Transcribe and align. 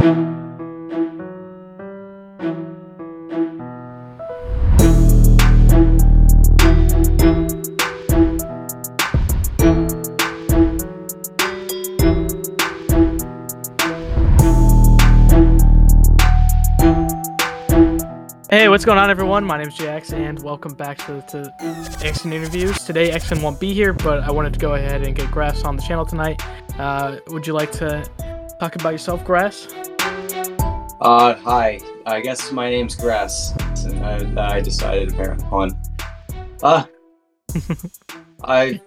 Hey, 0.00 0.06
what's 18.68 18.86
going 18.86 18.96
on, 18.96 19.10
everyone? 19.10 19.44
My 19.44 19.58
name 19.58 19.68
is 19.68 19.74
JX, 19.74 20.14
and 20.14 20.42
welcome 20.42 20.72
back 20.72 20.96
to, 20.98 21.20
to 21.28 21.54
Exon 22.00 22.32
Interviews. 22.32 22.84
Today, 22.84 23.10
Exon 23.10 23.42
won't 23.42 23.60
be 23.60 23.74
here, 23.74 23.92
but 23.92 24.20
I 24.20 24.30
wanted 24.30 24.54
to 24.54 24.58
go 24.58 24.76
ahead 24.76 25.02
and 25.02 25.14
get 25.14 25.30
Grass 25.30 25.64
on 25.64 25.76
the 25.76 25.82
channel 25.82 26.06
tonight. 26.06 26.40
Uh, 26.78 27.18
would 27.26 27.46
you 27.46 27.52
like 27.52 27.70
to 27.72 28.02
talk 28.58 28.76
about 28.76 28.92
yourself, 28.92 29.22
Grass? 29.26 29.68
Uh, 31.00 31.34
hi. 31.36 31.80
I 32.04 32.20
guess 32.20 32.52
my 32.52 32.68
name's 32.68 32.94
Grass. 32.94 33.54
And 33.84 34.38
I, 34.38 34.56
I 34.56 34.60
decided 34.60 35.12
apparently 35.12 35.46
on. 35.50 35.70
Uh, 36.62 36.84
I 38.44 38.80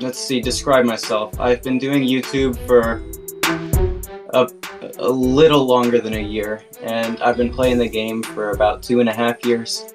let's 0.00 0.18
see. 0.18 0.40
Describe 0.40 0.84
myself. 0.84 1.38
I've 1.38 1.62
been 1.62 1.78
doing 1.78 2.02
YouTube 2.02 2.56
for 2.66 3.04
a, 4.30 4.50
a 4.98 5.08
little 5.08 5.64
longer 5.64 6.00
than 6.00 6.14
a 6.14 6.20
year, 6.20 6.64
and 6.82 7.22
I've 7.22 7.36
been 7.36 7.52
playing 7.52 7.78
the 7.78 7.88
game 7.88 8.20
for 8.22 8.50
about 8.50 8.82
two 8.82 8.98
and 8.98 9.08
a 9.08 9.14
half 9.14 9.46
years. 9.46 9.94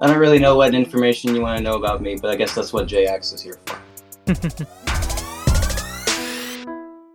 I 0.00 0.08
don't 0.08 0.18
really 0.18 0.40
know 0.40 0.56
what 0.56 0.74
information 0.74 1.32
you 1.32 1.42
want 1.42 1.58
to 1.58 1.62
know 1.62 1.74
about 1.74 2.02
me, 2.02 2.18
but 2.20 2.30
I 2.30 2.36
guess 2.36 2.56
that's 2.56 2.72
what 2.72 2.88
JX 2.88 3.34
is 3.34 3.40
here 3.40 3.60
for. 3.66 3.78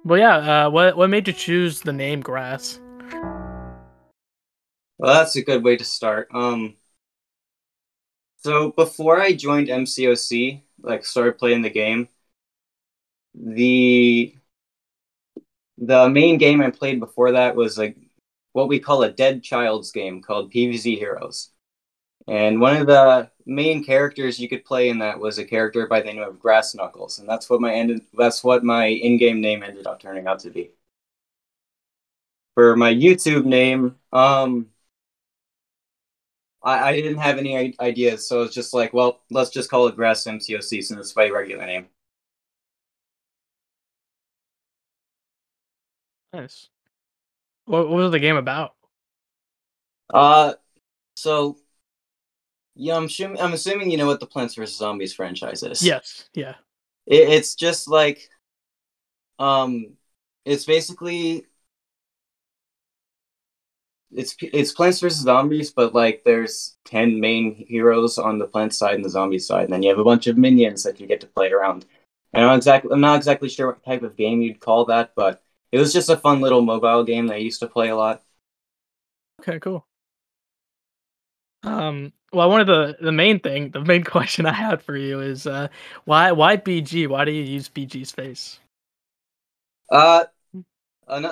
well, 0.06 0.20
yeah. 0.20 0.66
Uh, 0.66 0.70
what 0.70 0.96
what 0.96 1.10
made 1.10 1.28
you 1.28 1.34
choose 1.34 1.82
the 1.82 1.94
name 1.94 2.22
Grass? 2.22 2.80
Well, 4.98 5.14
that's 5.14 5.36
a 5.36 5.44
good 5.44 5.64
way 5.64 5.78
to 5.78 5.86
start. 5.86 6.30
Um, 6.34 6.76
so 8.38 8.72
before 8.72 9.20
I 9.22 9.34
joined 9.34 9.70
MCOC, 9.70 10.64
like 10.82 11.06
started 11.06 11.38
playing 11.38 11.62
the 11.62 11.70
game, 11.70 12.10
the 13.36 14.36
the 15.78 16.10
main 16.10 16.38
game 16.38 16.62
I 16.62 16.70
played 16.70 17.00
before 17.00 17.32
that 17.34 17.56
was 17.56 17.78
like 17.78 17.98
what 18.54 18.68
we 18.68 18.80
call 18.80 19.04
a 19.04 19.12
dead 19.12 19.44
child's 19.44 19.92
game 19.92 20.22
called 20.22 20.52
PVZ 20.52 20.98
Heroes. 20.98 21.50
And 22.28 22.62
one 22.62 22.78
of 22.78 22.88
the 22.88 23.32
main 23.46 23.84
characters 23.84 24.40
you 24.40 24.50
could 24.50 24.66
play 24.66 24.90
in 24.90 25.00
that 25.00 25.20
was 25.20 25.40
a 25.40 25.46
character 25.46 25.88
by 25.88 26.02
the 26.02 26.14
name 26.14 26.24
of 26.24 26.40
Grass 26.40 26.76
Knuckles, 26.76 27.20
and 27.20 27.30
that's 27.30 27.50
what 27.50 27.62
my 27.62 27.74
ended 27.74 28.02
that's 28.16 28.44
what 28.44 28.64
my 28.66 28.88
in-game 28.88 29.42
name 29.42 29.64
ended 29.64 29.88
up 29.88 30.02
turning 30.02 30.28
out 30.28 30.40
to 30.42 30.52
be. 30.52 30.72
For 32.56 32.76
my 32.76 32.94
YouTube 32.94 33.46
name, 33.46 33.98
um 34.12 34.70
I, 36.64 36.90
I 36.90 37.02
didn't 37.02 37.18
have 37.18 37.38
any 37.38 37.76
ideas, 37.80 38.28
so 38.28 38.44
it's 38.44 38.56
just 38.56 38.74
like, 38.74 38.94
well, 38.94 39.22
let's 39.30 39.50
just 39.50 39.70
call 39.70 39.88
it 39.88 39.96
Grass 39.96 40.24
MCOC 40.24 40.84
since 40.84 40.92
it's 40.92 41.16
my 41.16 41.30
regular 41.30 41.66
name. 41.66 41.88
Nice. 46.32 46.70
What, 47.66 47.90
what 47.90 47.98
was 47.98 48.12
the 48.12 48.20
game 48.20 48.38
about? 48.38 48.74
Uh, 50.14 50.54
so 51.16 51.58
yeah, 52.76 52.96
I'm 52.96 53.06
assuming, 53.06 53.42
I'm 53.42 53.54
assuming 53.54 53.92
you 53.92 53.98
know 53.98 54.08
what 54.08 54.20
the 54.20 54.26
Plants 54.26 54.56
vs 54.56 54.78
Zombies 54.78 55.14
franchise 55.14 55.64
is. 55.64 55.86
Yes. 55.86 56.30
Yeah. 56.34 56.56
It, 57.06 57.30
it's 57.30 57.56
just 57.56 57.88
like, 57.88 58.30
um, 59.38 59.94
it's 60.46 60.66
basically 60.66 61.46
it's 64.16 64.36
it's 64.42 64.72
Plants 64.72 65.00
vs 65.00 65.22
Zombies, 65.22 65.72
but 65.72 65.94
like 65.94 66.24
there's 66.26 66.78
ten 66.86 67.20
main 67.20 67.56
heroes 67.56 68.18
on 68.18 68.40
the 68.40 68.48
plant 68.48 68.74
side 68.74 68.96
and 68.96 69.06
the 69.06 69.10
zombie 69.10 69.40
side, 69.40 69.66
and 69.66 69.74
then 69.74 69.84
you 69.84 69.90
have 69.90 70.00
a 70.00 70.04
bunch 70.04 70.28
of 70.28 70.38
minions 70.38 70.84
that 70.84 71.00
you 71.00 71.08
get 71.08 71.22
to 71.22 71.28
play 71.28 71.52
around. 71.52 71.86
And 72.34 72.46
I'm 72.46 72.58
exactly 72.58 72.92
I'm 72.92 73.02
not 73.02 73.18
exactly 73.18 73.50
sure 73.50 73.68
what 73.68 73.84
type 73.84 74.04
of 74.04 74.16
game 74.16 74.42
you'd 74.42 74.60
call 74.60 74.86
that, 74.86 75.14
but 75.16 75.42
it 75.72 75.80
was 75.80 75.94
just 75.94 76.10
a 76.10 76.18
fun 76.18 76.42
little 76.42 76.62
mobile 76.62 77.04
game 77.04 77.28
that 77.28 77.36
I 77.36 77.38
used 77.38 77.60
to 77.62 77.68
play 77.68 77.90
a 77.90 77.96
lot. 77.96 78.24
Okay, 79.42 79.60
cool. 79.60 79.86
Um, 81.64 82.14
well, 82.32 82.50
one 82.50 82.62
of 82.62 82.68
the 82.68 82.98
the 83.02 83.12
main 83.12 83.40
thing, 83.40 83.72
the 83.72 83.82
main 83.82 84.04
question 84.16 84.46
I 84.46 84.54
had 84.54 84.82
for 84.82 84.96
you 84.96 85.22
is 85.22 85.48
uh, 85.48 85.70
why 86.06 86.32
why 86.32 86.58
BG? 86.58 87.08
Why 87.08 87.26
do 87.26 87.32
you 87.32 87.44
use 87.44 87.70
BG's 87.70 88.12
face? 88.12 88.60
Uh, 89.92 90.26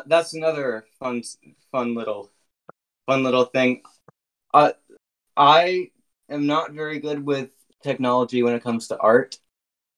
that's 0.06 0.34
another 0.34 0.86
fun 1.00 1.24
fun 1.72 1.96
little 1.96 2.31
fun 3.12 3.24
little 3.24 3.44
thing. 3.44 3.82
Uh, 4.54 4.72
I 5.36 5.92
am 6.30 6.48
not 6.48 6.72
very 6.72 7.00
good 7.00 7.26
with 7.26 7.50
technology 7.84 8.42
when 8.42 8.54
it 8.54 8.64
comes 8.64 8.88
to 8.88 8.98
art, 9.00 9.38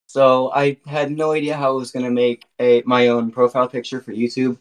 so 0.08 0.52
I 0.52 0.78
had 0.88 1.12
no 1.12 1.32
idea 1.32 1.56
how 1.56 1.70
I 1.70 1.76
was 1.76 1.92
going 1.92 2.06
to 2.06 2.12
make 2.12 2.46
a 2.60 2.82
my 2.86 3.10
own 3.10 3.32
profile 3.32 3.70
picture 3.70 4.02
for 4.02 4.14
YouTube. 4.14 4.58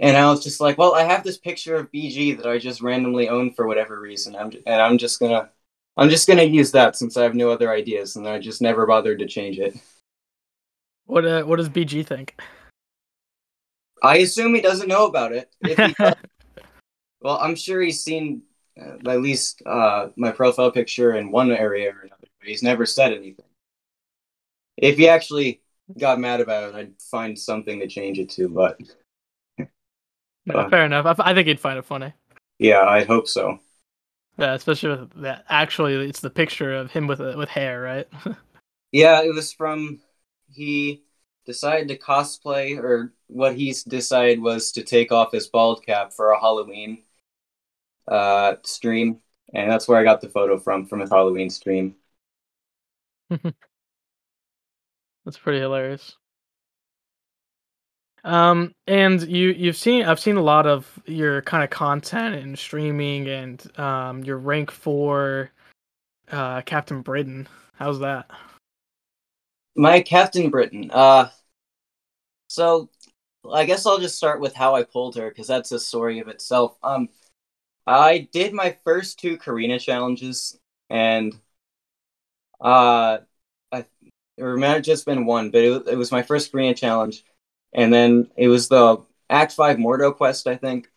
And 0.00 0.16
I 0.16 0.30
was 0.30 0.42
just 0.44 0.60
like, 0.60 0.78
well, 0.78 0.94
I 0.94 1.04
have 1.04 1.24
this 1.24 1.38
picture 1.38 1.76
of 1.76 1.90
BG 1.92 2.36
that 2.38 2.46
I 2.46 2.58
just 2.58 2.82
randomly 2.82 3.28
own 3.28 3.52
for 3.52 3.66
whatever 3.66 4.00
reason. 4.00 4.34
I'm 4.36 4.50
and 4.66 4.80
I'm 4.80 4.96
just 4.96 5.20
gonna 5.20 5.50
I'm 5.98 6.08
just 6.08 6.26
gonna 6.26 6.44
use 6.44 6.72
that 6.72 6.96
since 6.96 7.16
I 7.18 7.24
have 7.24 7.34
no 7.34 7.50
other 7.50 7.70
ideas, 7.70 8.16
and 8.16 8.26
I 8.26 8.38
just 8.38 8.62
never 8.62 8.86
bothered 8.86 9.18
to 9.18 9.26
change 9.26 9.58
it. 9.58 9.76
What 11.04 11.26
uh, 11.26 11.42
what 11.42 11.56
does 11.56 11.68
BG 11.68 12.06
think? 12.06 12.40
I 14.02 14.18
assume 14.18 14.54
he 14.54 14.60
doesn't 14.60 14.88
know 14.88 15.06
about 15.06 15.32
it. 15.32 15.50
If 15.62 15.78
he 15.78 15.94
does, 15.94 16.14
well, 17.26 17.38
I'm 17.40 17.56
sure 17.56 17.80
he's 17.80 18.04
seen 18.04 18.42
uh, 18.80 19.10
at 19.10 19.20
least 19.20 19.60
uh, 19.66 20.10
my 20.14 20.30
profile 20.30 20.70
picture 20.70 21.16
in 21.16 21.32
one 21.32 21.50
area 21.50 21.88
or 21.88 22.02
another, 22.02 22.28
but 22.38 22.48
he's 22.48 22.62
never 22.62 22.86
said 22.86 23.12
anything. 23.12 23.44
If 24.76 24.96
he 24.96 25.08
actually 25.08 25.60
got 25.98 26.20
mad 26.20 26.40
about 26.40 26.68
it, 26.68 26.76
I'd 26.76 27.02
find 27.02 27.36
something 27.36 27.80
to 27.80 27.88
change 27.88 28.20
it 28.20 28.30
to, 28.30 28.48
but. 28.48 28.80
fair 30.70 30.84
enough. 30.84 31.18
I, 31.18 31.30
I 31.30 31.34
think 31.34 31.48
he'd 31.48 31.58
find 31.58 31.80
it 31.80 31.84
funny. 31.84 32.12
Yeah, 32.60 32.84
I 32.84 33.02
hope 33.02 33.26
so. 33.26 33.58
Yeah, 34.38 34.54
especially 34.54 34.90
with 34.90 35.22
that. 35.22 35.46
Actually, 35.48 36.08
it's 36.08 36.20
the 36.20 36.30
picture 36.30 36.76
of 36.76 36.92
him 36.92 37.08
with 37.08 37.18
with 37.18 37.48
hair, 37.48 37.82
right? 37.82 38.06
yeah, 38.92 39.22
it 39.22 39.34
was 39.34 39.52
from 39.52 39.98
he 40.48 41.02
decided 41.44 41.88
to 41.88 41.98
cosplay, 41.98 42.78
or 42.78 43.14
what 43.26 43.56
he 43.56 43.74
decided 43.88 44.40
was 44.40 44.70
to 44.72 44.84
take 44.84 45.10
off 45.10 45.32
his 45.32 45.48
bald 45.48 45.84
cap 45.84 46.12
for 46.12 46.30
a 46.30 46.40
Halloween 46.40 47.02
uh, 48.08 48.56
stream, 48.64 49.20
and 49.54 49.70
that's 49.70 49.88
where 49.88 49.98
I 49.98 50.04
got 50.04 50.20
the 50.20 50.28
photo 50.28 50.58
from 50.58 50.86
from 50.86 51.00
his 51.00 51.10
Halloween 51.10 51.50
stream. 51.50 51.96
that's 53.30 53.54
pretty 55.38 55.60
hilarious. 55.60 56.16
Um, 58.26 58.74
and 58.88 59.22
you 59.22 59.50
you've 59.50 59.76
seen 59.76 60.04
I've 60.04 60.18
seen 60.18 60.36
a 60.36 60.42
lot 60.42 60.66
of 60.66 60.98
your 61.06 61.42
kind 61.42 61.62
of 61.62 61.70
content 61.70 62.34
and 62.34 62.58
streaming 62.58 63.28
and 63.28 63.78
um 63.78 64.24
your 64.24 64.38
rank 64.38 64.72
for 64.72 65.52
uh 66.32 66.60
Captain 66.62 67.02
Britain. 67.02 67.48
How's 67.74 68.00
that? 68.00 68.28
My 69.76 70.00
Captain 70.00 70.50
Britain. 70.50 70.90
Uh 70.92 71.28
so 72.48 72.90
I 73.48 73.64
guess 73.64 73.86
I'll 73.86 74.00
just 74.00 74.16
start 74.16 74.40
with 74.40 74.54
how 74.54 74.74
I 74.74 74.82
pulled 74.82 75.14
her 75.14 75.28
because 75.28 75.46
that's 75.46 75.70
a 75.70 75.78
story 75.78 76.18
of 76.18 76.26
itself. 76.26 76.76
Um 76.82 77.08
I 77.86 78.28
did 78.32 78.52
my 78.52 78.76
first 78.84 79.18
two 79.18 79.36
Carina 79.38 79.78
challenges 79.78 80.58
and 80.90 81.34
uh 82.60 83.18
I 83.72 83.84
it 84.38 84.44
might 84.44 84.68
have 84.68 84.82
just 84.82 85.06
been 85.06 85.26
one, 85.26 85.50
but 85.50 85.62
it, 85.64 85.88
it 85.88 85.96
was 85.96 86.12
my 86.12 86.22
first 86.22 86.52
Carina 86.52 86.74
challenge 86.74 87.24
and 87.74 87.92
then 87.92 88.30
it 88.36 88.48
was 88.48 88.68
the 88.68 88.98
Act 89.30 89.52
Five 89.54 89.78
Mordo 89.78 90.16
quest, 90.16 90.46
I 90.48 90.56
think. 90.56 90.90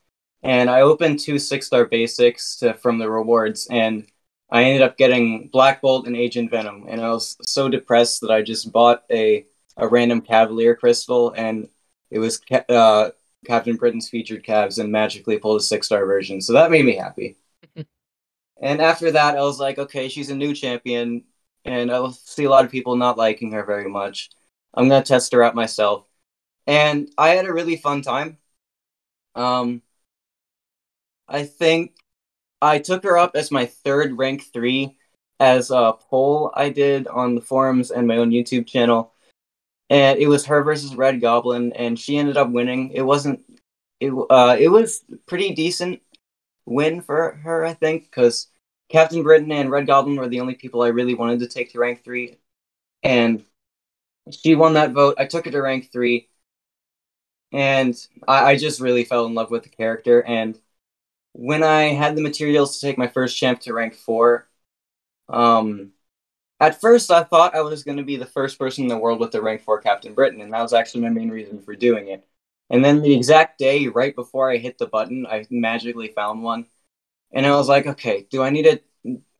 And 0.44 0.70
I 0.70 0.82
opened 0.82 1.20
two 1.20 1.40
six 1.40 1.68
star 1.68 1.86
basics 1.86 2.58
to, 2.58 2.74
from 2.76 3.00
the 3.00 3.10
rewards, 3.10 3.68
and 3.72 4.08
I 4.52 4.64
ended 4.66 4.84
up 4.84 4.98
getting 4.98 5.50
Black 5.50 5.82
Bolt 5.82 6.08
and 6.08 6.16
Agent 6.18 6.52
Venom. 6.52 6.86
And 6.90 7.02
I 7.02 7.10
was 7.12 7.38
so 7.44 7.70
depressed 7.70 8.22
that 8.22 8.32
I 8.32 8.42
just 8.44 8.72
bought 8.72 9.04
a 9.12 9.46
a 9.78 9.88
random 9.88 10.22
Cavalier 10.22 10.76
crystal, 10.76 11.32
and 11.38 11.70
it 12.12 12.20
was 12.20 12.42
uh, 12.70 13.12
Captain 13.46 13.76
Britain's 13.76 14.10
featured 14.10 14.44
calves, 14.44 14.80
and 14.80 14.92
magically 14.92 15.38
pulled 15.40 15.62
a 15.62 15.64
six 15.64 15.88
star 15.88 16.06
version. 16.06 16.42
So 16.42 16.54
that 16.54 16.72
made 16.72 16.86
me 16.86 16.96
happy. 16.96 17.38
and 18.62 18.82
after 18.82 19.12
that, 19.12 19.38
I 19.38 19.42
was 19.42 19.60
like, 19.60 19.78
okay, 19.80 20.10
she's 20.10 20.30
a 20.30 20.36
new 20.36 20.54
champion, 20.54 21.24
and 21.66 21.92
I 21.92 22.00
will 22.00 22.12
see 22.12 22.46
a 22.46 22.50
lot 22.50 22.66
of 22.66 22.72
people 22.72 22.96
not 22.96 23.18
liking 23.18 23.52
her 23.54 23.64
very 23.66 23.90
much. 23.90 24.30
I'm 24.74 24.88
gonna 24.90 25.04
test 25.04 25.34
her 25.34 25.44
out 25.44 25.56
myself 25.56 26.06
and 26.70 27.10
I 27.18 27.30
had 27.30 27.46
a 27.46 27.54
really 27.54 27.78
fun 27.78 28.04
time. 28.04 28.38
Um, 29.34 29.82
I 31.28 31.46
think 31.46 31.96
I 32.62 32.80
took 32.80 33.04
her 33.04 33.18
up 33.18 33.32
as 33.36 33.52
my 33.52 33.66
third 33.66 34.18
rank 34.18 34.44
three 34.54 34.98
as 35.40 35.72
a 35.72 35.94
poll 35.94 36.52
I 36.56 36.70
did 36.70 37.08
on 37.08 37.34
the 37.36 37.42
forums 37.42 37.90
and 37.90 38.08
my 38.08 38.18
own 38.18 38.30
YouTube 38.32 38.68
channel. 38.68 39.14
And 39.90 40.20
it 40.20 40.28
was 40.28 40.46
her 40.46 40.64
versus 40.64 40.96
Red 40.96 41.20
Goblin, 41.22 41.74
and 41.74 42.00
she 42.00 42.18
ended 42.18 42.38
up 42.38 42.50
winning. 42.52 42.92
It 42.92 43.02
wasn't 43.02 43.44
it 44.00 44.12
uh 44.30 44.56
it 44.60 44.70
was 44.70 45.04
pretty 45.28 45.54
decent 45.56 46.02
win 46.66 47.02
for 47.02 47.34
her, 47.44 47.66
I 47.66 47.74
think, 47.76 48.06
because 48.06 48.48
Captain 48.90 49.24
Britain 49.24 49.52
and 49.52 49.72
Red 49.72 49.88
Goblin 49.88 50.18
were 50.18 50.30
the 50.30 50.42
only 50.42 50.56
people 50.56 50.82
I 50.84 50.90
really 50.90 51.16
wanted 51.16 51.40
to 51.42 51.48
take 51.48 51.72
to 51.74 51.80
rank 51.80 52.04
three, 52.04 52.40
and 53.04 53.46
she 54.32 54.56
won 54.56 54.74
that 54.76 54.94
vote. 54.94 55.16
I 55.20 55.26
took 55.28 55.46
her 55.46 55.52
to 55.52 55.62
rank 55.62 55.92
three, 55.92 56.30
and 57.52 57.96
I, 58.28 58.52
I 58.52 58.58
just 58.58 58.80
really 58.82 59.04
fell 59.04 59.26
in 59.26 59.34
love 59.34 59.52
with 59.52 59.64
the 59.64 59.70
character. 59.70 60.22
And 60.24 60.60
when 61.34 61.64
I 61.64 61.94
had 61.94 62.16
the 62.16 62.22
materials 62.24 62.80
to 62.80 62.88
take 62.88 62.98
my 62.98 63.08
first 63.08 63.38
champ 63.38 63.62
to 63.62 63.74
rank 63.74 63.96
four, 63.96 64.48
um, 65.30 65.94
at 66.60 66.82
first 66.82 67.12
I 67.12 67.24
thought 67.24 67.56
I 67.56 67.62
was 67.62 67.84
going 67.84 67.98
to 67.98 68.04
be 68.04 68.18
the 68.18 68.26
first 68.26 68.60
person 68.60 68.84
in 68.84 68.90
the 68.90 68.98
world 68.98 69.20
with 69.20 69.32
the 69.32 69.42
rank 69.42 69.62
four 69.62 69.80
Captain 69.82 70.14
Britain, 70.14 70.42
and 70.42 70.54
that 70.54 70.62
was 70.62 70.74
actually 70.74 71.02
my 71.02 71.10
main 71.10 71.30
reason 71.30 71.62
for 71.62 71.76
doing 71.76 72.10
it. 72.10 72.26
And 72.70 72.84
then 72.84 73.02
the 73.02 73.16
exact 73.16 73.58
day, 73.58 73.88
right 73.88 74.16
before 74.16 74.52
I 74.52 74.58
hit 74.58 74.78
the 74.78 74.88
button, 74.88 75.26
I 75.26 75.46
magically 75.50 76.10
found 76.10 76.44
one. 76.44 76.68
And 77.32 77.46
I 77.46 77.52
was 77.52 77.68
like, 77.68 77.88
okay, 77.88 78.28
do 78.30 78.44
I 78.44 78.50
need 78.50 78.66
it? 78.66 78.86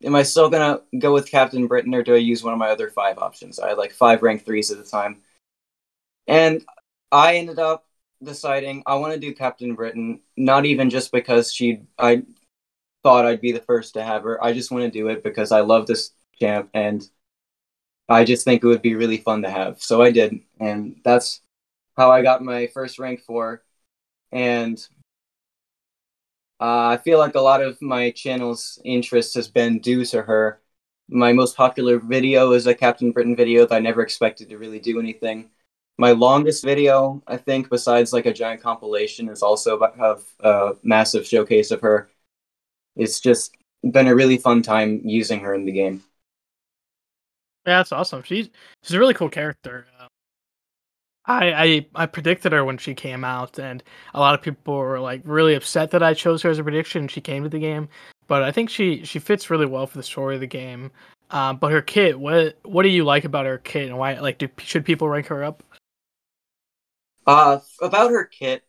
Am 0.02 0.14
I 0.14 0.22
still 0.22 0.48
gonna 0.48 0.80
go 0.98 1.12
with 1.12 1.30
Captain 1.30 1.66
Britain 1.66 1.94
or 1.94 2.02
do 2.02 2.14
I 2.14 2.18
use 2.18 2.42
one 2.42 2.52
of 2.52 2.58
my 2.58 2.70
other 2.70 2.90
five 2.90 3.18
options? 3.18 3.58
I 3.58 3.68
had 3.68 3.78
like 3.78 3.92
five 3.92 4.22
rank 4.22 4.44
threes 4.44 4.70
at 4.70 4.78
the 4.78 4.84
time. 4.84 5.22
And 6.26 6.64
I 7.12 7.36
ended 7.36 7.58
up 7.58 7.86
deciding 8.22 8.82
I 8.86 8.94
want 8.96 9.14
to 9.14 9.20
do 9.20 9.34
Captain 9.34 9.74
Britain, 9.74 10.20
not 10.36 10.66
even 10.66 10.90
just 10.90 11.12
because 11.12 11.52
she 11.52 11.82
I 11.98 12.22
thought 13.02 13.26
I'd 13.26 13.40
be 13.40 13.52
the 13.52 13.60
first 13.60 13.94
to 13.94 14.02
have 14.02 14.22
her. 14.24 14.42
I 14.42 14.52
just 14.52 14.70
want 14.70 14.84
to 14.84 14.90
do 14.90 15.08
it 15.08 15.22
because 15.22 15.52
I 15.52 15.60
love 15.60 15.86
this 15.86 16.12
champ 16.40 16.70
and 16.74 17.08
I 18.10 18.24
just 18.24 18.44
think 18.44 18.64
it 18.64 18.66
would 18.66 18.82
be 18.82 18.96
really 18.96 19.18
fun 19.18 19.42
to 19.42 19.50
have. 19.50 19.80
So 19.80 20.02
I 20.02 20.10
did, 20.10 20.40
and 20.58 21.00
that's 21.04 21.42
how 21.96 22.10
I 22.10 22.22
got 22.22 22.42
my 22.42 22.66
first 22.66 22.98
rank 22.98 23.20
four. 23.20 23.62
And 24.32 24.76
uh, 26.60 26.88
I 26.88 26.96
feel 26.96 27.18
like 27.18 27.36
a 27.36 27.40
lot 27.40 27.62
of 27.62 27.80
my 27.80 28.10
channel's 28.10 28.80
interest 28.84 29.34
has 29.34 29.48
been 29.48 29.78
due 29.78 30.04
to 30.06 30.22
her. 30.22 30.60
My 31.08 31.32
most 31.32 31.56
popular 31.56 31.98
video 31.98 32.52
is 32.52 32.66
a 32.66 32.74
Captain 32.74 33.12
Britain 33.12 33.36
video 33.36 33.64
that 33.66 33.76
I 33.76 33.78
never 33.78 34.02
expected 34.02 34.48
to 34.48 34.58
really 34.58 34.80
do 34.80 34.98
anything. 34.98 35.50
My 35.96 36.10
longest 36.12 36.64
video, 36.64 37.22
I 37.26 37.36
think, 37.36 37.70
besides 37.70 38.12
like 38.12 38.26
a 38.26 38.32
giant 38.32 38.60
compilation, 38.60 39.28
is 39.28 39.42
also 39.42 39.78
of 39.78 40.24
a 40.40 40.72
massive 40.82 41.26
showcase 41.26 41.70
of 41.70 41.80
her. 41.82 42.10
It's 42.96 43.20
just 43.20 43.56
been 43.88 44.08
a 44.08 44.14
really 44.14 44.36
fun 44.36 44.62
time 44.62 45.00
using 45.04 45.40
her 45.40 45.54
in 45.54 45.64
the 45.64 45.72
game. 45.72 46.02
Yeah, 47.66 47.78
that's 47.78 47.92
awesome. 47.92 48.22
She's 48.22 48.48
she's 48.82 48.94
a 48.94 48.98
really 48.98 49.14
cool 49.14 49.28
character. 49.28 49.86
Uh, 49.98 50.06
I, 51.26 51.52
I 51.52 51.86
I 51.94 52.06
predicted 52.06 52.52
her 52.52 52.64
when 52.64 52.78
she 52.78 52.94
came 52.94 53.24
out, 53.24 53.58
and 53.58 53.82
a 54.14 54.20
lot 54.20 54.34
of 54.34 54.42
people 54.42 54.74
were 54.74 54.98
like 54.98 55.22
really 55.24 55.54
upset 55.54 55.90
that 55.90 56.02
I 56.02 56.14
chose 56.14 56.42
her 56.42 56.50
as 56.50 56.58
a 56.58 56.64
prediction. 56.64 57.08
She 57.08 57.20
came 57.20 57.42
to 57.42 57.48
the 57.48 57.58
game, 57.58 57.88
but 58.26 58.42
I 58.42 58.50
think 58.50 58.70
she 58.70 59.04
she 59.04 59.18
fits 59.18 59.50
really 59.50 59.66
well 59.66 59.86
for 59.86 59.98
the 59.98 60.02
story 60.02 60.34
of 60.34 60.40
the 60.40 60.46
game. 60.46 60.90
Um, 61.30 61.58
but 61.58 61.70
her 61.70 61.82
kit, 61.82 62.18
what 62.18 62.58
what 62.64 62.82
do 62.82 62.88
you 62.88 63.04
like 63.04 63.24
about 63.24 63.46
her 63.46 63.58
kit, 63.58 63.88
and 63.88 63.98
why 63.98 64.18
like 64.18 64.38
do 64.38 64.48
should 64.58 64.84
people 64.84 65.08
rank 65.08 65.26
her 65.26 65.44
up? 65.44 65.62
Uh, 67.26 67.60
about 67.80 68.10
her 68.10 68.24
kit, 68.24 68.64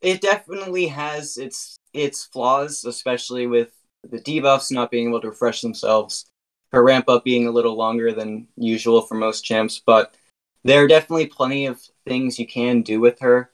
it 0.00 0.20
definitely 0.20 0.86
has 0.86 1.36
its 1.38 1.76
its 1.92 2.24
flaws, 2.24 2.84
especially 2.84 3.46
with 3.46 3.72
the 4.08 4.20
debuffs 4.20 4.70
not 4.70 4.90
being 4.90 5.08
able 5.08 5.20
to 5.20 5.30
refresh 5.30 5.62
themselves, 5.62 6.26
her 6.72 6.82
ramp 6.82 7.08
up 7.08 7.24
being 7.24 7.46
a 7.46 7.50
little 7.52 7.76
longer 7.76 8.12
than 8.12 8.48
usual 8.56 9.02
for 9.02 9.14
most 9.14 9.42
champs, 9.42 9.80
but 9.84 10.14
there 10.64 10.82
are 10.84 10.88
definitely 10.88 11.26
plenty 11.26 11.66
of 11.66 11.80
things 12.06 12.38
you 12.38 12.46
can 12.46 12.82
do 12.82 13.00
with 13.00 13.20
her. 13.20 13.50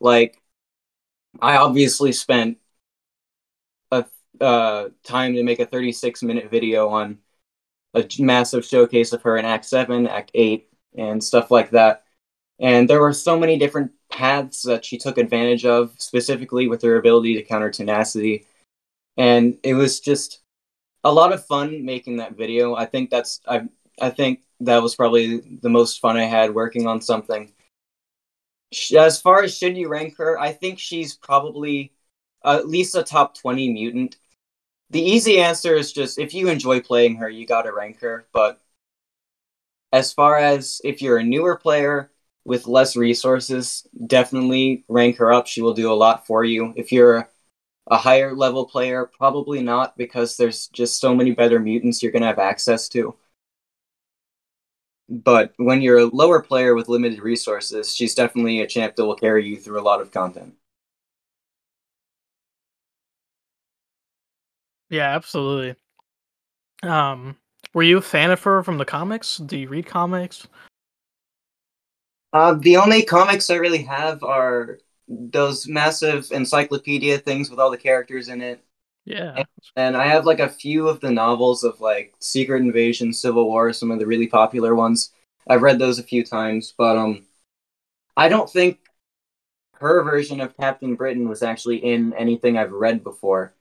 Like, 0.00 0.42
I 1.40 1.56
obviously 1.56 2.12
spent 2.12 2.58
a 3.90 4.06
uh, 4.40 4.88
time 5.04 5.34
to 5.34 5.42
make 5.42 5.60
a 5.60 5.66
36 5.66 6.22
minute 6.22 6.50
video 6.50 6.88
on 6.88 7.18
a 7.94 8.06
massive 8.18 8.64
showcase 8.64 9.12
of 9.12 9.22
her 9.22 9.36
in 9.36 9.44
Act 9.44 9.64
7, 9.64 10.06
Act 10.06 10.30
8, 10.34 10.68
and 10.96 11.22
stuff 11.22 11.50
like 11.50 11.70
that. 11.70 12.04
And 12.58 12.88
there 12.88 13.00
were 13.00 13.12
so 13.12 13.38
many 13.38 13.58
different 13.58 13.92
paths 14.10 14.62
that 14.62 14.84
she 14.84 14.96
took 14.98 15.18
advantage 15.18 15.64
of, 15.64 15.94
specifically 15.98 16.68
with 16.68 16.82
her 16.82 16.96
ability 16.96 17.34
to 17.34 17.42
counter 17.42 17.70
tenacity. 17.70 18.46
And 19.16 19.58
it 19.62 19.74
was 19.74 20.00
just 20.00 20.40
a 21.04 21.12
lot 21.12 21.32
of 21.32 21.46
fun 21.46 21.84
making 21.84 22.16
that 22.16 22.36
video. 22.36 22.74
I 22.74 22.86
think 22.86 23.10
that's 23.10 23.40
I 23.46 23.68
I 24.00 24.10
think 24.10 24.40
that 24.60 24.82
was 24.82 24.96
probably 24.96 25.58
the 25.62 25.68
most 25.68 26.00
fun 26.00 26.16
I 26.16 26.24
had 26.24 26.54
working 26.54 26.86
on 26.86 27.00
something. 27.00 27.52
As 28.96 29.20
far 29.20 29.42
as 29.42 29.56
should 29.56 29.76
you 29.76 29.88
rank 29.88 30.16
her, 30.18 30.38
I 30.38 30.52
think 30.52 30.78
she's 30.78 31.14
probably 31.14 31.92
at 32.44 32.68
least 32.68 32.96
a 32.96 33.02
top 33.02 33.36
20 33.36 33.72
mutant. 33.72 34.16
The 34.90 35.02
easy 35.02 35.40
answer 35.40 35.74
is 35.76 35.92
just 35.92 36.18
if 36.18 36.34
you 36.34 36.48
enjoy 36.48 36.80
playing 36.80 37.16
her, 37.16 37.28
you 37.28 37.46
gotta 37.46 37.72
rank 37.72 38.00
her. 38.00 38.26
But 38.32 38.60
as 39.92 40.12
far 40.12 40.38
as 40.38 40.80
if 40.84 41.00
you're 41.00 41.18
a 41.18 41.24
newer 41.24 41.56
player 41.56 42.10
with 42.44 42.66
less 42.66 42.96
resources, 42.96 43.86
definitely 44.06 44.84
rank 44.88 45.16
her 45.18 45.32
up. 45.32 45.46
She 45.46 45.62
will 45.62 45.74
do 45.74 45.92
a 45.92 45.94
lot 45.94 46.26
for 46.26 46.44
you. 46.44 46.74
If 46.76 46.92
you're 46.92 47.30
a 47.86 47.96
higher 47.96 48.34
level 48.34 48.66
player, 48.66 49.06
probably 49.06 49.62
not 49.62 49.96
because 49.96 50.36
there's 50.36 50.68
just 50.68 51.00
so 51.00 51.14
many 51.14 51.32
better 51.32 51.58
mutants 51.60 52.02
you're 52.02 52.12
gonna 52.12 52.26
have 52.26 52.38
access 52.38 52.88
to. 52.90 53.16
But 55.08 55.54
when 55.56 55.80
you're 55.80 55.98
a 55.98 56.04
lower 56.04 56.42
player 56.42 56.74
with 56.74 56.90
limited 56.90 57.20
resources, 57.20 57.94
she's 57.94 58.14
definitely 58.14 58.60
a 58.60 58.66
champ 58.66 58.96
that 58.96 59.06
will 59.06 59.16
carry 59.16 59.46
you 59.46 59.56
through 59.56 59.80
a 59.80 59.82
lot 59.82 60.02
of 60.02 60.10
content. 60.10 60.56
Yeah, 64.90 65.14
absolutely. 65.14 65.76
Um, 66.82 67.36
were 67.72 67.82
you 67.82 67.98
a 67.98 68.02
fan 68.02 68.30
of 68.30 68.42
her 68.44 68.62
from 68.62 68.78
the 68.78 68.84
comics? 68.84 69.38
Do 69.38 69.58
you 69.58 69.68
read 69.68 69.86
comics? 69.86 70.46
Uh, 72.32 72.54
the 72.54 72.76
only 72.76 73.02
comics 73.02 73.48
I 73.48 73.54
really 73.56 73.82
have 73.84 74.22
are 74.22 74.78
those 75.08 75.68
massive 75.68 76.30
encyclopedia 76.32 77.18
things 77.18 77.50
with 77.50 77.58
all 77.58 77.70
the 77.70 77.76
characters 77.76 78.28
in 78.28 78.40
it. 78.40 78.64
Yeah. 79.04 79.34
And, 79.36 79.46
and, 79.76 79.96
I 79.96 80.06
have 80.06 80.24
like 80.24 80.40
a 80.40 80.48
few 80.48 80.88
of 80.88 81.00
the 81.00 81.10
novels 81.10 81.62
of 81.62 81.80
like 81.80 82.14
Secret 82.20 82.62
Invasion, 82.62 83.12
Civil 83.12 83.46
War, 83.46 83.72
some 83.72 83.90
of 83.90 83.98
the 83.98 84.06
really 84.06 84.26
popular 84.26 84.74
ones. 84.74 85.12
I've 85.46 85.62
read 85.62 85.78
those 85.78 85.98
a 85.98 86.02
few 86.02 86.24
times, 86.24 86.74
but 86.76 86.96
um 86.96 87.26
I 88.16 88.28
don't 88.28 88.48
think 88.48 88.78
her 89.74 90.02
version 90.02 90.40
of 90.40 90.56
Captain 90.56 90.94
Britain 90.94 91.28
was 91.28 91.42
actually 91.42 91.78
in 91.78 92.14
anything 92.14 92.56
I've 92.56 92.72
read 92.72 93.04
before. 93.04 93.54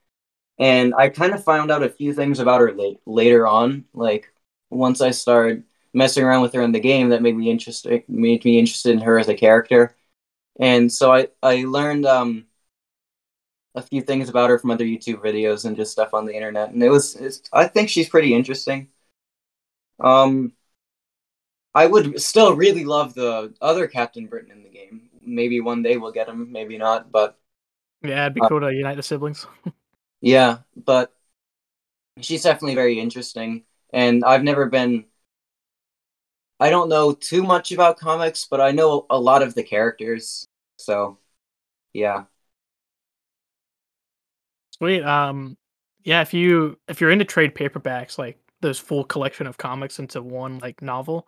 And 0.60 0.94
I 0.96 1.10
kind 1.10 1.34
of 1.34 1.44
found 1.44 1.72
out 1.72 1.84
a 1.84 1.90
few 1.90 2.14
things 2.14 2.40
about 2.40 2.62
her 2.62 2.72
late, 2.72 3.00
later 3.06 3.48
on, 3.48 3.86
like 3.94 4.32
once 4.70 5.02
I 5.02 5.12
started 5.12 5.64
messing 5.94 6.24
around 6.24 6.42
with 6.42 6.54
her 6.54 6.62
in 6.62 6.72
the 6.72 6.80
game 6.80 7.10
that 7.10 7.22
made 7.22 7.36
me 7.36 7.50
interested 7.52 8.04
made 8.08 8.44
me 8.46 8.60
interested 8.60 8.92
in 8.94 9.02
her 9.02 9.20
as 9.20 9.30
a 9.30 9.36
character. 9.36 9.96
And 10.60 10.92
so 10.92 11.12
I 11.14 11.30
I 11.42 11.64
learned 11.66 12.06
um 12.06 12.48
a 13.76 13.82
few 13.82 14.02
things 14.02 14.30
about 14.30 14.50
her 14.50 14.60
from 14.60 14.72
other 14.72 14.86
YouTube 14.86 15.22
videos 15.24 15.66
and 15.66 15.76
just 15.76 15.92
stuff 15.92 16.14
on 16.14 16.26
the 16.26 16.34
internet, 16.36 16.70
and 16.72 16.82
it 16.84 16.90
was 16.90 17.42
I 17.52 17.68
think 17.68 17.90
she's 17.90 18.10
pretty 18.10 18.34
interesting. 18.34 18.90
Um, 20.00 20.54
I 21.76 21.88
would 21.88 22.22
still 22.22 22.56
really 22.56 22.86
love 22.86 23.14
the 23.14 23.54
other 23.62 23.88
Captain 23.88 24.28
Britain 24.28 24.52
in 24.52 24.64
the 24.64 24.70
game. 24.70 25.10
Maybe 25.22 25.60
one 25.60 25.82
day 25.84 25.98
we'll 25.98 26.12
get 26.12 26.28
him, 26.30 26.52
maybe 26.52 26.78
not, 26.78 27.12
but 27.12 27.40
yeah, 28.04 28.24
it'd 28.24 28.34
be 28.34 28.42
uh, 28.42 28.50
cool 28.50 28.60
to 28.60 28.74
unite 28.74 28.98
the 28.98 29.04
siblings. 29.04 29.46
yeah, 30.22 30.60
but 30.76 31.14
she's 32.22 32.44
definitely 32.44 32.76
very 32.76 33.00
interesting, 33.00 33.64
and 33.92 34.24
I've 34.24 34.44
never 34.44 34.68
been. 34.68 35.06
I 36.60 36.70
don't 36.70 36.90
know 36.90 37.14
too 37.14 37.44
much 37.44 37.72
about 37.72 37.98
comics, 38.00 38.48
but 38.50 38.62
I 38.62 38.72
know 38.72 39.06
a 39.10 39.20
lot 39.20 39.42
of 39.42 39.56
the 39.56 39.64
characters, 39.64 40.48
so 40.78 41.18
yeah. 41.94 42.26
Sweet. 44.78 45.04
Um, 45.04 45.58
yeah, 46.04 46.22
if 46.22 46.34
you 46.34 46.78
if 46.88 47.00
you're 47.02 47.12
into 47.12 47.26
trade 47.26 47.56
paperbacks, 47.56 48.18
like 48.18 48.38
this 48.62 48.80
full 48.80 49.04
collection 49.04 49.46
of 49.46 49.58
comics 49.58 50.00
into 50.00 50.22
one 50.22 50.60
like 50.60 50.82
novel, 50.82 51.28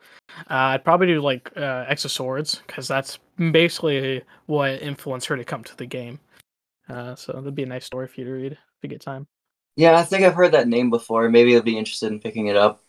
uh, 0.50 0.74
I'd 0.74 0.84
probably 0.84 1.08
do 1.08 1.22
like 1.22 1.52
uh, 1.56 1.86
X 1.88 2.06
of 2.06 2.12
Swords 2.12 2.62
because 2.68 2.88
that's 2.88 3.20
basically 3.38 4.24
what 4.46 4.82
influenced 4.82 5.28
her 5.28 5.38
to 5.38 5.44
come 5.44 5.64
to 5.64 5.76
the 5.78 5.86
game. 5.86 6.20
Uh, 6.90 7.16
so 7.16 7.34
that'd 7.34 7.56
be 7.56 7.64
a 7.64 7.68
nice 7.68 7.86
story 7.86 8.08
for 8.08 8.22
you 8.22 8.26
to 8.26 8.32
read 8.32 8.52
if 8.54 8.60
you 8.84 8.90
get 8.90 9.02
time. 9.02 9.28
Yeah, 9.76 9.98
I 9.98 10.04
think 10.04 10.24
I've 10.24 10.36
heard 10.36 10.54
that 10.54 10.68
name 10.68 10.90
before. 10.90 11.30
Maybe 11.30 11.56
I'll 11.56 11.62
be 11.62 11.78
interested 11.78 12.12
in 12.12 12.20
picking 12.20 12.48
it 12.48 12.56
up. 12.56 12.82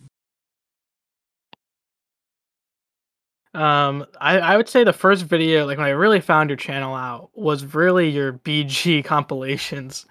Um, 3.57 4.07
I, 4.21 4.39
I 4.39 4.57
would 4.57 4.69
say 4.69 4.85
the 4.85 4.93
first 4.93 5.25
video, 5.25 5.65
like 5.65 5.79
when 5.79 5.87
I 5.87 5.91
really 5.91 6.21
found 6.21 6.51
your 6.51 6.59
channel 6.59 6.95
out, 6.95 7.31
was 7.35 7.75
really 7.75 8.11
your 8.11 8.35
BG 8.35 9.05
compilations. 9.05 10.07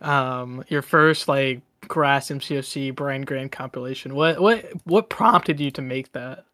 Um 0.00 0.64
your 0.68 0.80
first 0.80 1.28
like 1.28 1.60
grass 1.86 2.28
mcoc 2.30 2.94
brian 2.94 3.22
Grant 3.22 3.52
compilation. 3.52 4.14
What 4.14 4.40
what 4.40 4.64
what 4.84 5.10
prompted 5.10 5.60
you 5.60 5.70
to 5.72 5.82
make 5.82 6.12
that? 6.12 6.44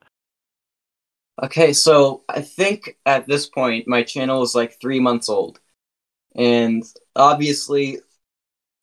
Okay 1.43 1.73
so 1.73 2.23
i 2.29 2.41
think 2.41 2.97
at 3.05 3.27
this 3.27 3.47
point 3.47 3.87
my 3.87 4.03
channel 4.03 4.43
is 4.43 4.55
like 4.55 4.81
three 4.81 4.99
months 4.99 5.29
old. 5.29 5.61
And 6.35 6.85
obviously, 7.15 8.01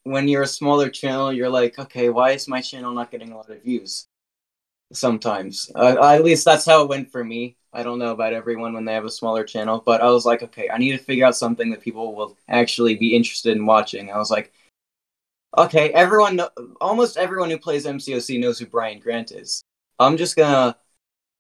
when 0.04 0.28
you're 0.28 0.44
a 0.44 0.48
smaller 0.48 0.90
channel, 0.90 1.32
you're 1.32 1.50
like, 1.50 1.78
okay, 1.78 2.10
why 2.10 2.32
is 2.32 2.48
my 2.48 2.62
channel 2.62 2.94
not 2.94 3.12
getting 3.12 3.32
a 3.32 3.38
lot 3.38 3.50
of 3.50 3.62
views? 3.64 4.08
Sometimes, 4.94 5.72
uh, 5.76 5.98
at 6.02 6.24
least 6.24 6.46
that's 6.46 6.66
how 6.66 6.84
it 6.84 6.90
went 6.90 7.12
for 7.12 7.24
me. 7.24 7.58
I 7.74 7.82
don't 7.82 8.00
know 8.00 8.12
about 8.12 8.34
everyone 8.34 8.74
when 8.74 8.86
they 8.86 8.94
have 8.94 9.06
a 9.06 9.10
smaller 9.10 9.44
channel, 9.44 9.82
but 9.84 10.02
I 10.02 10.10
was 10.12 10.26
like, 10.26 10.44
okay, 10.44 10.70
I 10.70 10.78
need 10.78 10.92
to 10.92 11.04
figure 11.04 11.26
out 11.26 11.36
something 11.36 11.72
that 11.72 11.82
people 11.82 12.14
will 12.14 12.38
actually 12.48 12.96
be 12.96 13.16
interested 13.16 13.58
in 13.58 13.66
watching. 13.66 14.12
I 14.12 14.18
was 14.18 14.30
like, 14.30 14.54
okay, 15.58 15.90
everyone, 15.90 16.40
almost 16.80 17.18
everyone 17.18 17.50
who 17.50 17.58
plays 17.58 17.86
MCOC 17.86 18.40
knows 18.40 18.60
who 18.60 18.68
Brian 18.68 19.00
Grant 19.00 19.32
is. 19.32 19.64
I'm 20.00 20.18
just 20.18 20.36
gonna 20.36 20.78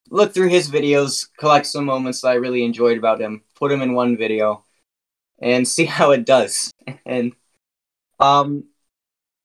look 0.10 0.33
through 0.33 0.50
his 0.50 0.69
videos, 0.69 1.27
collect 1.38 1.65
some 1.65 1.86
moments 1.86 2.22
that 2.22 2.29
I 2.29 2.36
really 2.36 2.63
enjoyed 2.63 2.98
about 2.98 3.22
him, 3.22 3.43
put 3.55 3.72
him 3.72 3.81
in 3.81 3.93
one 3.93 4.17
video, 4.17 4.63
and 5.39 5.67
see 5.75 5.86
how 5.86 6.12
it 6.12 6.25
does. 6.25 6.72
And 7.05 7.33
um, 8.19 8.65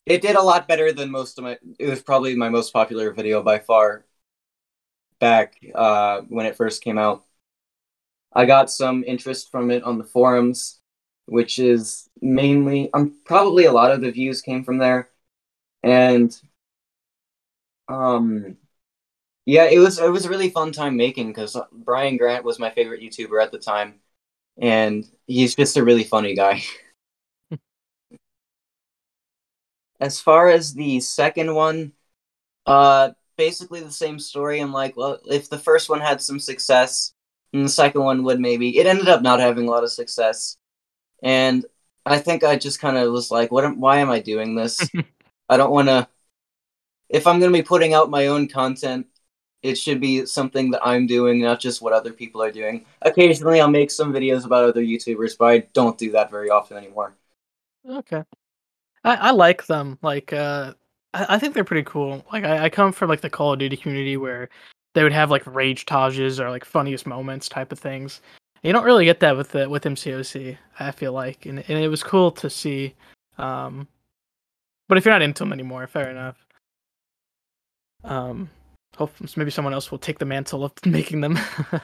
it 0.09 0.23
did 0.23 0.37
a 0.37 0.43
lot 0.43 0.69
better 0.69 0.93
than 0.93 1.11
most 1.11 1.39
of 1.39 1.45
my. 1.45 1.59
It 1.79 1.89
was 1.89 2.03
probably 2.03 2.35
my 2.37 2.49
most 2.49 2.73
popular 2.73 3.13
video 3.13 3.43
by 3.43 3.59
far. 3.59 4.05
Back 5.21 5.55
uh, 5.75 6.21
when 6.29 6.47
it 6.47 6.55
first 6.57 6.83
came 6.83 6.97
out, 6.97 7.25
I 8.33 8.47
got 8.47 8.71
some 8.71 9.05
interest 9.07 9.51
from 9.51 9.71
it 9.71 9.83
on 9.83 9.99
the 9.99 10.05
forums, 10.05 10.81
which 11.27 11.59
is 11.59 12.09
mainly. 12.21 12.91
Um, 12.93 13.17
probably 13.25 13.65
a 13.65 13.73
lot 13.73 13.91
of 13.91 14.01
the 14.01 14.11
views 14.13 14.43
came 14.43 14.65
from 14.65 14.79
there, 14.79 15.11
and 15.83 16.37
um, 17.89 18.57
yeah, 19.47 19.67
it 19.67 19.79
was 19.79 19.99
it 20.01 20.11
was 20.11 20.27
a 20.27 20.31
really 20.31 20.51
fun 20.51 20.73
time 20.73 20.97
making 20.97 21.29
because 21.29 21.57
Brian 21.73 22.17
Grant 22.19 22.45
was 22.45 22.59
my 22.59 22.71
favorite 22.71 23.03
YouTuber 23.03 23.43
at 23.43 23.53
the 23.53 23.59
time, 23.59 23.97
and 24.61 25.07
he's 25.27 25.57
just 25.57 25.79
a 25.79 25.85
really 25.85 26.05
funny 26.05 26.35
guy. 26.37 26.63
as 30.01 30.21
far 30.21 30.49
as 30.49 30.75
the 30.75 31.01
second 31.01 31.55
one, 31.55 31.93
uh, 32.67 33.11
basically 33.37 33.81
the 33.81 33.93
same 33.93 34.19
story. 34.19 34.61
I'm 34.61 34.73
like, 34.73 34.97
well, 34.97 35.19
if 35.27 35.49
the 35.49 35.59
first 35.59 35.89
one 35.89 36.01
had 36.01 36.23
some 36.23 36.41
success, 36.41 37.13
and 37.53 37.65
the 37.65 37.69
second 37.71 38.03
one 38.03 38.25
would 38.25 38.41
maybe. 38.41 38.79
It 38.79 38.87
ended 38.87 39.09
up 39.09 39.23
not 39.23 39.41
having 39.41 39.67
a 39.67 39.71
lot 39.71 39.85
of 39.85 39.91
success, 39.91 40.57
and 41.23 41.65
I 42.05 42.19
think 42.19 42.45
I 42.45 42.57
just 42.57 42.81
kind 42.81 42.97
of 42.97 43.11
was 43.13 43.31
like, 43.31 43.51
what? 43.51 43.65
Am, 43.65 43.81
why 43.81 43.99
am 43.99 44.11
I 44.11 44.21
doing 44.21 44.55
this? 44.55 44.81
I 45.49 45.57
don't 45.57 45.71
want 45.71 45.89
to. 45.89 46.09
If 47.09 47.27
I'm 47.27 47.41
going 47.41 47.53
to 47.53 47.59
be 47.59 47.63
putting 47.63 47.95
out 47.95 48.11
my 48.11 48.27
own 48.27 48.49
content, 48.49 49.07
it 49.63 49.77
should 49.77 50.01
be 50.01 50.27
something 50.27 50.71
that 50.73 50.87
I'm 50.87 51.07
doing, 51.07 51.41
not 51.41 51.59
just 51.59 51.81
what 51.81 51.93
other 51.93 52.13
people 52.13 52.43
are 52.43 52.53
doing. 52.53 52.85
Occasionally, 53.03 53.61
I'll 53.61 53.71
make 53.71 53.91
some 53.91 54.13
videos 54.13 54.45
about 54.45 54.65
other 54.65 54.83
YouTubers, 54.83 55.37
but 55.39 55.47
I 55.47 55.59
don't 55.73 55.99
do 55.99 56.13
that 56.13 56.31
very 56.31 56.51
often 56.51 56.77
anymore. 56.77 57.15
Okay. 57.89 58.25
I, 59.09 59.15
I 59.15 59.31
like 59.31 59.67
them. 59.67 59.99
Like, 60.03 60.33
uh, 60.33 60.75
I, 61.15 61.27
I 61.31 61.39
think 61.39 61.55
they're 61.55 61.65
pretty 61.65 61.85
cool. 61.85 62.25
Like, 62.33 62.45
I, 62.45 62.65
I 62.65 62.69
come 62.69 62.93
from 62.93 63.09
like 63.09 63.23
the 63.23 63.31
Call 63.31 63.55
of 63.55 63.59
Duty 63.59 63.77
community 63.77 64.17
where 64.17 64.51
they 64.95 65.03
would 65.03 65.13
have 65.13 65.31
like 65.31 65.47
rage 65.47 65.87
tages 65.87 66.39
or 66.39 66.51
like 66.51 66.65
funniest 66.65 67.07
moments 67.07 67.49
type 67.49 67.73
of 67.73 67.79
things. 67.79 68.21
You 68.63 68.73
don't 68.73 68.85
really 68.85 69.05
get 69.05 69.21
that 69.21 69.37
with 69.37 69.51
the 69.51 69.69
with 69.69 69.85
MCOC. 69.85 70.59
I 70.79 70.91
feel 70.91 71.13
like, 71.13 71.47
and 71.47 71.65
and 71.69 71.79
it 71.79 71.89
was 71.89 72.03
cool 72.03 72.31
to 72.33 72.51
see. 72.51 72.95
Um, 73.39 73.89
but 74.89 74.99
if 74.99 75.05
you're 75.05 75.15
not 75.15 75.23
into 75.23 75.45
them 75.45 75.53
anymore, 75.53 75.87
fair 75.87 76.11
enough. 76.11 76.37
Um, 78.05 78.51
hope 78.97 79.13
maybe 79.37 79.51
someone 79.51 79.75
else 79.75 79.91
will 79.91 79.99
take 79.99 80.19
the 80.19 80.25
mantle 80.25 80.65
of 80.65 80.73
making 80.85 81.21
them. 81.21 81.39
uh, 81.73 81.81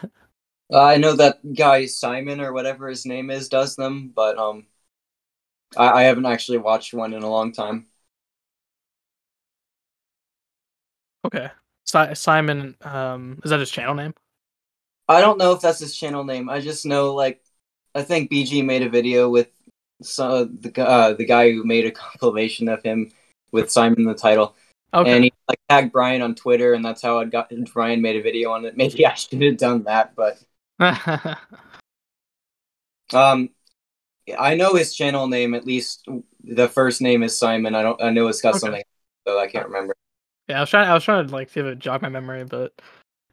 I 0.73 0.97
know 0.97 1.15
that 1.15 1.39
guy 1.55 1.87
Simon 1.87 2.41
or 2.41 2.53
whatever 2.53 2.89
his 2.89 3.07
name 3.07 3.31
is 3.31 3.49
does 3.49 3.77
them, 3.77 4.13
but 4.15 4.37
um, 4.37 4.67
I, 5.77 5.91
I 5.91 6.03
haven't 6.05 6.27
actually 6.27 6.59
watched 6.59 6.95
one 6.95 7.13
in 7.13 7.23
a 7.23 7.31
long 7.31 7.53
time. 7.53 7.87
Okay. 11.25 11.49
Si- 11.87 12.15
Simon, 12.15 12.77
um, 12.83 13.41
is 13.45 13.51
that 13.51 13.61
his 13.61 13.71
channel 13.71 13.95
name? 13.95 14.15
I 15.09 15.21
don't 15.21 15.39
know 15.39 15.53
if 15.53 15.61
that's 15.61 15.79
his 15.81 15.97
channel 15.97 16.25
name. 16.25 16.49
I 16.49 16.61
just 16.61 16.87
know, 16.87 17.15
like, 17.15 17.43
I 17.95 18.03
think 18.03 18.31
BG 18.31 18.63
made 18.63 18.83
a 18.83 18.89
video 18.89 19.29
with 19.29 19.49
some 20.03 20.59
the 20.61 20.87
uh, 20.87 21.13
the 21.15 21.25
guy 21.25 21.53
who 21.53 21.65
made 21.65 21.87
a 21.87 21.91
compilation 21.93 22.69
of 22.69 22.83
him 22.83 23.13
with 23.53 23.71
Simon 23.71 24.01
in 24.01 24.07
the 24.07 24.15
title. 24.15 24.57
Okay. 24.93 25.11
And 25.11 25.25
he 25.25 25.33
like 25.49 25.61
tagged 25.69 25.93
Brian 25.93 26.23
on 26.23 26.35
Twitter, 26.35 26.75
and 26.75 26.85
that's 26.85 27.03
how 27.03 27.19
I 27.19 27.25
got 27.25 27.53
Brian 27.73 28.01
made 28.01 28.17
a 28.17 28.23
video 28.23 28.51
on 28.53 28.65
it. 28.65 28.77
Maybe 28.77 29.07
I 29.07 29.15
should 29.15 29.43
have 29.43 29.57
done 29.57 29.85
that, 29.85 30.15
but 30.15 30.39
um, 33.13 33.51
I 34.39 34.55
know 34.55 34.75
his 34.75 34.95
channel 34.95 35.27
name. 35.27 35.55
At 35.55 35.67
least 35.67 36.09
the 36.43 36.69
first 36.69 37.01
name 37.01 37.23
is 37.23 37.39
Simon. 37.39 37.75
I 37.75 37.83
don't. 37.83 38.01
I 38.03 38.11
know 38.11 38.29
it's 38.29 38.41
got 38.41 38.51
okay. 38.51 38.59
something, 38.59 38.83
so 39.27 39.39
I 39.39 39.47
can't 39.47 39.67
remember. 39.67 39.95
Yeah, 40.49 40.59
I 40.59 40.61
was 40.61 40.71
trying. 40.71 40.89
I 40.89 40.95
was 40.95 41.05
trying 41.05 41.27
to 41.27 41.33
like 41.33 41.51
see 41.51 41.61
if 41.61 41.67
it 41.67 41.79
jog 41.79 42.03
my 42.03 42.09
memory, 42.09 42.45
but 42.45 42.73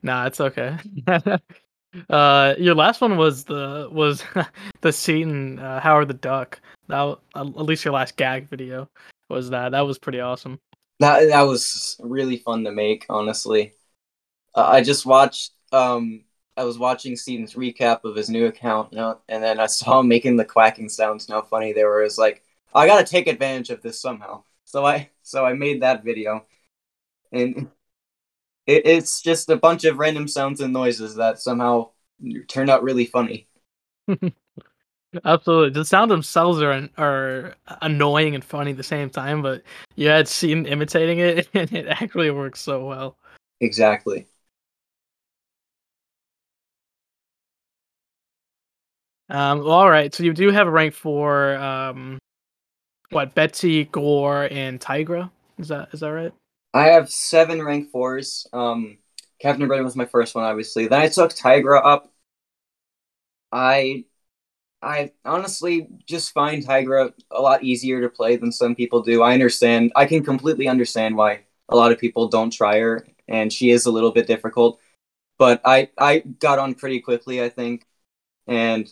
nah, 0.03 0.25
it's 0.25 0.41
okay. 0.41 0.77
uh, 2.09 2.55
your 2.57 2.75
last 2.75 3.01
one 3.01 3.17
was 3.17 3.43
the 3.45 3.89
was 3.91 4.23
the 4.81 4.89
Seatin 4.89 5.61
uh, 5.61 5.79
Howard 5.79 6.09
the 6.09 6.13
Duck. 6.13 6.59
That 6.87 7.17
at 7.35 7.45
least 7.45 7.85
your 7.85 7.93
last 7.93 8.17
gag 8.17 8.49
video 8.49 8.89
was 9.29 9.49
that. 9.51 9.71
That 9.71 9.81
was 9.81 9.97
pretty 9.97 10.19
awesome. 10.19 10.59
That 10.99 11.27
that 11.29 11.41
was 11.43 11.97
really 12.01 12.37
fun 12.37 12.63
to 12.65 12.71
make. 12.71 13.05
Honestly, 13.09 13.73
uh, 14.55 14.67
I 14.67 14.81
just 14.81 15.05
watched 15.05 15.53
um 15.71 16.25
I 16.57 16.63
was 16.63 16.77
watching 16.77 17.15
Steven's 17.15 17.53
recap 17.53 18.03
of 18.03 18.15
his 18.15 18.29
new 18.29 18.47
account, 18.47 18.93
and 18.93 19.43
then 19.43 19.59
I 19.59 19.67
saw 19.67 19.99
him 19.99 20.07
making 20.07 20.37
the 20.37 20.45
quacking 20.45 20.89
sounds. 20.89 21.27
And 21.27 21.35
how 21.35 21.41
funny 21.41 21.73
they 21.73 21.83
were. 21.83 22.01
Was 22.01 22.17
like, 22.17 22.43
I 22.73 22.87
gotta 22.87 23.05
take 23.05 23.27
advantage 23.27 23.69
of 23.69 23.81
this 23.81 24.01
somehow. 24.01 24.43
So 24.65 24.85
I 24.85 25.09
so 25.21 25.45
I 25.45 25.53
made 25.53 25.81
that 25.81 26.03
video, 26.03 26.45
and 27.31 27.69
it, 28.67 28.85
it's 28.85 29.21
just 29.21 29.49
a 29.49 29.57
bunch 29.57 29.85
of 29.85 29.99
random 29.99 30.27
sounds 30.27 30.61
and 30.61 30.73
noises 30.73 31.15
that 31.15 31.39
somehow 31.39 31.89
turned 32.47 32.69
out 32.69 32.83
really 32.83 33.05
funny. 33.05 33.47
Absolutely, 35.25 35.71
the 35.71 35.83
sound 35.83 36.09
themselves 36.09 36.61
are 36.61 36.87
are 36.97 37.55
annoying 37.81 38.33
and 38.35 38.45
funny 38.45 38.71
at 38.71 38.77
the 38.77 38.83
same 38.83 39.09
time, 39.09 39.41
but 39.41 39.61
you 39.95 40.07
had 40.07 40.25
Seatin 40.25 40.67
imitating 40.69 41.19
it, 41.19 41.49
and 41.53 41.71
it 41.73 41.87
actually 41.87 42.31
works 42.31 42.61
so 42.61 42.85
well. 42.85 43.17
Exactly. 43.59 44.25
Um, 49.31 49.59
well, 49.59 49.71
all 49.71 49.89
right. 49.89 50.13
So 50.13 50.23
you 50.23 50.33
do 50.33 50.51
have 50.51 50.67
a 50.67 50.71
rank 50.71 50.93
for 50.93 51.55
um, 51.55 52.19
what? 53.11 53.33
Betsy, 53.33 53.85
Gorr, 53.85 54.49
and 54.51 54.79
Tigra. 54.79 55.31
Is 55.57 55.69
that 55.69 55.89
is 55.93 56.01
that 56.01 56.11
right? 56.11 56.33
I 56.73 56.87
have 56.87 57.09
seven 57.09 57.63
rank 57.63 57.91
fours. 57.91 58.45
Um, 58.51 58.97
Captain 59.39 59.67
Britain 59.67 59.85
was 59.85 59.95
my 59.95 60.05
first 60.05 60.35
one, 60.35 60.43
obviously. 60.43 60.87
Then 60.87 61.01
I 61.01 61.07
took 61.07 61.31
Tigra 61.31 61.81
up. 61.83 62.11
I, 63.53 64.05
I 64.81 65.11
honestly 65.23 65.87
just 66.05 66.33
find 66.33 66.65
Tigra 66.65 67.13
a 67.31 67.41
lot 67.41 67.63
easier 67.63 68.01
to 68.01 68.09
play 68.09 68.35
than 68.35 68.51
some 68.51 68.75
people 68.75 69.01
do. 69.01 69.21
I 69.21 69.33
understand. 69.33 69.93
I 69.95 70.05
can 70.05 70.23
completely 70.23 70.67
understand 70.67 71.15
why 71.15 71.41
a 71.69 71.75
lot 71.75 71.93
of 71.93 71.99
people 71.99 72.27
don't 72.27 72.51
try 72.51 72.79
her, 72.79 73.07
and 73.29 73.51
she 73.51 73.71
is 73.71 73.85
a 73.85 73.91
little 73.91 74.11
bit 74.11 74.27
difficult. 74.27 74.79
But 75.37 75.61
I 75.63 75.89
I 75.97 76.19
got 76.19 76.59
on 76.59 76.75
pretty 76.75 76.99
quickly, 76.99 77.41
I 77.41 77.49
think, 77.49 77.85
and 78.47 78.91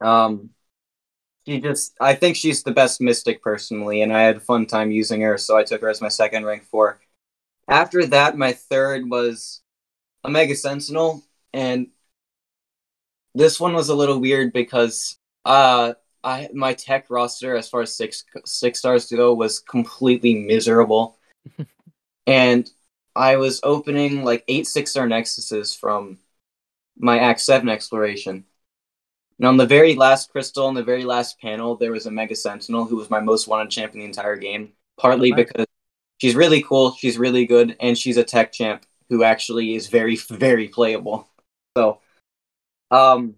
um, 0.00 0.50
she 1.46 1.60
just, 1.60 1.94
I 2.00 2.14
think 2.14 2.36
she's 2.36 2.62
the 2.62 2.72
best 2.72 3.00
mystic 3.00 3.42
personally, 3.42 4.02
and 4.02 4.12
I 4.12 4.22
had 4.22 4.36
a 4.36 4.40
fun 4.40 4.66
time 4.66 4.90
using 4.90 5.20
her, 5.22 5.38
so 5.38 5.56
I 5.56 5.64
took 5.64 5.80
her 5.80 5.88
as 5.88 6.00
my 6.00 6.08
second 6.08 6.44
rank 6.44 6.64
four. 6.64 7.00
After 7.68 8.04
that, 8.06 8.36
my 8.36 8.52
third 8.52 9.08
was 9.08 9.62
Omega 10.24 10.54
Sentinel, 10.54 11.22
and 11.52 11.88
this 13.34 13.60
one 13.60 13.74
was 13.74 13.88
a 13.88 13.94
little 13.94 14.18
weird 14.18 14.52
because 14.52 15.18
uh, 15.44 15.94
I 16.22 16.48
my 16.52 16.74
tech 16.74 17.10
roster 17.10 17.56
as 17.56 17.68
far 17.68 17.82
as 17.82 17.94
six 17.94 18.24
six 18.44 18.78
stars 18.80 19.06
to 19.06 19.16
go 19.16 19.34
was 19.34 19.60
completely 19.60 20.34
miserable, 20.34 21.18
and 22.26 22.70
I 23.16 23.36
was 23.36 23.60
opening 23.62 24.24
like 24.24 24.44
eight 24.48 24.66
six 24.66 24.90
star 24.90 25.06
nexuses 25.06 25.78
from 25.78 26.18
my 26.98 27.18
Act 27.18 27.40
Seven 27.40 27.68
exploration, 27.68 28.44
and 29.40 29.46
on 29.46 29.56
the 29.56 29.64
very 29.64 29.94
last 29.94 30.30
crystal, 30.30 30.66
on 30.66 30.74
the 30.74 30.82
very 30.82 31.06
last 31.06 31.40
panel, 31.40 31.74
there 31.74 31.92
was 31.92 32.04
a 32.04 32.10
Mega 32.10 32.36
Sentinel 32.36 32.84
who 32.84 32.96
was 32.96 33.08
my 33.08 33.20
most 33.20 33.48
wanted 33.48 33.70
champ 33.70 33.94
in 33.94 34.00
the 34.00 34.04
entire 34.04 34.36
game. 34.36 34.72
Partly 34.98 35.32
because 35.32 35.64
she's 36.18 36.36
really 36.36 36.60
cool, 36.60 36.92
she's 36.92 37.16
really 37.16 37.46
good, 37.46 37.74
and 37.80 37.96
she's 37.96 38.18
a 38.18 38.22
tech 38.22 38.52
champ 38.52 38.84
who 39.08 39.24
actually 39.24 39.74
is 39.74 39.86
very, 39.86 40.16
very 40.16 40.68
playable. 40.68 41.26
So, 41.74 42.00
um, 42.90 43.36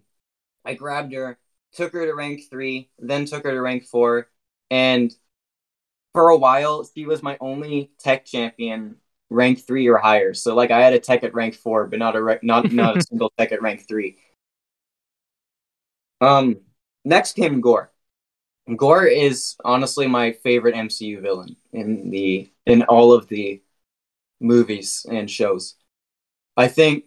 I 0.65 0.75
grabbed 0.75 1.13
her, 1.13 1.39
took 1.73 1.93
her 1.93 2.05
to 2.05 2.15
rank 2.15 2.51
three, 2.51 2.91
then 2.99 3.25
took 3.25 3.45
her 3.45 3.53
to 3.53 3.61
rank 3.61 3.85
four, 3.85 4.27
and 4.73 5.15
for 6.15 6.31
a 6.31 6.37
while, 6.37 6.85
she 6.97 7.07
was 7.07 7.23
my 7.23 7.37
only 7.41 7.93
tech 8.01 8.25
champion 8.25 8.97
rank 9.31 9.65
three 9.65 9.87
or 9.87 9.99
higher. 9.99 10.35
So, 10.35 10.57
like, 10.57 10.73
I 10.73 10.81
had 10.81 10.95
a 10.95 10.99
tech 10.99 11.23
at 11.23 11.33
rank 11.33 11.55
four, 11.55 11.87
but 11.87 12.01
not 12.01 12.17
a 12.17 12.41
not 12.43 12.73
not 12.73 12.97
a 12.97 13.03
single 13.09 13.33
tech 13.39 13.53
at 13.53 13.63
rank 13.63 13.87
three. 13.87 14.17
Um, 16.23 16.61
next 17.05 17.35
came 17.35 17.61
Gorr. 17.61 17.93
Gorr 18.77 19.07
is 19.07 19.57
honestly 19.65 20.07
my 20.07 20.33
favorite 20.33 20.77
MCU 20.77 21.21
villain 21.21 21.57
in 21.73 22.11
the 22.11 22.51
in 22.67 22.83
all 22.85 23.13
of 23.13 23.29
the 23.29 23.63
movies 24.41 25.07
and 25.11 25.31
shows. 25.31 25.77
I 26.57 26.69
think 26.69 27.05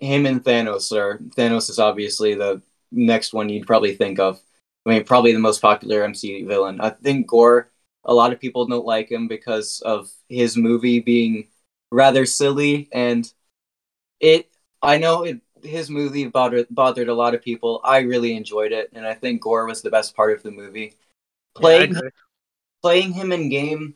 him 0.00 0.26
and 0.26 0.44
Thanos 0.44 0.92
are 0.96 1.18
Thanos 1.36 1.70
is 1.70 1.78
obviously 1.80 2.34
the 2.34 2.62
next 2.92 3.32
one 3.34 3.48
you'd 3.48 3.66
probably 3.66 3.96
think 3.96 4.20
of. 4.20 4.40
I 4.86 4.90
mean, 4.90 5.04
probably 5.04 5.32
the 5.32 5.40
most 5.40 5.62
popular 5.62 6.04
MCU 6.04 6.46
villain. 6.46 6.80
I 6.80 6.90
think 6.90 7.26
Gorr. 7.28 7.70
A 8.04 8.14
lot 8.14 8.32
of 8.32 8.40
people 8.40 8.66
don't 8.66 8.86
like 8.86 9.10
him 9.10 9.28
because 9.28 9.82
of 9.84 10.10
his 10.28 10.56
movie 10.56 11.00
being 11.00 11.48
rather 11.92 12.26
silly, 12.26 12.88
and 12.92 13.30
it. 14.20 14.48
I 14.82 14.98
know 14.98 15.24
it. 15.24 15.40
His 15.62 15.90
movie 15.90 16.26
bothered 16.26 16.66
bothered 16.70 17.08
a 17.08 17.14
lot 17.14 17.34
of 17.34 17.42
people. 17.42 17.80
I 17.84 18.00
really 18.00 18.36
enjoyed 18.36 18.72
it, 18.72 18.90
and 18.92 19.06
I 19.06 19.14
think 19.14 19.42
Gorr 19.42 19.66
was 19.66 19.82
the 19.82 19.90
best 19.90 20.14
part 20.14 20.36
of 20.36 20.42
the 20.42 20.50
movie. 20.50 20.94
Playing 21.54 21.94
Yeah, 21.94 22.00
playing 22.82 23.12
him 23.12 23.32
in 23.32 23.48
game, 23.48 23.94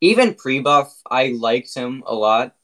even 0.00 0.34
pre 0.34 0.60
buff, 0.60 0.94
I 1.10 1.34
liked 1.38 1.74
him 1.74 2.02
a 2.06 2.14
lot. 2.14 2.56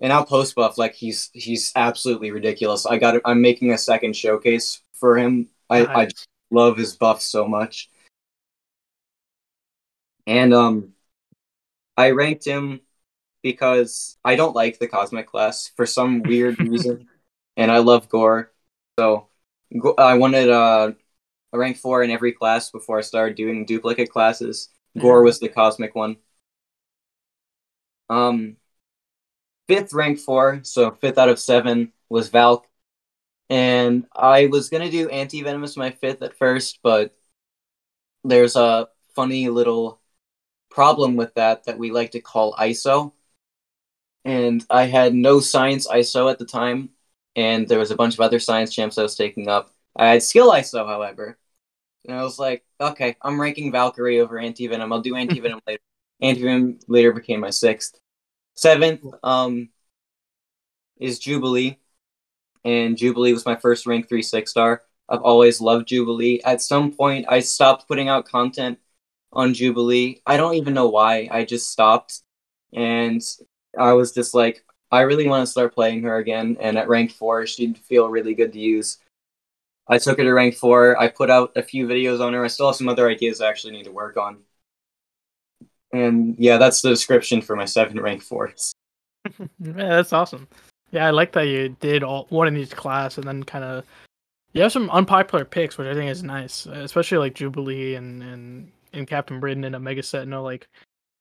And 0.00 0.08
now 0.08 0.24
post 0.24 0.54
buff, 0.54 0.76
like 0.76 0.94
he's 0.94 1.30
he's 1.32 1.72
absolutely 1.76 2.30
ridiculous. 2.30 2.86
I 2.86 2.98
got 2.98 3.20
I'm 3.24 3.40
making 3.40 3.72
a 3.72 3.78
second 3.78 4.16
showcase 4.16 4.80
for 4.94 5.16
him. 5.16 5.48
I, 5.70 5.84
I 5.84 6.08
love 6.50 6.76
his 6.76 6.96
buff 6.96 7.22
so 7.22 7.46
much. 7.46 7.90
And 10.26 10.52
um 10.52 10.94
I 11.96 12.10
ranked 12.10 12.44
him 12.44 12.80
because 13.42 14.16
I 14.24 14.36
don't 14.36 14.56
like 14.56 14.78
the 14.78 14.88
cosmic 14.88 15.26
class 15.28 15.70
for 15.76 15.86
some 15.86 16.22
weird 16.22 16.58
reason. 16.58 17.08
And 17.56 17.70
I 17.70 17.78
love 17.78 18.08
Gorr. 18.08 18.50
So 18.98 19.28
I 19.98 20.14
wanted 20.18 20.50
uh, 20.50 20.92
a 21.52 21.58
rank 21.58 21.76
4 21.78 22.02
in 22.02 22.10
every 22.10 22.32
class 22.32 22.70
before 22.70 22.98
I 22.98 23.02
started 23.02 23.36
doing 23.36 23.66
duplicate 23.66 24.10
classes. 24.10 24.70
Gorr 24.98 25.22
was 25.22 25.40
the 25.40 25.48
cosmic 25.48 25.94
one. 25.94 26.16
Um 28.08 28.56
fifth 29.68 29.92
rank 29.92 30.18
4, 30.18 30.60
so 30.62 30.90
fifth 30.92 31.18
out 31.18 31.28
of 31.28 31.38
7 31.38 31.92
was 32.08 32.28
Valk. 32.28 32.66
And 33.50 34.06
I 34.14 34.46
was 34.46 34.70
going 34.70 34.82
to 34.82 34.90
do 34.90 35.08
anti 35.10 35.42
venomous 35.42 35.76
my 35.76 35.90
fifth 35.90 36.22
at 36.22 36.36
first, 36.36 36.80
but 36.82 37.14
there's 38.24 38.56
a 38.56 38.88
funny 39.14 39.48
little 39.48 40.00
problem 40.70 41.16
with 41.16 41.34
that 41.34 41.64
that 41.64 41.78
we 41.78 41.90
like 41.90 42.12
to 42.12 42.20
call 42.20 42.54
ISO. 42.54 43.12
And 44.24 44.64
I 44.70 44.84
had 44.84 45.14
no 45.14 45.40
science 45.40 45.86
ISO 45.86 46.30
at 46.30 46.38
the 46.38 46.46
time, 46.46 46.90
and 47.36 47.68
there 47.68 47.78
was 47.78 47.90
a 47.90 47.96
bunch 47.96 48.14
of 48.14 48.20
other 48.20 48.38
science 48.38 48.74
champs 48.74 48.98
I 48.98 49.02
was 49.02 49.16
taking 49.16 49.48
up. 49.48 49.72
I 49.96 50.08
had 50.08 50.22
skill 50.22 50.52
ISO, 50.52 50.86
however. 50.86 51.38
And 52.06 52.16
I 52.16 52.22
was 52.22 52.38
like, 52.38 52.64
okay, 52.80 53.16
I'm 53.22 53.40
ranking 53.40 53.72
Valkyrie 53.72 54.20
over 54.20 54.38
Anti 54.38 54.66
Venom. 54.66 54.92
I'll 54.92 55.00
do 55.00 55.16
Anti 55.16 55.40
Venom 55.40 55.60
later. 55.66 55.82
Anti 56.20 56.42
Venom 56.42 56.78
later 56.88 57.12
became 57.12 57.40
my 57.40 57.50
sixth. 57.50 57.98
Seventh 58.54 59.04
um, 59.22 59.70
is 60.98 61.18
Jubilee. 61.18 61.78
And 62.64 62.96
Jubilee 62.96 63.32
was 63.32 63.44
my 63.44 63.56
first 63.56 63.86
rank 63.86 64.08
3 64.08 64.22
6 64.22 64.50
star. 64.50 64.82
I've 65.08 65.20
always 65.20 65.60
loved 65.60 65.88
Jubilee. 65.88 66.40
At 66.44 66.62
some 66.62 66.92
point, 66.92 67.26
I 67.28 67.40
stopped 67.40 67.86
putting 67.88 68.08
out 68.08 68.26
content 68.26 68.78
on 69.32 69.52
Jubilee. 69.52 70.22
I 70.26 70.36
don't 70.36 70.54
even 70.54 70.72
know 70.72 70.88
why. 70.88 71.28
I 71.30 71.44
just 71.44 71.70
stopped. 71.70 72.20
And 72.72 73.20
I 73.78 73.92
was 73.92 74.12
just 74.12 74.34
like, 74.34 74.64
I 74.94 75.00
really 75.00 75.28
want 75.28 75.42
to 75.44 75.50
start 75.50 75.74
playing 75.74 76.02
her 76.04 76.18
again. 76.18 76.56
And 76.60 76.78
at 76.78 76.88
rank 76.88 77.10
4, 77.10 77.46
she'd 77.46 77.76
feel 77.76 78.08
really 78.08 78.34
good 78.34 78.52
to 78.52 78.60
use. 78.60 78.98
I 79.88 79.98
took 79.98 80.18
her 80.18 80.24
to 80.24 80.32
rank 80.32 80.54
4. 80.54 81.00
I 81.00 81.08
put 81.08 81.30
out 81.30 81.52
a 81.56 81.62
few 81.62 81.86
videos 81.86 82.20
on 82.20 82.32
her. 82.32 82.44
I 82.44 82.48
still 82.48 82.68
have 82.68 82.76
some 82.76 82.88
other 82.88 83.08
ideas 83.08 83.40
I 83.40 83.48
actually 83.48 83.72
need 83.72 83.84
to 83.84 83.92
work 83.92 84.16
on. 84.16 84.38
And 85.92 86.36
yeah, 86.38 86.58
that's 86.58 86.80
the 86.80 86.90
description 86.90 87.42
for 87.42 87.56
my 87.56 87.64
7 87.64 88.00
rank 88.00 88.22
4s. 88.24 88.70
Yeah, 89.58 89.88
that's 89.88 90.12
awesome. 90.12 90.46
Yeah, 90.90 91.06
I 91.06 91.10
like 91.10 91.32
that 91.32 91.48
you 91.48 91.70
did 91.80 92.04
all 92.04 92.26
one 92.28 92.46
in 92.46 92.56
each 92.56 92.70
class 92.70 93.18
and 93.18 93.26
then 93.26 93.42
kind 93.42 93.64
of 93.64 93.84
you 94.52 94.62
have 94.62 94.70
some 94.70 94.88
unpopular 94.90 95.44
picks, 95.44 95.76
which 95.76 95.88
I 95.88 95.94
think 95.94 96.10
is 96.10 96.22
nice, 96.22 96.66
especially 96.66 97.18
like 97.18 97.34
Jubilee 97.34 97.96
and 97.96 98.22
and, 98.22 98.72
and 98.92 99.06
Captain 99.08 99.40
Britain 99.40 99.64
and 99.64 99.74
Omega 99.74 100.02
Sentinel. 100.02 100.44
Like, 100.44 100.68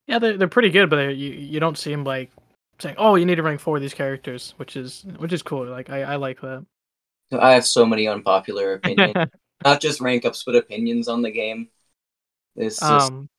yeah, 0.06 0.20
they're 0.20 0.38
they're 0.38 0.48
pretty 0.48 0.70
good, 0.70 0.90
but 0.90 1.16
you 1.16 1.32
you 1.32 1.60
don't 1.60 1.78
see 1.78 1.92
them 1.92 2.04
like 2.04 2.30
saying, 2.80 2.96
"Oh, 2.98 3.16
you 3.16 3.26
need 3.26 3.36
to 3.36 3.44
rank 3.44 3.60
four 3.60 3.78
of 3.78 3.82
these 3.82 3.94
characters," 3.94 4.54
which 4.58 4.76
is 4.76 5.06
which 5.18 5.34
is 5.34 5.42
cool. 5.44 5.66
Like, 5.66 5.90
I 5.90 6.04
I 6.04 6.16
like 6.16 6.42
that. 6.42 6.66
I 7.32 7.54
have 7.54 7.66
so 7.66 7.86
many 7.86 8.08
unpopular 8.08 8.74
opinions. 8.84 9.30
Not 9.64 9.82
just 9.82 10.02
rank 10.02 10.26
ups, 10.26 10.44
but 10.46 10.56
opinions 10.56 11.08
on 11.08 11.22
the 11.22 11.32
game. 11.32 11.70
It's 12.56 12.80
just, 12.80 13.12
um, 13.12 13.30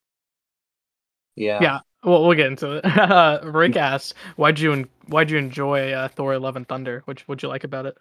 yeah. 1.36 1.58
yeah. 1.62 1.80
Well, 2.02 2.26
we'll 2.26 2.36
get 2.36 2.46
into 2.46 2.72
it. 2.72 2.84
Uh, 2.84 3.40
Rick 3.44 3.76
asks, 3.76 4.14
"Why'd 4.36 4.58
you 4.58 4.72
en- 4.72 4.88
why'd 5.06 5.30
you 5.30 5.38
enjoy 5.38 5.92
uh, 5.92 6.08
Thor: 6.08 6.38
Love 6.38 6.56
and 6.56 6.68
Thunder? 6.68 7.02
Which 7.06 7.22
what'd 7.22 7.42
you 7.42 7.48
like 7.48 7.64
about 7.64 7.86
it?" 7.86 7.96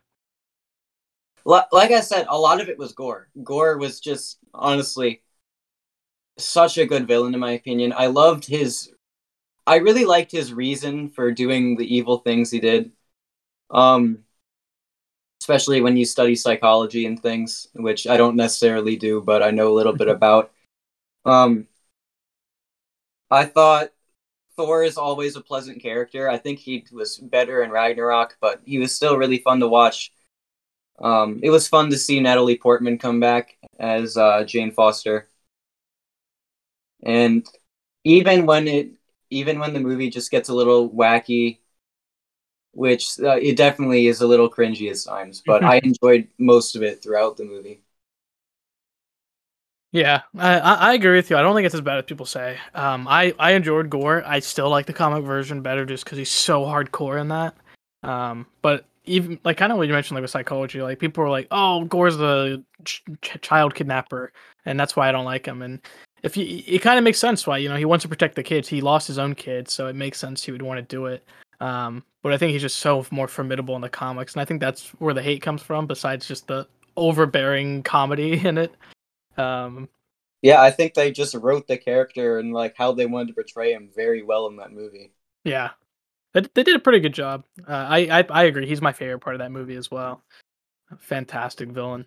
Li- 1.45 1.61
Like 1.71 1.91
I 1.91 1.99
said, 2.01 2.25
a 2.29 2.37
lot 2.37 2.61
of 2.61 2.69
it 2.69 2.77
was 2.77 2.93
Gorr. 2.93 3.27
Gorr 3.43 3.77
was 3.77 3.99
just, 3.99 4.37
honestly, 4.53 5.21
such 6.37 6.77
a 6.77 6.85
good 6.85 7.07
villain, 7.07 7.33
in 7.33 7.39
my 7.39 7.51
opinion. 7.51 7.93
I 7.95 8.07
loved 8.07 8.45
his. 8.45 8.91
I 9.65 9.77
really 9.77 10.05
liked 10.05 10.31
his 10.31 10.53
reason 10.53 11.09
for 11.09 11.31
doing 11.31 11.77
the 11.77 11.95
evil 11.95 12.17
things 12.19 12.51
he 12.51 12.59
did. 12.59 12.91
Um, 13.71 14.23
especially 15.41 15.81
when 15.81 15.97
you 15.97 16.05
study 16.05 16.35
psychology 16.35 17.05
and 17.05 17.21
things, 17.21 17.67
which 17.73 18.07
I 18.07 18.15
don't 18.15 18.37
necessarily 18.37 18.95
do, 18.95 19.21
but 19.21 19.43
I 19.43 19.51
know 19.51 19.69
a 19.71 19.73
little 19.75 19.93
bit 19.93 20.07
about. 20.17 20.51
Um, 21.25 21.67
I 23.29 23.45
thought 23.45 23.91
Thor 24.55 24.83
is 24.83 24.97
always 24.97 25.35
a 25.35 25.41
pleasant 25.41 25.81
character. 25.81 26.29
I 26.29 26.37
think 26.37 26.59
he 26.59 26.85
was 26.91 27.17
better 27.17 27.63
in 27.63 27.71
Ragnarok, 27.71 28.37
but 28.39 28.61
he 28.65 28.79
was 28.79 28.95
still 28.95 29.17
really 29.17 29.39
fun 29.39 29.59
to 29.59 29.67
watch. 29.67 30.13
Um, 30.99 31.39
it 31.43 31.49
was 31.49 31.67
fun 31.67 31.89
to 31.89 31.97
see 31.97 32.19
Natalie 32.19 32.57
Portman 32.57 32.97
come 32.97 33.19
back 33.19 33.57
as 33.79 34.15
uh, 34.15 34.43
Jane 34.45 34.71
Foster, 34.71 35.27
and 37.03 37.45
even 38.03 38.45
when 38.45 38.67
it, 38.67 38.91
even 39.33 39.59
when 39.59 39.73
the 39.73 39.79
movie 39.79 40.09
just 40.09 40.31
gets 40.31 40.49
a 40.49 40.53
little 40.55 40.89
wacky, 40.89 41.59
which 42.73 43.19
uh, 43.19 43.37
it 43.41 43.55
definitely 43.57 44.07
is 44.07 44.21
a 44.21 44.27
little 44.27 44.49
cringy 44.49 44.89
at 44.91 45.09
times, 45.09 45.41
but 45.45 45.63
I 45.63 45.77
enjoyed 45.83 46.27
most 46.37 46.75
of 46.75 46.83
it 46.83 47.03
throughout 47.03 47.37
the 47.37 47.45
movie. 47.45 47.81
Yeah, 49.91 50.21
I, 50.35 50.57
I 50.59 50.93
agree 50.95 51.15
with 51.15 51.29
you. 51.29 51.37
I 51.37 51.43
don't 51.43 51.53
think 51.55 51.67
it's 51.67 51.75
as 51.75 51.81
bad 51.81 51.99
as 51.99 52.05
people 52.05 52.25
say. 52.25 52.57
Um, 52.73 53.07
I 53.07 53.33
I 53.37 53.51
enjoyed 53.51 53.91
Gorr. 53.91 54.23
I 54.25 54.39
still 54.39 54.69
like 54.69 54.87
the 54.87 54.93
comic 54.93 55.23
version 55.23 55.61
better 55.61 55.85
just 55.85 56.03
because 56.03 56.17
he's 56.17 56.31
so 56.31 56.63
hardcore 56.63 57.21
in 57.21 57.27
that. 57.27 57.55
Um, 58.01 58.47
but 58.63 58.85
even 59.05 59.39
like 59.43 59.57
kind 59.57 59.71
of 59.71 59.77
what 59.77 59.87
you 59.87 59.93
mentioned, 59.93 60.15
like 60.15 60.23
with 60.23 60.31
psychology, 60.31 60.81
like 60.81 60.97
people 60.97 61.23
were 61.23 61.29
like, 61.29 61.47
"Oh, 61.51 61.85
Gorr's 61.85 62.17
the 62.17 62.63
ch- 62.85 63.03
ch- 63.21 63.37
child 63.41 63.75
kidnapper," 63.75 64.33
and 64.65 64.79
that's 64.79 64.95
why 64.95 65.09
I 65.09 65.11
don't 65.11 65.25
like 65.25 65.45
him. 65.45 65.61
And 65.61 65.79
if 66.23 66.37
you, 66.37 66.63
it 66.65 66.79
kind 66.79 66.97
of 66.97 67.03
makes 67.03 67.19
sense 67.19 67.45
why 67.45 67.57
you 67.57 67.69
know 67.69 67.75
he 67.75 67.85
wants 67.85 68.03
to 68.03 68.09
protect 68.09 68.35
the 68.35 68.43
kids. 68.43 68.67
He 68.67 68.81
lost 68.81 69.07
his 69.07 69.19
own 69.19 69.35
kids, 69.35 69.73
so 69.73 69.87
it 69.87 69.95
makes 69.95 70.17
sense 70.17 70.43
he 70.43 70.51
would 70.51 70.61
want 70.61 70.77
to 70.77 70.95
do 70.95 71.05
it. 71.07 71.23
Um, 71.59 72.03
but 72.21 72.33
I 72.33 72.37
think 72.37 72.51
he's 72.53 72.61
just 72.61 72.77
so 72.77 73.05
more 73.11 73.27
formidable 73.27 73.75
in 73.75 73.81
the 73.81 73.89
comics, 73.89 74.33
and 74.33 74.41
I 74.41 74.45
think 74.45 74.59
that's 74.61 74.89
where 74.99 75.13
the 75.13 75.21
hate 75.21 75.41
comes 75.41 75.61
from. 75.61 75.87
Besides 75.87 76.27
just 76.27 76.47
the 76.47 76.67
overbearing 76.97 77.83
comedy 77.83 78.33
in 78.47 78.57
it. 78.57 78.73
Um, 79.37 79.89
Yeah, 80.41 80.61
I 80.61 80.71
think 80.71 80.93
they 80.93 81.11
just 81.11 81.35
wrote 81.35 81.67
the 81.67 81.77
character 81.77 82.39
and 82.39 82.53
like 82.53 82.75
how 82.77 82.91
they 82.93 83.05
wanted 83.05 83.29
to 83.29 83.33
portray 83.35 83.73
him 83.73 83.89
very 83.95 84.23
well 84.23 84.47
in 84.47 84.57
that 84.57 84.71
movie. 84.73 85.13
Yeah, 85.43 85.71
they, 86.33 86.41
they 86.53 86.63
did 86.63 86.75
a 86.75 86.79
pretty 86.79 86.99
good 86.99 87.13
job. 87.13 87.45
Uh, 87.67 87.71
I, 87.73 88.19
I 88.19 88.25
I 88.29 88.43
agree. 88.45 88.67
He's 88.67 88.81
my 88.81 88.93
favorite 88.93 89.19
part 89.19 89.35
of 89.35 89.39
that 89.39 89.51
movie 89.51 89.75
as 89.75 89.91
well. 89.91 90.23
Fantastic 90.99 91.69
villain. 91.69 92.05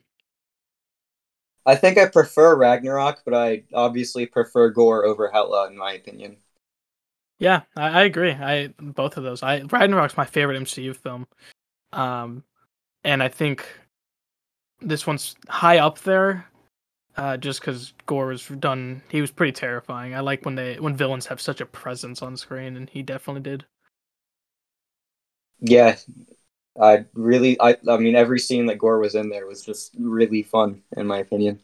I 1.67 1.75
think 1.77 1.99
I 1.99 2.07
prefer 2.07 2.57
Ragnarok, 2.57 3.23
but 3.25 3.35
I 3.35 3.65
obviously 3.75 4.25
prefer 4.27 4.71
Gorr 4.71 5.05
over 5.05 5.35
Outlaw 5.35 5.67
in 5.67 5.77
my 5.77 5.93
opinion. 5.93 6.39
Yeah, 7.39 7.63
I, 7.77 8.01
I 8.01 8.03
agree. 8.05 8.33
I 8.33 8.69
both 8.79 9.17
of 9.17 9.25
those. 9.25 9.43
I 9.43 9.61
Ragnarok's 9.63 10.17
my 10.17 10.25
favorite 10.25 10.57
MCU 10.57 10.93
film. 10.93 11.27
Um, 11.93 12.45
and 13.05 13.23
I 13.23 13.29
think 13.29 13.67
this 14.81 15.07
one's 15.07 15.37
high 15.49 15.79
up 15.79 16.01
there. 16.01 16.47
Uh, 17.17 17.37
just 17.37 17.61
because 17.61 17.95
Gorr 18.07 18.29
was 18.29 18.47
done, 18.47 19.03
he 19.09 19.23
was 19.23 19.33
pretty 19.33 19.53
terrifying. 19.53 20.15
I 20.15 20.21
like 20.21 20.45
when 20.45 20.55
they 20.55 20.79
when 20.79 20.97
villains 20.97 21.27
have 21.27 21.41
such 21.41 21.61
a 21.63 21.67
presence 21.67 22.23
on 22.23 22.37
screen, 22.37 22.77
and 22.77 22.91
he 22.91 23.03
definitely 23.03 23.43
did. 23.43 23.65
Yeah, 25.61 25.97
I 26.81 27.05
really, 27.15 27.61
I, 27.61 27.77
I 27.89 27.97
mean, 27.97 28.17
every 28.17 28.39
scene 28.39 28.67
that 28.67 28.79
Gorr 28.79 28.99
was 28.99 29.15
in 29.15 29.29
there 29.29 29.47
was 29.47 29.65
just 29.65 29.95
really 29.99 30.43
fun, 30.43 30.83
in 30.97 31.07
my 31.07 31.19
opinion. 31.19 31.61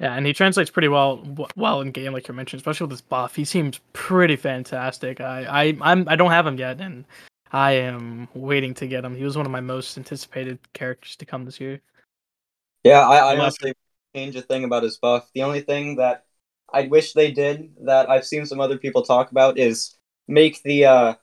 Yeah, 0.00 0.14
and 0.14 0.24
he 0.26 0.32
translates 0.32 0.70
pretty 0.70 0.88
well 0.88 1.22
well 1.56 1.82
in 1.82 1.90
game, 1.90 2.14
like 2.14 2.26
you 2.26 2.34
mentioned, 2.34 2.60
especially 2.60 2.84
with 2.84 2.92
his 2.92 3.02
buff. 3.02 3.36
He 3.36 3.44
seems 3.44 3.80
pretty 3.92 4.36
fantastic. 4.36 5.20
I 5.20 5.44
I 5.44 5.76
I'm 5.82 6.08
I 6.08 6.16
don't 6.16 6.30
have 6.30 6.46
him 6.46 6.56
yet, 6.56 6.80
and 6.80 7.04
I 7.52 7.72
am 7.72 8.26
waiting 8.32 8.72
to 8.74 8.86
get 8.86 9.04
him. 9.04 9.14
He 9.14 9.24
was 9.24 9.36
one 9.36 9.44
of 9.44 9.52
my 9.52 9.60
most 9.60 9.98
anticipated 9.98 10.58
characters 10.72 11.16
to 11.16 11.26
come 11.26 11.44
this 11.44 11.60
year. 11.60 11.82
Yeah, 12.82 13.06
I, 13.06 13.34
I 13.34 13.38
honestly 13.38 13.74
change 14.16 14.36
a 14.36 14.42
thing 14.42 14.64
about 14.64 14.84
his 14.84 14.96
buff. 14.96 15.28
The 15.34 15.42
only 15.42 15.60
thing 15.60 15.96
that 15.96 16.24
I 16.72 16.86
wish 16.86 17.12
they 17.12 17.30
did 17.30 17.70
that 17.84 18.08
I've 18.08 18.26
seen 18.26 18.46
some 18.46 18.60
other 18.60 18.78
people 18.78 19.02
talk 19.02 19.30
about 19.30 19.58
is 19.58 19.98
make 20.28 20.62
the 20.62 20.86
uh 20.86 21.14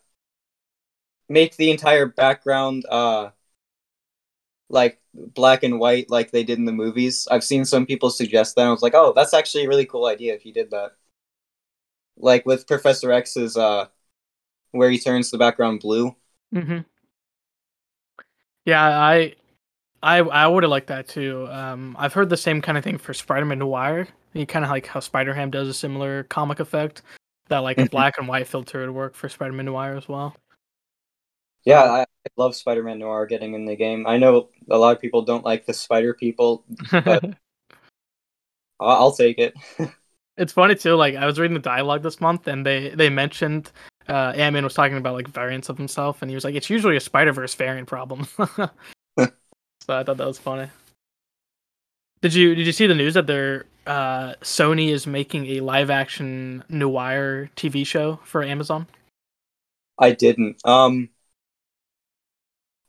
make 1.29 1.55
the 1.57 1.71
entire 1.71 2.05
background 2.05 2.85
uh 2.89 3.29
like 4.69 4.99
black 5.13 5.63
and 5.63 5.79
white 5.79 6.09
like 6.09 6.31
they 6.31 6.43
did 6.43 6.59
in 6.59 6.65
the 6.65 6.71
movies. 6.71 7.27
I've 7.31 7.43
seen 7.43 7.65
some 7.65 7.85
people 7.85 8.09
suggest 8.09 8.55
that. 8.55 8.67
I 8.67 8.71
was 8.71 8.81
like, 8.81 8.93
"Oh, 8.95 9.13
that's 9.15 9.33
actually 9.33 9.65
a 9.65 9.69
really 9.69 9.85
cool 9.85 10.05
idea 10.05 10.33
if 10.35 10.45
you 10.45 10.53
did 10.53 10.71
that." 10.71 10.91
Like 12.17 12.45
with 12.45 12.67
Professor 12.67 13.11
X's 13.11 13.55
uh 13.57 13.87
where 14.71 14.89
he 14.89 14.99
turns 14.99 15.31
the 15.31 15.37
background 15.37 15.79
blue. 15.81 16.15
Mm-hmm. 16.53 16.79
Yeah, 18.65 18.83
I, 18.83 19.35
I, 20.03 20.19
I 20.19 20.47
would 20.47 20.63
have 20.63 20.69
liked 20.69 20.87
that 20.87 21.07
too. 21.07 21.47
Um, 21.49 21.95
I've 21.99 22.13
heard 22.13 22.29
the 22.29 22.37
same 22.37 22.61
kind 22.61 22.77
of 22.77 22.83
thing 22.83 22.97
for 22.97 23.13
Spider-Man 23.13 23.59
Noir. 23.59 24.07
You 24.33 24.45
kind 24.45 24.65
of 24.65 24.71
like 24.71 24.85
how 24.87 24.99
Spider-Ham 24.99 25.51
does 25.51 25.67
a 25.69 25.73
similar 25.73 26.23
comic 26.25 26.59
effect. 26.59 27.01
That 27.49 27.59
like 27.59 27.79
a 27.79 27.85
Mhm. 27.85 27.91
black 27.91 28.17
and 28.17 28.27
white 28.27 28.47
filter 28.47 28.81
would 28.81 28.91
work 28.95 29.15
for 29.15 29.29
Spider-Man 29.29 29.65
Noir 29.67 29.95
as 29.95 30.07
well. 30.09 30.35
Yeah, 31.67 31.83
I, 31.83 32.01
I 32.03 32.29
love 32.37 32.55
Spider-Man 32.55 32.99
Noir 32.99 33.25
getting 33.25 33.53
in 33.53 33.65
the 33.65 33.75
game. 33.75 34.07
I 34.07 34.17
know 34.17 34.47
a 34.69 34.77
lot 34.77 34.95
of 34.95 35.01
people 35.01 35.23
don't 35.23 35.43
like 35.43 35.65
the 35.65 35.73
Spider 35.73 36.13
People. 36.13 36.63
I'll, 36.93 37.35
I'll 38.79 39.11
take 39.11 39.37
it. 39.37 39.53
it's 40.37 40.53
funny 40.53 40.75
too. 40.75 40.95
Like 40.95 41.15
I 41.15 41.25
was 41.25 41.37
reading 41.37 41.55
the 41.55 41.59
dialogue 41.59 42.03
this 42.03 42.21
month, 42.21 42.47
and 42.47 42.65
they 42.65 42.91
they 42.91 43.09
mentioned 43.09 43.73
uh, 44.07 44.31
Ant-Man 44.37 44.63
was 44.63 44.75
talking 44.75 44.95
about 44.95 45.15
like 45.15 45.27
variants 45.27 45.67
of 45.67 45.77
himself, 45.77 46.21
and 46.21 46.31
he 46.31 46.35
was 46.35 46.45
like, 46.45 46.55
"It's 46.55 46.69
usually 46.69 46.95
a 46.95 47.01
Spider-Verse 47.01 47.55
variant 47.55 47.89
problem." 47.89 48.23
so 48.37 48.69
I 49.19 50.03
thought 50.03 50.15
that 50.15 50.19
was 50.19 50.39
funny. 50.39 50.69
Did 52.21 52.33
you 52.33 52.55
did 52.55 52.65
you 52.65 52.71
see 52.71 52.87
the 52.87 52.95
news 52.95 53.15
that 53.15 53.27
they're 53.27 53.65
uh, 53.85 54.35
Sony 54.35 54.93
is 54.93 55.05
making 55.05 55.47
a 55.47 55.59
live-action 55.59 56.63
Noir 56.69 57.49
TV 57.57 57.85
show 57.85 58.21
for 58.23 58.41
Amazon? 58.41 58.87
I 59.99 60.11
didn't. 60.11 60.65
Um, 60.65 61.09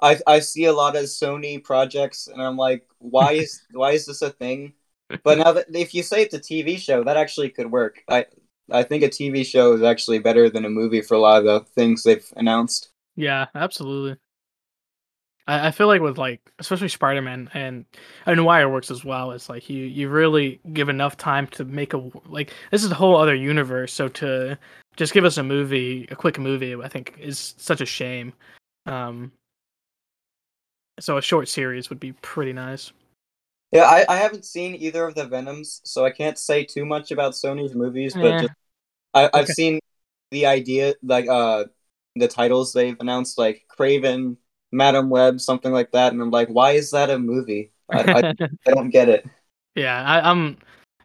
I 0.01 0.19
I 0.27 0.41
see 0.41 0.65
a 0.65 0.73
lot 0.73 0.97
of 0.97 1.05
Sony 1.05 1.63
projects, 1.63 2.29
and 2.29 2.41
I'm 2.41 2.57
like, 2.57 2.87
why 2.99 3.33
is 3.33 3.63
why 3.73 3.93
is 3.93 4.07
this 4.07 4.23
a 4.23 4.31
thing? 4.31 4.75
But 5.25 5.39
now 5.39 5.53
that 5.53 5.67
if 5.75 5.95
you 5.95 6.03
say 6.03 6.23
it's 6.23 6.35
a 6.35 6.41
TV 6.41 6.79
show, 6.79 7.03
that 7.05 7.17
actually 7.17 7.51
could 7.51 7.71
work. 7.71 8.03
I 8.09 8.27
I 8.71 8.83
think 8.83 9.03
a 9.03 9.09
TV 9.09 9.45
show 9.45 9.73
is 9.73 9.83
actually 9.83 10.19
better 10.19 10.51
than 10.51 10.65
a 10.65 10.71
movie 10.71 11.01
for 11.01 11.15
a 11.15 11.21
lot 11.21 11.39
of 11.39 11.45
the 11.45 11.61
things 11.75 12.03
they've 12.03 12.27
announced. 12.37 12.91
Yeah, 13.17 13.47
absolutely. 13.55 14.17
I, 15.49 15.69
I 15.69 15.71
feel 15.71 15.89
like 15.89 16.03
with 16.03 16.19
like 16.19 16.41
especially 16.61 16.89
Spider 16.89 17.23
Man 17.23 17.51
and 17.55 17.85
and 18.27 18.37
Noir 18.37 18.69
works 18.69 18.91
as 18.91 19.05
well. 19.05 19.33
It's 19.33 19.49
like 19.49 19.69
you 19.69 19.85
you 19.85 20.09
really 20.09 20.61
give 20.73 20.89
enough 20.89 21.17
time 21.17 21.49
to 21.49 21.65
make 21.65 21.95
a 21.95 22.11
like 22.27 22.53
this 22.71 22.85
is 22.85 22.91
a 22.93 22.95
whole 22.95 23.17
other 23.17 23.35
universe. 23.35 23.93
So 23.93 24.09
to 24.09 24.59
just 24.97 25.15
give 25.15 25.25
us 25.25 25.39
a 25.39 25.43
movie, 25.43 26.07
a 26.11 26.17
quick 26.17 26.39
movie, 26.39 26.75
I 26.75 26.89
think 26.89 27.15
is 27.19 27.55
such 27.57 27.81
a 27.81 27.87
shame. 27.87 28.33
Um, 28.87 29.33
so 31.01 31.17
a 31.19 31.23
short 31.23 31.49
series 31.49 31.91
would 31.91 32.01
be 32.01 32.13
pretty 32.13 32.53
nice. 32.53 32.93
Yeah, 33.73 33.85
I, 33.85 34.05
I 34.09 34.17
haven't 34.17 34.45
seen 34.47 34.75
either 34.77 35.05
of 35.07 35.15
the 35.15 35.27
Venoms, 35.27 35.83
so 35.85 36.05
I 36.05 36.11
can't 36.11 36.39
say 36.39 36.65
too 36.65 36.87
much 36.87 37.11
about 37.11 37.35
Sony's 37.35 37.75
movies. 37.75 38.15
But 38.15 38.29
Yeah. 38.29 38.41
just, 38.43 38.53
I, 39.15 39.25
I've 39.35 39.45
Okay. 39.45 39.53
seen 39.53 39.81
the 40.31 40.47
idea, 40.47 40.95
like 41.03 41.29
uh, 41.29 41.65
the 42.17 42.29
titles 42.29 42.73
they've 42.73 42.97
announced, 43.01 43.37
like 43.39 43.67
Kraven, 43.79 44.37
Madame 44.73 45.11
Web, 45.11 45.41
something 45.41 45.73
like 45.73 45.93
that, 45.93 46.13
and 46.13 46.23
I'm 46.23 46.31
like, 46.31 46.49
why 46.49 46.73
is 46.73 46.91
that 46.93 47.11
a 47.11 47.19
movie? 47.19 47.73
I, 47.91 48.01
I, 48.01 48.19
I 48.67 48.71
don't 48.71 48.91
get 48.91 49.09
it. 49.09 49.27
yeah, 49.75 50.03
I, 50.03 50.31
I'm. 50.31 50.57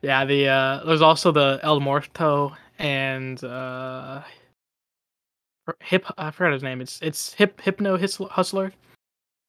Yeah, 0.02 0.26
the 0.26 0.48
uh, 0.50 0.84
there's 0.86 1.02
also 1.02 1.32
the 1.32 1.60
El 1.64 1.80
Muerto 1.80 2.54
and 2.78 3.42
uh, 3.44 4.22
hip. 5.82 6.06
I 6.18 6.32
forgot 6.32 6.52
his 6.54 6.64
name. 6.64 6.82
It's 6.82 7.00
it's 7.02 7.34
hip 7.34 7.62
hypno 7.62 7.98
His- 7.98 8.18
hustler. 8.18 8.74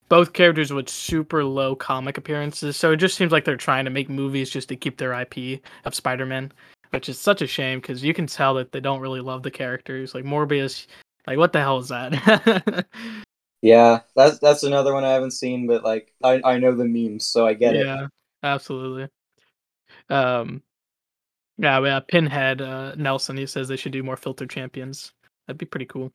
Both 0.09 0.33
characters 0.33 0.73
with 0.73 0.88
super 0.88 1.45
low 1.45 1.75
comic 1.75 2.19
appearances, 2.19 2.77
so 2.77 2.93
it 2.93 2.97
just 2.97 3.17
seems 3.17 3.33
like 3.33 3.45
they're 3.45 3.57
trying 3.57 3.85
to 3.85 3.90
make 3.90 4.09
movies 4.09 4.51
just 4.51 4.69
to 4.69 4.77
keep 4.77 4.99
their 4.99 5.12
IP 5.12 5.62
of 5.85 5.95
Spider-Man, 5.95 6.53
which 6.90 7.09
is 7.09 7.19
such 7.19 7.43
a 7.43 7.47
shame 7.47 7.81
because 7.81 8.05
you 8.05 8.12
can 8.12 8.27
tell 8.27 8.55
that 8.55 8.73
they 8.73 8.81
don't 8.81 9.01
really 9.01 9.21
love 9.21 9.43
the 9.43 9.51
characters. 9.51 10.14
Like 10.14 10.25
Morbius, 10.25 10.87
like 11.27 11.38
what 11.38 11.53
the 11.53 11.61
hell 11.61 11.79
is 11.79 11.88
that? 11.88 12.87
Yeah, 13.64 14.01
that's 14.14 14.38
that's 14.40 14.62
another 14.62 14.93
one 14.93 15.05
I 15.05 15.12
haven't 15.12 15.31
seen, 15.31 15.67
but 15.67 15.83
like 15.83 16.12
I, 16.23 16.38
I 16.45 16.59
know 16.59 16.75
the 16.75 16.85
memes, 16.85 17.25
so 17.25 17.47
I 17.47 17.55
get 17.55 17.75
it. 17.75 17.87
yeah, 17.87 18.09
absolutely. 18.43 19.09
Um, 20.11 20.62
yeah, 21.57 21.83
yeah. 21.83 22.01
Pinhead 22.01 22.61
uh, 22.61 22.95
Nelson, 22.97 23.38
he 23.38 23.47
says 23.47 23.67
they 23.67 23.77
should 23.77 23.93
do 23.93 24.03
more 24.03 24.19
filter 24.19 24.47
champions. 24.47 25.14
That'd 25.47 25.57
be 25.57 25.64
pretty 25.64 25.87
cool. 25.87 26.12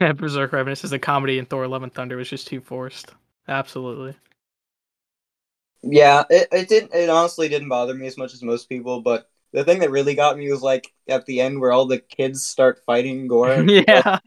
Hmm 0.00 0.16
Berserk 0.16 0.52
Revenant 0.52 0.78
says 0.78 0.92
a 0.92 0.98
comedy 0.98 1.38
in 1.38 1.46
Thor: 1.46 1.68
Love 1.68 1.82
and 1.82 1.92
Thunder 1.92 2.16
was 2.16 2.28
just 2.28 2.46
too 2.46 2.60
forced. 2.60 3.14
Absolutely. 3.48 4.14
Yeah, 5.82 6.24
it, 6.30 6.48
it 6.50 6.68
didn't. 6.68 6.94
It 6.94 7.10
honestly 7.10 7.48
didn't 7.48 7.68
bother 7.68 7.94
me 7.94 8.06
as 8.06 8.16
much 8.16 8.32
as 8.32 8.42
most 8.42 8.68
people, 8.68 9.02
but 9.02 9.28
the 9.52 9.64
thing 9.64 9.80
that 9.80 9.90
really 9.90 10.14
got 10.14 10.36
me 10.38 10.50
was 10.50 10.62
like 10.62 10.92
at 11.08 11.26
the 11.26 11.40
end 11.40 11.60
where 11.60 11.72
all 11.72 11.86
the 11.86 11.98
kids 11.98 12.42
start 12.42 12.82
fighting 12.86 13.28
Gorr, 13.28 13.62
yeah. 13.68 14.18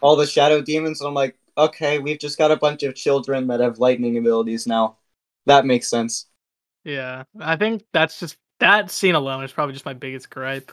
all 0.00 0.16
the 0.16 0.26
shadow 0.26 0.60
demons, 0.60 1.00
and 1.00 1.08
I'm 1.08 1.14
like, 1.14 1.36
okay, 1.56 1.98
we've 1.98 2.18
just 2.18 2.38
got 2.38 2.50
a 2.50 2.56
bunch 2.56 2.82
of 2.82 2.94
children 2.94 3.46
that 3.48 3.60
have 3.60 3.78
lightning 3.78 4.18
abilities 4.18 4.66
now. 4.66 4.98
That 5.46 5.66
makes 5.66 5.88
sense. 5.88 6.26
Yeah, 6.84 7.24
I 7.40 7.56
think 7.56 7.82
that's 7.92 8.20
just 8.20 8.36
that 8.60 8.90
scene 8.90 9.14
alone 9.14 9.44
is 9.44 9.52
probably 9.52 9.72
just 9.72 9.86
my 9.86 9.94
biggest 9.94 10.30
gripe. 10.30 10.70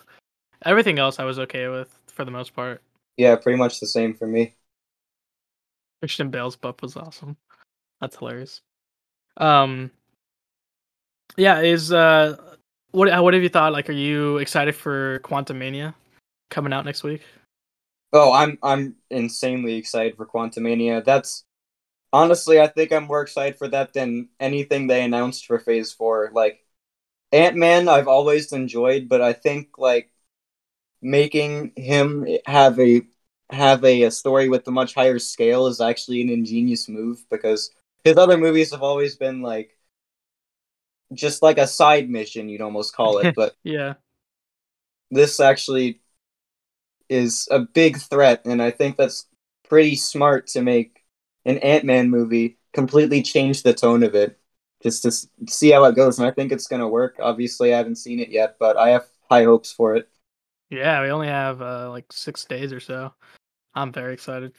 Everything 0.66 1.00
else 1.00 1.20
I 1.20 1.26
was 1.26 1.40
okay 1.40 1.68
with 1.68 1.98
for 2.08 2.26
the 2.26 2.32
most 2.32 2.56
part. 2.56 2.82
Yeah, 3.18 3.36
pretty 3.36 3.58
much 3.58 3.80
the 3.80 3.88
same 3.88 4.14
for 4.14 4.28
me. 4.28 4.56
Christian 6.02 6.30
Bale's 6.30 6.56
buff 6.56 6.82
was 6.82 6.98
awesome. 6.98 7.38
That's 8.02 8.18
hilarious. 8.18 8.62
Um, 9.38 9.92
yeah, 11.38 11.62
is 11.62 11.92
uh, 11.92 12.38
what 12.92 13.24
what 13.24 13.34
have 13.34 13.44
you 13.44 13.50
thought? 13.50 13.74
Like, 13.74 13.90
are 13.90 13.94
you 13.94 14.38
excited 14.38 14.76
for 14.76 15.20
Quantumania 15.20 15.96
coming 16.50 16.74
out 16.74 16.86
next 16.86 17.04
week? 17.04 17.22
Oh, 18.12 18.32
I'm 18.32 18.58
I'm 18.62 18.96
insanely 19.10 19.76
excited 19.76 20.16
for 20.18 20.26
Quantumania. 20.28 21.04
That's 21.04 21.46
honestly, 22.14 22.62
I 22.62 22.68
think 22.68 22.94
I'm 22.94 23.06
more 23.06 23.22
excited 23.24 23.58
for 23.58 23.68
that 23.70 23.94
than 23.94 24.30
anything 24.40 24.88
they 24.88 25.04
announced 25.04 25.46
for 25.48 25.60
Phase 25.60 25.94
Four. 25.94 26.32
Like 26.34 26.66
Ant 27.34 27.58
Man, 27.58 27.90
I've 27.90 28.10
always 28.10 28.54
enjoyed, 28.54 29.10
but 29.10 29.22
I 29.22 29.34
think 29.34 29.80
like 29.80 30.12
making 31.04 31.74
him 31.78 32.28
have 32.48 32.80
a 32.80 33.04
have 33.52 33.86
a, 33.86 34.04
a 34.04 34.12
story 34.12 34.50
with 34.50 34.68
a 34.68 34.72
much 34.72 34.96
higher 34.96 35.20
scale 35.20 35.68
is 35.68 35.82
actually 35.82 36.22
an 36.22 36.30
ingenious 36.30 36.90
move 36.90 37.26
because 37.30 37.72
his 38.04 38.18
other 38.18 38.38
movies 38.38 38.72
have 38.72 38.84
always 38.84 39.16
been 39.18 39.42
like 39.44 39.78
just 41.14 41.42
like 41.44 41.58
a 41.58 41.68
side 41.68 42.10
mission, 42.10 42.50
you'd 42.50 42.62
almost 42.62 42.96
call 42.96 43.20
it, 43.20 43.32
but 43.36 43.56
Yeah, 43.64 43.96
this 45.12 45.40
actually 45.40 46.02
is 47.10 47.48
a 47.52 47.60
big 47.60 47.98
threat, 47.98 48.42
and 48.46 48.62
I 48.62 48.72
think 48.72 48.98
that's 48.98 49.28
pretty 49.68 49.96
smart 49.96 50.48
to 50.48 50.62
make 50.62 51.04
an 51.46 51.58
Ant 51.60 51.84
Man 51.86 52.10
movie 52.10 52.58
completely 52.74 53.22
change 53.22 53.64
the 53.64 53.74
tone 53.74 54.04
of 54.04 54.16
it, 54.16 54.40
just 54.82 55.04
to 55.04 55.10
s- 55.10 55.28
see 55.50 55.72
how 55.72 55.84
it 55.86 55.96
goes. 55.96 56.18
And 56.20 56.28
I 56.28 56.32
think 56.32 56.52
it's 56.52 56.68
gonna 56.68 56.88
work. 56.88 57.18
Obviously, 57.20 57.74
I 57.74 57.78
haven't 57.78 57.98
seen 57.98 58.20
it 58.20 58.30
yet, 58.30 58.58
but 58.60 58.78
I 58.78 58.90
have 58.90 59.06
high 59.30 59.44
hopes 59.44 59.72
for 59.72 59.96
it. 59.96 60.10
Yeah. 60.74 61.02
We 61.02 61.10
only 61.10 61.28
have 61.28 61.62
uh, 61.62 61.90
like 61.90 62.12
six 62.12 62.46
days 62.46 62.74
or 62.74 62.80
so. 62.80 63.14
I'm 63.76 63.92
very 63.92 64.14
excited. 64.14 64.54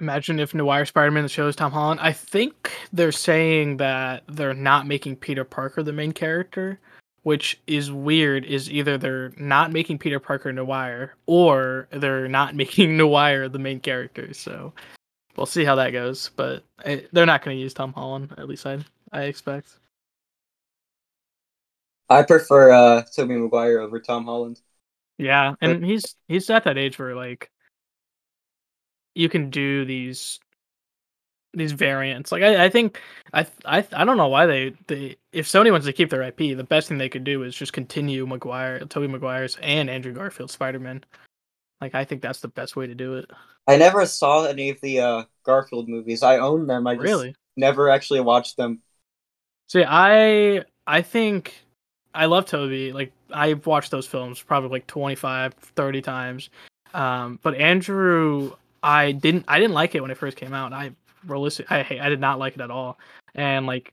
Imagine 0.00 0.40
if 0.40 0.54
Noir 0.54 0.86
Spider-Man 0.86 1.28
shows 1.28 1.54
Tom 1.54 1.72
Holland. 1.72 2.00
I 2.00 2.12
think 2.12 2.72
they're 2.92 3.12
saying 3.12 3.76
that 3.78 4.24
they're 4.28 4.54
not 4.54 4.86
making 4.86 5.16
Peter 5.16 5.44
Parker 5.44 5.82
the 5.82 5.92
main 5.92 6.12
character, 6.12 6.80
which 7.22 7.60
is 7.66 7.92
weird. 7.92 8.46
Is 8.46 8.70
either 8.70 8.96
they're 8.96 9.32
not 9.36 9.72
making 9.72 9.98
Peter 9.98 10.18
Parker 10.18 10.52
Noir 10.52 11.14
or 11.26 11.86
they're 11.90 12.28
not 12.28 12.54
making 12.56 12.96
Noir 12.96 13.48
the 13.48 13.58
main 13.58 13.80
character. 13.80 14.32
So 14.32 14.72
we'll 15.36 15.46
see 15.46 15.64
how 15.64 15.74
that 15.74 15.90
goes. 15.90 16.30
But 16.34 16.64
eh, 16.84 17.02
they're 17.12 17.26
not 17.26 17.44
going 17.44 17.58
to 17.58 17.62
use 17.62 17.74
Tom 17.74 17.92
Holland. 17.92 18.34
At 18.38 18.48
least 18.48 18.66
I 18.66 18.78
I 19.12 19.24
expect. 19.24 19.79
I 22.10 22.22
prefer 22.24 22.72
uh, 22.72 23.02
Tobey 23.14 23.36
Maguire 23.36 23.80
over 23.80 24.00
Tom 24.00 24.24
Holland. 24.24 24.60
Yeah, 25.16 25.54
and 25.60 25.84
he's 25.84 26.16
he's 26.28 26.50
at 26.50 26.64
that 26.64 26.78
age 26.78 26.98
where 26.98 27.14
like 27.14 27.50
you 29.14 29.28
can 29.28 29.50
do 29.50 29.84
these 29.84 30.40
these 31.52 31.72
variants. 31.72 32.32
Like 32.32 32.42
I, 32.42 32.64
I 32.64 32.68
think 32.68 33.00
I 33.32 33.46
I 33.64 33.86
I 33.92 34.04
don't 34.04 34.16
know 34.16 34.28
why 34.28 34.46
they 34.46 34.74
they 34.86 35.16
if 35.32 35.46
Sony 35.46 35.70
wants 35.70 35.86
to 35.86 35.92
keep 35.92 36.10
their 36.10 36.22
IP, 36.22 36.56
the 36.56 36.64
best 36.64 36.88
thing 36.88 36.98
they 36.98 37.08
could 37.08 37.24
do 37.24 37.42
is 37.42 37.54
just 37.54 37.72
continue 37.72 38.26
Maguire, 38.26 38.80
Tobey 38.80 39.08
Maguire's 39.08 39.56
and 39.62 39.90
Andrew 39.90 40.12
Garfield 40.12 40.50
Spider 40.50 40.78
Man. 40.78 41.04
Like 41.80 41.94
I 41.94 42.04
think 42.04 42.22
that's 42.22 42.40
the 42.40 42.48
best 42.48 42.76
way 42.76 42.86
to 42.86 42.94
do 42.94 43.14
it. 43.14 43.30
I 43.66 43.76
never 43.76 44.04
saw 44.06 44.44
any 44.46 44.70
of 44.70 44.80
the 44.80 45.00
uh, 45.00 45.24
Garfield 45.44 45.88
movies. 45.88 46.22
I 46.22 46.38
own 46.38 46.66
them. 46.66 46.86
I 46.86 46.94
just 46.94 47.04
Really? 47.04 47.34
never 47.56 47.88
actually 47.88 48.20
watched 48.20 48.56
them. 48.56 48.82
See, 49.68 49.84
I 49.86 50.64
I 50.86 51.02
think 51.02 51.54
I 52.14 52.26
love 52.26 52.46
Tobey. 52.46 52.92
Like 52.92 53.12
I've 53.32 53.66
watched 53.66 53.90
those 53.90 54.06
films 54.06 54.42
probably 54.42 54.70
like 54.70 54.86
25, 54.86 55.54
30 55.54 56.02
times. 56.02 56.50
Um, 56.94 57.38
but 57.42 57.54
Andrew, 57.54 58.52
I 58.82 59.12
didn't 59.12 59.44
I 59.48 59.58
didn't 59.58 59.74
like 59.74 59.94
it 59.94 60.00
when 60.00 60.10
it 60.10 60.16
first 60.16 60.36
came 60.36 60.52
out. 60.52 60.72
I 60.72 60.92
realistic 61.26 61.70
I 61.70 61.98
I 62.00 62.08
did 62.08 62.20
not 62.20 62.38
like 62.38 62.54
it 62.54 62.60
at 62.60 62.70
all. 62.70 62.98
And 63.34 63.66
like 63.66 63.92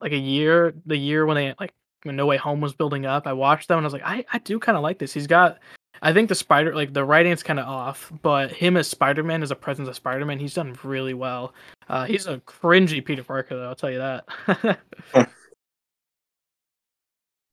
like 0.00 0.12
a 0.12 0.18
year, 0.18 0.74
the 0.86 0.96
year 0.96 1.26
when 1.26 1.36
they 1.36 1.54
like 1.60 1.72
when 2.04 2.16
No 2.16 2.26
Way 2.26 2.36
Home 2.36 2.60
was 2.60 2.74
building 2.74 3.06
up, 3.06 3.26
I 3.26 3.32
watched 3.32 3.68
them 3.68 3.78
and 3.78 3.84
I 3.84 3.88
was 3.88 3.92
like, 3.92 4.02
I 4.04 4.24
I 4.32 4.38
do 4.38 4.58
kind 4.58 4.76
of 4.76 4.82
like 4.82 4.98
this. 4.98 5.12
He's 5.12 5.26
got 5.26 5.58
I 6.02 6.12
think 6.12 6.28
the 6.28 6.34
spider 6.34 6.74
like 6.74 6.92
the 6.92 7.04
writing's 7.04 7.42
kind 7.42 7.58
of 7.58 7.66
off, 7.66 8.12
but 8.22 8.52
him 8.52 8.76
as 8.76 8.88
Spider 8.88 9.22
Man 9.22 9.42
as 9.42 9.50
a 9.50 9.56
presence 9.56 9.88
of 9.88 9.96
Spider 9.96 10.24
Man, 10.24 10.38
he's 10.38 10.54
done 10.54 10.76
really 10.82 11.14
well. 11.14 11.54
Uh, 11.88 12.04
he's 12.04 12.26
a 12.26 12.38
cringy 12.38 13.04
Peter 13.04 13.22
Parker 13.22 13.56
though, 13.56 13.68
I'll 13.68 13.74
tell 13.74 13.90
you 13.90 13.98
that. 13.98 14.78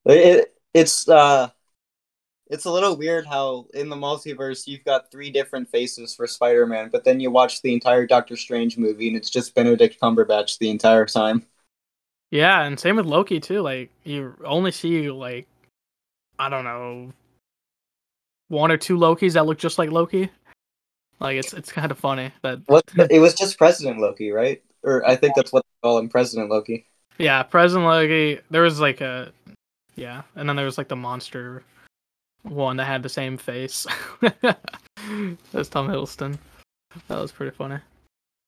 It, 0.05 0.53
it's 0.73 1.07
uh, 1.07 1.49
it's 2.47 2.65
a 2.65 2.71
little 2.71 2.97
weird 2.97 3.25
how 3.25 3.67
in 3.73 3.89
the 3.89 3.95
multiverse 3.95 4.67
you've 4.67 4.83
got 4.83 5.09
three 5.11 5.29
different 5.29 5.69
faces 5.69 6.13
for 6.13 6.27
Spider-Man, 6.27 6.89
but 6.91 7.03
then 7.03 7.19
you 7.19 7.31
watch 7.31 7.61
the 7.61 7.73
entire 7.73 8.05
Doctor 8.05 8.35
Strange 8.35 8.77
movie 8.77 9.07
and 9.07 9.15
it's 9.15 9.29
just 9.29 9.55
Benedict 9.55 9.99
Cumberbatch 10.01 10.57
the 10.57 10.69
entire 10.69 11.05
time. 11.05 11.45
Yeah, 12.29 12.63
and 12.63 12.79
same 12.79 12.95
with 12.95 13.05
Loki 13.05 13.39
too. 13.39 13.61
Like 13.61 13.89
you 14.03 14.35
only 14.43 14.71
see 14.71 15.09
like 15.11 15.47
I 16.39 16.49
don't 16.49 16.65
know 16.65 17.13
one 18.47 18.71
or 18.71 18.77
two 18.77 18.97
Lokis 18.97 19.33
that 19.33 19.45
look 19.45 19.57
just 19.57 19.77
like 19.77 19.91
Loki. 19.91 20.29
Like 21.19 21.37
it's 21.37 21.53
it's 21.53 21.71
kind 21.71 21.91
of 21.91 21.99
funny 21.99 22.31
that 22.41 22.59
What 22.67 22.83
it 23.09 23.19
was 23.19 23.33
just 23.33 23.57
President 23.57 23.99
Loki, 23.99 24.31
right? 24.31 24.61
Or 24.83 25.07
I 25.07 25.15
think 25.15 25.35
that's 25.35 25.53
what 25.53 25.63
they 25.63 25.87
call 25.87 25.99
him, 25.99 26.09
President 26.09 26.49
Loki. 26.49 26.87
yeah, 27.17 27.43
President 27.43 27.87
Loki. 27.87 28.39
There 28.49 28.63
was 28.63 28.79
like 28.79 28.99
a 29.01 29.31
yeah, 30.01 30.23
and 30.35 30.49
then 30.49 30.55
there 30.55 30.65
was 30.65 30.77
like 30.79 30.87
the 30.87 30.95
monster 30.95 31.63
one 32.41 32.77
that 32.77 32.85
had 32.85 33.03
the 33.03 33.09
same 33.09 33.37
face. 33.37 33.85
That's 34.19 35.69
Tom 35.69 35.87
Hiddleston. 35.87 36.39
That 37.07 37.21
was 37.21 37.31
pretty 37.31 37.55
funny. 37.55 37.77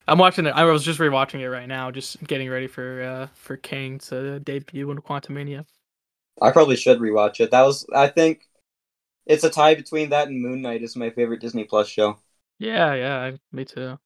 I'm 0.07 0.17
watching 0.17 0.47
it. 0.47 0.55
I 0.55 0.65
was 0.65 0.83
just 0.83 0.99
rewatching 0.99 1.39
it 1.39 1.49
right 1.49 1.67
now, 1.67 1.91
just 1.91 2.21
getting 2.23 2.49
ready 2.49 2.67
for 2.67 3.03
uh 3.03 3.27
for 3.35 3.55
Kang 3.57 3.99
to 3.99 4.39
debut 4.39 4.89
in 4.89 4.97
Quantumania. 4.97 5.65
I 6.41 6.51
probably 6.51 6.75
should 6.75 6.99
rewatch 6.99 7.39
it. 7.39 7.51
That 7.51 7.61
was 7.61 7.85
I 7.93 8.07
think 8.07 8.41
it's 9.27 9.43
a 9.43 9.49
tie 9.49 9.75
between 9.75 10.09
that 10.09 10.27
and 10.27 10.41
Moon 10.41 10.61
Knight 10.61 10.81
is 10.81 10.95
my 10.95 11.11
favorite 11.11 11.39
Disney 11.39 11.63
Plus 11.65 11.87
show. 11.87 12.17
Yeah, 12.57 12.93
yeah, 12.95 13.31
me 13.51 13.63
too. 13.63 13.99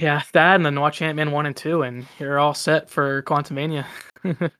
Yeah, 0.00 0.22
that 0.32 0.54
and 0.56 0.64
then 0.64 0.80
watch 0.80 1.02
Ant 1.02 1.16
Man 1.16 1.30
one 1.30 1.44
and 1.46 1.54
two, 1.56 1.82
and 1.82 2.06
you're 2.18 2.38
all 2.38 2.54
set 2.54 2.88
for 2.90 3.22
Quantumania. 3.22 3.84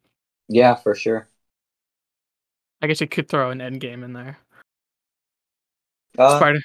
Yeah, 0.52 0.74
for 0.74 0.96
sure. 0.96 1.28
I 2.82 2.88
guess 2.88 3.00
you 3.00 3.06
could 3.06 3.28
throw 3.28 3.50
an 3.52 3.60
Endgame 3.60 4.02
in 4.02 4.12
there. 4.14 4.36
Uh, 6.18 6.38
Spider 6.38 6.58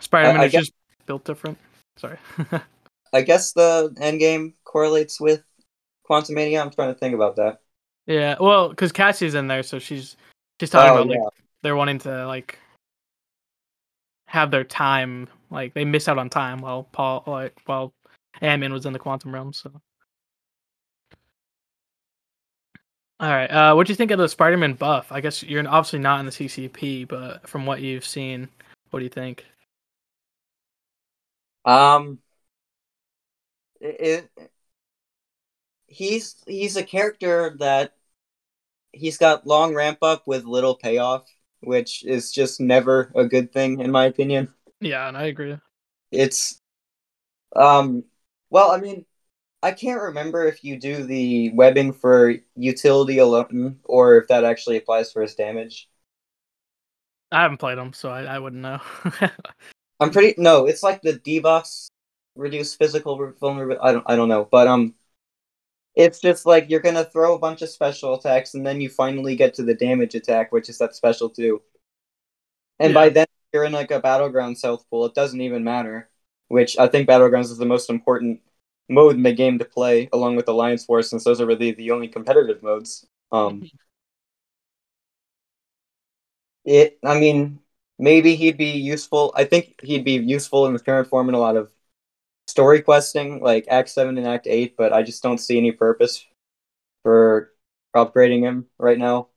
Spider 0.00 0.32
Man 0.32 0.44
is 0.46 0.50
guess- 0.52 0.60
just 0.62 0.72
built 1.06 1.24
different. 1.24 1.58
Sorry. 1.96 2.18
I 3.12 3.22
guess 3.22 3.52
the 3.52 3.94
Endgame 4.00 4.54
correlates 4.64 5.20
with 5.20 5.44
Quantumania. 6.10 6.60
I'm 6.60 6.70
trying 6.72 6.92
to 6.92 6.98
think 6.98 7.14
about 7.14 7.36
that. 7.36 7.60
yeah, 8.06 8.34
well, 8.40 8.68
because 8.70 8.90
Cassie's 8.90 9.36
in 9.36 9.46
there, 9.46 9.62
so 9.62 9.78
she's 9.78 10.16
she's 10.58 10.70
talking 10.70 10.90
Oh, 10.90 11.02
about 11.02 11.14
yeah. 11.14 11.20
like 11.22 11.32
they're 11.62 11.76
wanting 11.76 11.98
to 12.00 12.26
like 12.26 12.58
have 14.26 14.50
their 14.50 14.64
time, 14.64 15.28
like 15.50 15.74
they 15.74 15.84
miss 15.84 16.08
out 16.08 16.18
on 16.18 16.30
time 16.30 16.60
while 16.60 16.84
Paul 16.84 17.22
like 17.26 17.58
while 17.66 17.92
Ant 18.40 18.60
Man 18.60 18.72
was 18.72 18.86
in 18.86 18.92
the 18.92 18.98
quantum 18.98 19.32
realm. 19.32 19.52
So, 19.52 19.70
all 23.18 23.30
right, 23.30 23.50
uh, 23.50 23.74
what 23.74 23.86
do 23.86 23.92
you 23.92 23.96
think 23.96 24.10
of 24.10 24.18
the 24.18 24.28
Spider 24.28 24.56
Man 24.56 24.74
buff? 24.74 25.10
I 25.10 25.20
guess 25.20 25.42
you're 25.42 25.66
obviously 25.66 26.00
not 26.00 26.20
in 26.20 26.26
the 26.26 26.32
CCP, 26.32 27.08
but 27.08 27.48
from 27.48 27.66
what 27.66 27.80
you've 27.80 28.04
seen, 28.04 28.48
what 28.90 29.00
do 29.00 29.04
you 29.04 29.10
think? 29.10 29.44
Um, 31.64 32.20
it, 33.80 34.28
it 34.38 34.50
he's 35.86 36.36
he's 36.46 36.76
a 36.76 36.82
character 36.82 37.56
that 37.58 37.94
he's 38.92 39.18
got 39.18 39.46
long 39.46 39.74
ramp 39.74 39.98
up 40.02 40.26
with 40.26 40.44
little 40.44 40.74
payoff, 40.74 41.24
which 41.60 42.04
is 42.04 42.32
just 42.32 42.60
never 42.60 43.12
a 43.14 43.24
good 43.24 43.52
thing 43.52 43.80
in 43.80 43.90
my 43.90 44.06
opinion. 44.06 44.52
Yeah, 44.80 45.08
and 45.08 45.16
I 45.16 45.24
agree. 45.24 45.56
It's 46.10 46.60
um 47.54 48.04
well, 48.50 48.70
I 48.70 48.78
mean, 48.78 49.04
I 49.62 49.72
can't 49.72 50.00
remember 50.00 50.46
if 50.46 50.62
you 50.62 50.78
do 50.78 51.02
the 51.02 51.50
webbing 51.50 51.92
for 51.92 52.34
utility 52.54 53.18
alone 53.18 53.80
or 53.84 54.16
if 54.16 54.28
that 54.28 54.44
actually 54.44 54.76
applies 54.76 55.12
for 55.12 55.22
his 55.22 55.34
damage. 55.34 55.88
I 57.32 57.42
haven't 57.42 57.58
played 57.58 57.78
them, 57.78 57.92
so 57.92 58.10
I, 58.10 58.22
I 58.22 58.38
wouldn't 58.38 58.62
know. 58.62 58.80
I'm 60.00 60.10
pretty 60.10 60.34
no, 60.40 60.66
it's 60.66 60.82
like 60.82 61.02
the 61.02 61.14
debuffs 61.14 61.88
reduce 62.36 62.74
physical 62.74 63.32
vulnerability. 63.40 63.80
I 63.82 63.92
don't 63.92 64.04
I 64.06 64.16
don't 64.16 64.28
know, 64.28 64.46
but 64.50 64.68
um, 64.68 64.94
it's 65.94 66.20
just 66.20 66.44
like 66.46 66.66
you're 66.68 66.80
gonna 66.80 67.04
throw 67.04 67.34
a 67.34 67.38
bunch 67.38 67.62
of 67.62 67.70
special 67.70 68.14
attacks 68.14 68.54
and 68.54 68.64
then 68.64 68.80
you 68.80 68.88
finally 68.90 69.34
get 69.34 69.54
to 69.54 69.62
the 69.62 69.74
damage 69.74 70.14
attack, 70.14 70.52
which 70.52 70.68
is 70.68 70.78
that 70.78 70.94
special 70.94 71.30
too. 71.30 71.62
And 72.78 72.92
by 72.92 73.08
then 73.08 73.26
you're 73.56 73.64
in 73.64 73.72
like 73.72 73.90
a 73.90 74.00
battleground 74.00 74.58
south 74.58 74.84
pool. 74.90 75.06
It 75.06 75.14
doesn't 75.14 75.40
even 75.40 75.64
matter. 75.64 76.10
Which 76.48 76.78
I 76.78 76.88
think 76.88 77.08
battlegrounds 77.08 77.50
is 77.50 77.56
the 77.56 77.64
most 77.64 77.88
important 77.90 78.40
mode 78.88 79.16
in 79.16 79.22
the 79.22 79.32
game 79.32 79.58
to 79.58 79.64
play, 79.64 80.08
along 80.12 80.36
with 80.36 80.46
Alliance 80.48 80.86
Wars, 80.86 81.08
since 81.08 81.24
those 81.24 81.40
are 81.40 81.46
really 81.46 81.72
the 81.72 81.90
only 81.90 82.06
competitive 82.08 82.62
modes. 82.62 83.06
Um, 83.32 83.64
it. 86.64 86.98
I 87.02 87.18
mean, 87.18 87.60
maybe 87.98 88.36
he'd 88.36 88.58
be 88.58 88.72
useful. 88.72 89.32
I 89.34 89.44
think 89.44 89.80
he'd 89.82 90.04
be 90.04 90.12
useful 90.12 90.66
in 90.66 90.74
the 90.74 90.78
current 90.78 91.08
form 91.08 91.28
in 91.30 91.34
a 91.34 91.38
lot 91.38 91.56
of 91.56 91.72
story 92.46 92.82
questing, 92.82 93.40
like 93.40 93.66
Act 93.68 93.88
Seven 93.88 94.18
and 94.18 94.26
Act 94.26 94.46
Eight. 94.46 94.76
But 94.76 94.92
I 94.92 95.02
just 95.02 95.22
don't 95.22 95.38
see 95.38 95.56
any 95.58 95.72
purpose 95.72 96.26
for 97.02 97.52
upgrading 97.96 98.42
him 98.42 98.66
right 98.78 98.98
now. 98.98 99.28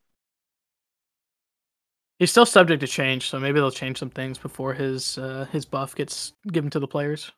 He's 2.19 2.31
still 2.31 2.45
subject 2.45 2.81
to 2.81 2.87
change, 2.87 3.29
so 3.29 3.39
maybe 3.39 3.59
they'll 3.59 3.71
change 3.71 3.97
some 3.97 4.09
things 4.09 4.37
before 4.37 4.73
his 4.73 5.17
uh, 5.17 5.47
his 5.51 5.65
buff 5.65 5.95
gets 5.95 6.33
given 6.51 6.69
to 6.71 6.79
the 6.79 6.87
players. 6.87 7.31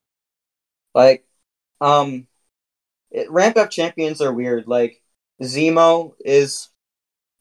Like, 0.96 1.24
um, 1.80 2.28
it, 3.12 3.30
ramp 3.30 3.58
up 3.58 3.70
champions 3.70 4.22
are 4.22 4.34
weird. 4.34 4.68
Like 4.68 5.02
Zemo 5.42 6.14
is 6.26 6.70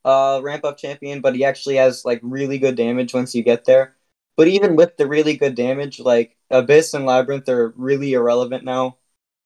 uh 0.05 0.40
ramp 0.42 0.64
up 0.64 0.76
champion, 0.76 1.22
but 1.22 1.35
he 1.35 1.44
actually 1.44 1.76
has 1.76 2.05
like 2.05 2.20
really 2.22 2.59
good 2.59 2.76
damage 2.76 3.14
once 3.14 3.35
you 3.35 3.42
get 3.42 3.64
there. 3.64 3.96
But 4.37 4.48
even 4.48 4.76
with 4.76 4.96
the 4.98 5.07
really 5.07 5.37
good 5.37 5.55
damage, 5.55 5.98
like 5.98 6.37
Abyss 6.50 6.94
and 6.94 7.07
Labyrinth 7.07 7.48
are 7.48 7.72
really 7.76 8.12
irrelevant 8.12 8.64
now, 8.64 8.98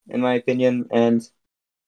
in 0.09 0.21
my 0.21 0.35
opinion. 0.35 0.89
And 0.91 1.23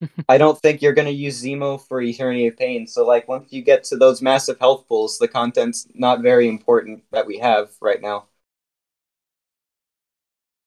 I 0.28 0.38
don't 0.38 0.58
think 0.60 0.82
you're 0.82 0.92
gonna 0.92 1.10
use 1.10 1.42
Zemo 1.42 1.80
for 1.80 2.00
Eternity 2.00 2.46
of 2.46 2.56
Pain. 2.56 2.86
So 2.86 3.06
like 3.06 3.28
once 3.28 3.52
you 3.52 3.62
get 3.62 3.84
to 3.84 3.96
those 3.96 4.22
massive 4.22 4.58
health 4.58 4.86
pools, 4.88 5.18
the 5.18 5.28
content's 5.28 5.86
not 5.94 6.22
very 6.22 6.48
important 6.48 7.04
that 7.12 7.26
we 7.26 7.38
have 7.38 7.70
right 7.80 8.00
now. 8.00 8.26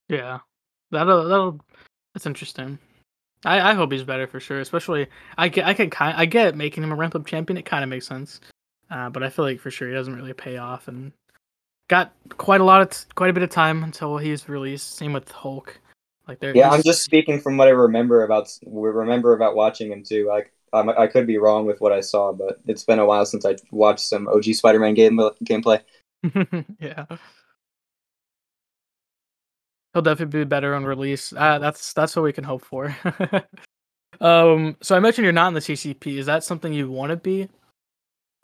Yeah, 0.08 0.40
that'll 0.92 1.28
that'll 1.28 1.60
that's 2.14 2.26
interesting. 2.26 2.80
I, 3.46 3.72
I 3.72 3.74
hope 3.74 3.92
he's 3.92 4.04
better 4.04 4.28
for 4.28 4.40
sure. 4.40 4.60
Especially 4.60 5.08
I 5.38 5.48
get 5.50 5.66
I 5.66 5.74
can 5.74 5.90
kind 5.90 6.18
I 6.18 6.26
get 6.26 6.56
making 6.56 6.84
him 6.84 6.92
a 6.92 6.96
ramp 6.96 7.16
up 7.16 7.26
champion. 7.26 7.58
It 7.58 7.66
kind 7.66 7.84
of 7.84 7.90
makes 7.90 8.08
sense, 8.08 8.42
uh, 8.90 9.10
but 9.10 9.24
I 9.24 9.30
feel 9.30 9.46
like 9.46 9.60
for 9.60 9.72
sure 9.72 9.88
he 9.88 9.94
doesn't 9.94 10.16
really 10.16 10.34
pay 10.34 10.58
off 10.58 10.88
and 10.88 11.14
got 11.90 12.14
quite 12.38 12.62
a 12.62 12.66
lot 12.66 12.82
of 12.82 12.90
t- 12.90 13.06
quite 13.16 13.30
a 13.30 13.34
bit 13.34 13.44
of 13.44 13.50
time 13.50 13.84
until 13.84 14.18
he's 14.18 14.50
released. 14.50 14.96
Same 14.96 15.14
with 15.14 15.32
Hulk. 15.32 15.80
Like 16.30 16.40
there. 16.40 16.56
Yeah, 16.56 16.70
I'm 16.70 16.84
just 16.84 17.04
speaking 17.04 17.42
from 17.42 17.58
what 17.58 17.68
I 17.68 17.72
remember 17.72 18.24
about 18.24 18.56
we 18.64 18.88
remember 18.90 19.34
about 19.34 19.56
watching 19.56 19.92
him 19.92 20.04
too. 20.04 20.28
Like 20.28 20.54
um, 20.72 20.88
I 20.90 21.08
could 21.08 21.26
be 21.26 21.40
wrong 21.40 21.66
with 21.66 21.82
what 21.82 21.92
I 21.92 22.02
saw, 22.02 22.32
but 22.32 22.60
it's 22.68 22.84
been 22.84 23.00
a 23.00 23.06
while 23.06 23.26
since 23.26 23.46
I 23.46 23.56
watched 23.72 24.02
some 24.02 24.28
OG 24.28 24.44
Spider-Man 24.44 24.94
game 24.94 25.18
gameplay. 25.44 25.82
yeah. 26.80 27.06
He'll 29.94 30.04
definitely 30.04 30.42
be 30.42 30.46
better 30.46 30.76
on 30.76 30.86
release. 30.86 31.34
Uh, 31.36 31.58
that's 31.58 31.94
that's 31.94 32.16
what 32.16 32.22
we 32.22 32.32
can 32.32 32.44
hope 32.44 32.64
for. 32.64 32.96
um, 34.22 34.78
so 34.82 34.96
I 34.96 35.00
mentioned 35.00 35.24
you're 35.24 35.32
not 35.32 35.48
in 35.48 35.56
the 35.56 35.62
CCP. 35.62 36.20
Is 36.20 36.28
that 36.28 36.44
something 36.44 36.72
you 36.72 36.92
want 36.92 37.10
to 37.10 37.16
be? 37.16 37.50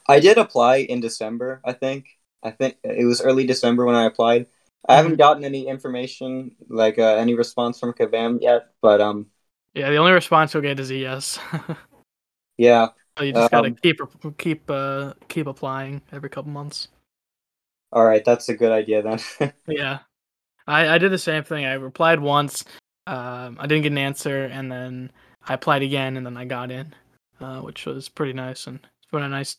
I 0.09 0.19
did 0.19 0.39
apply 0.39 0.77
in 0.77 1.01
December. 1.01 1.61
I 1.63 1.73
think 1.73 2.07
I 2.41 2.49
think 2.49 2.77
it 2.83 3.05
was 3.05 3.21
early 3.21 3.45
December 3.45 3.85
when 3.85 3.93
I 3.93 4.05
applied. 4.05 4.47
I 4.87 4.95
haven't 4.97 5.17
gotten 5.17 5.43
any 5.43 5.67
information 5.67 6.55
like 6.69 6.99
uh, 6.99 7.15
any 7.15 7.33
response 7.35 7.79
from 7.79 7.93
Kabam 7.93 8.39
yet, 8.41 8.73
but 8.81 9.01
um 9.01 9.27
Yeah, 9.73 9.89
the 9.89 9.97
only 9.97 10.13
response 10.13 10.53
you'll 10.53 10.63
get 10.63 10.79
is 10.79 10.89
a 10.91 10.95
yes. 10.95 11.39
yeah 12.57 12.89
So 13.17 13.25
you 13.25 13.33
just 13.33 13.51
gotta 13.51 13.71
Um, 13.71 13.75
keep 13.83 13.99
keep 14.37 14.69
uh 14.69 15.13
keep 15.27 15.47
applying 15.47 16.01
every 16.13 16.29
couple 16.29 16.51
months. 16.51 16.87
All 17.91 18.05
right, 18.05 18.23
that's 18.23 18.49
a 18.49 18.55
good 18.55 18.71
idea 18.71 19.01
then. 19.01 19.19
Yeah, 19.67 19.99
I 20.67 20.89
I 20.95 20.99
did 20.99 21.11
the 21.11 21.19
same 21.19 21.43
thing. 21.43 21.65
I 21.65 21.73
replied 21.75 22.19
once, 22.21 22.65
um, 23.07 23.57
I 23.59 23.67
didn't 23.67 23.83
get 23.83 23.93
an 23.93 23.97
answer, 23.99 24.45
and 24.45 24.71
then 24.71 25.11
I 25.47 25.55
applied 25.55 25.83
again, 25.83 26.17
and 26.17 26.25
then 26.25 26.37
I 26.37 26.45
got 26.45 26.71
in, 26.71 26.95
uh, 27.41 27.61
which 27.61 27.85
was 27.85 28.09
pretty 28.09 28.33
nice, 28.33 28.67
and 28.67 28.77
it's 28.83 29.11
been 29.11 29.23
a 29.23 29.29
nice 29.29 29.57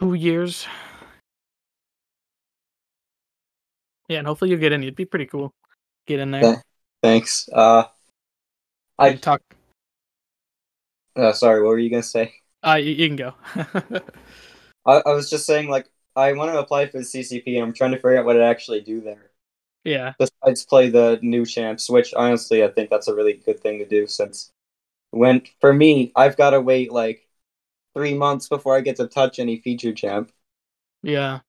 two 0.00 0.14
years. 0.14 0.66
Yeah, 4.08 4.18
and 4.18 4.26
hopefully 4.26 4.50
you'll 4.50 4.60
get 4.60 4.72
in. 4.72 4.82
It'd 4.82 4.96
be 4.96 5.04
pretty 5.04 5.26
cool. 5.26 5.54
Get 6.06 6.20
in 6.20 6.30
there. 6.30 6.42
Yeah. 6.42 6.56
Thanks. 7.02 7.48
Uh, 7.52 7.84
I- 8.98 9.08
I 9.08 9.16
talk. 9.16 9.42
uh, 11.16 11.32
sorry, 11.32 11.62
what 11.62 11.68
were 11.70 11.78
you 11.78 11.90
gonna 11.90 12.02
say? 12.02 12.34
Uh, 12.66 12.74
you, 12.74 12.92
you 12.92 13.08
can 13.08 13.16
go. 13.16 13.34
I, 14.86 15.02
I 15.06 15.12
was 15.12 15.30
just 15.30 15.46
saying, 15.46 15.68
like, 15.68 15.88
I 16.16 16.32
want 16.32 16.52
to 16.52 16.58
apply 16.58 16.86
for 16.86 16.98
the 16.98 17.04
CCP, 17.04 17.56
and 17.56 17.64
I'm 17.64 17.72
trying 17.72 17.92
to 17.92 17.96
figure 17.98 18.18
out 18.18 18.24
what 18.24 18.40
I 18.40 18.46
actually 18.48 18.80
do 18.80 19.00
there. 19.00 19.30
yeah, 19.84 20.14
Besides 20.18 20.64
play 20.66 20.90
the 20.90 21.18
new 21.22 21.46
champs, 21.46 21.90
which 21.90 22.14
honestly 22.14 22.64
I 22.64 22.68
think 22.68 22.90
that's 22.90 23.08
a 23.08 23.14
really 23.14 23.34
good 23.34 23.60
thing 23.60 23.78
to 23.80 23.86
do 23.86 24.06
since 24.06 24.52
when 25.12 25.42
for 25.60 25.72
me 25.74 26.12
I've 26.16 26.36
got 26.36 26.50
to 26.50 26.60
wait 26.60 26.92
like 26.92 27.28
three 27.94 28.14
months 28.14 28.48
before 28.48 28.76
I 28.76 28.82
get 28.82 28.96
to 28.96 29.08
touch 29.08 29.38
any 29.40 29.58
feature 29.60 29.92
champ. 29.94 30.32
yeah. 31.02 31.40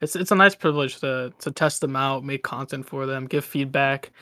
It's 0.00 0.14
it's 0.14 0.30
a 0.30 0.36
nice 0.36 0.54
privilege 0.54 1.00
to 1.00 1.32
to 1.40 1.50
test 1.50 1.80
them 1.80 1.96
out, 1.96 2.24
make 2.24 2.42
content 2.42 2.86
for 2.86 3.06
them, 3.06 3.26
give 3.26 3.44
feedback, 3.44 4.12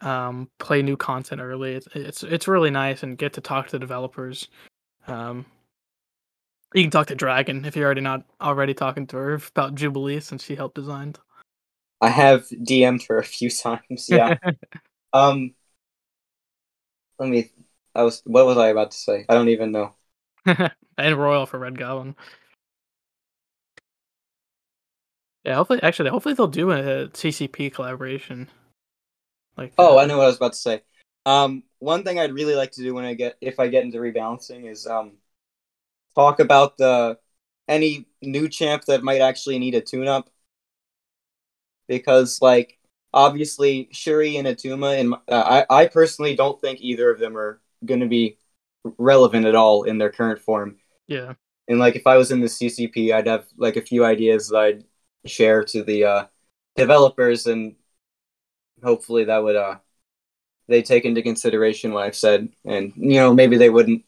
um, 0.00 0.48
play 0.58 0.82
new 0.82 0.96
content 0.96 1.40
early. 1.40 1.74
It's 1.74 1.88
it's 1.94 2.22
it's 2.22 2.48
really 2.48 2.70
nice, 2.70 3.02
and 3.02 3.18
get 3.18 3.32
to 3.34 3.40
talk 3.40 3.66
to 3.66 3.72
the 3.72 3.78
developers. 3.78 4.48
Um, 5.06 5.46
you 6.74 6.82
can 6.82 6.90
talk 6.90 7.08
to 7.08 7.14
Dragon 7.14 7.64
if 7.64 7.76
you're 7.76 7.86
already 7.86 8.00
not 8.00 8.24
already 8.40 8.74
talking 8.74 9.06
to 9.08 9.16
her 9.16 9.34
about 9.34 9.74
Jubilee 9.74 10.20
since 10.20 10.44
she 10.44 10.54
helped 10.54 10.74
design. 10.74 11.14
I 12.00 12.08
have 12.08 12.46
DM'd 12.48 13.06
her 13.08 13.18
a 13.18 13.24
few 13.24 13.50
times. 13.50 14.08
Yeah. 14.08 14.36
um. 15.12 15.54
Let 17.18 17.28
me. 17.28 17.50
I 17.94 18.02
was. 18.02 18.22
What 18.26 18.46
was 18.46 18.58
I 18.58 18.68
about 18.68 18.92
to 18.92 18.96
say? 18.96 19.24
I 19.28 19.34
don't 19.34 19.48
even 19.48 19.72
know. 19.72 19.94
and 20.98 21.16
Royal 21.16 21.46
for 21.46 21.58
Red 21.58 21.78
Goblin. 21.78 22.14
Yeah, 25.46 25.54
hopefully, 25.54 25.80
actually, 25.82 26.10
hopefully 26.10 26.34
they'll 26.34 26.46
do 26.48 26.72
a 26.72 27.08
CCP 27.14 27.70
collaboration. 27.70 28.50
Like, 29.56 29.72
Oh, 29.78 29.98
uh, 29.98 29.98
I 29.98 30.06
know 30.06 30.18
what 30.18 30.24
I 30.24 30.26
was 30.28 30.36
about 30.36 30.52
to 30.52 30.58
say. 30.58 30.82
Um, 31.24 31.64
one 31.78 32.04
thing 32.04 32.18
I'd 32.18 32.32
really 32.32 32.54
like 32.54 32.72
to 32.72 32.82
do 32.82 32.94
when 32.94 33.04
I 33.04 33.14
get 33.14 33.36
if 33.40 33.58
I 33.60 33.68
get 33.68 33.84
into 33.84 33.98
rebalancing 33.98 34.70
is 34.70 34.86
um 34.86 35.12
talk 36.14 36.40
about 36.40 36.76
the 36.78 37.18
any 37.68 38.06
new 38.22 38.48
champ 38.48 38.84
that 38.86 39.02
might 39.02 39.20
actually 39.20 39.58
need 39.58 39.74
a 39.74 39.80
tune 39.80 40.08
up. 40.08 40.30
Because 41.88 42.40
like 42.42 42.78
obviously 43.12 43.88
Shuri 43.92 44.36
and 44.36 44.46
Atuma 44.46 44.98
and 44.98 45.14
uh, 45.28 45.64
I 45.70 45.82
I 45.82 45.86
personally 45.86 46.34
don't 46.34 46.60
think 46.60 46.80
either 46.80 47.10
of 47.10 47.18
them 47.20 47.36
are 47.36 47.60
going 47.84 48.00
to 48.00 48.06
be 48.06 48.38
relevant 48.98 49.46
at 49.46 49.54
all 49.54 49.84
in 49.84 49.98
their 49.98 50.10
current 50.10 50.40
form. 50.40 50.78
yeah, 51.06 51.34
And 51.68 51.78
like 51.78 51.96
if 51.96 52.06
I 52.06 52.16
was 52.16 52.32
in 52.32 52.40
the 52.40 52.48
CCP, 52.48 53.12
I'd 53.12 53.26
have 53.26 53.46
like 53.56 53.76
a 53.76 53.82
few 53.82 54.04
ideas 54.04 54.48
that 54.48 54.58
I'd 54.58 54.84
share 55.30 55.64
to 55.64 55.82
the 55.82 56.04
uh, 56.04 56.26
developers, 56.76 57.46
and 57.46 57.76
hopefully 58.82 59.24
that 59.24 59.38
would 59.42 59.56
uh 59.56 59.76
they 60.68 60.82
take 60.82 61.04
into 61.04 61.22
consideration 61.22 61.92
what 61.92 62.04
I've 62.04 62.16
said, 62.16 62.48
and 62.64 62.92
you 62.96 63.14
know 63.20 63.34
maybe 63.34 63.56
they 63.56 63.70
wouldn't 63.70 64.04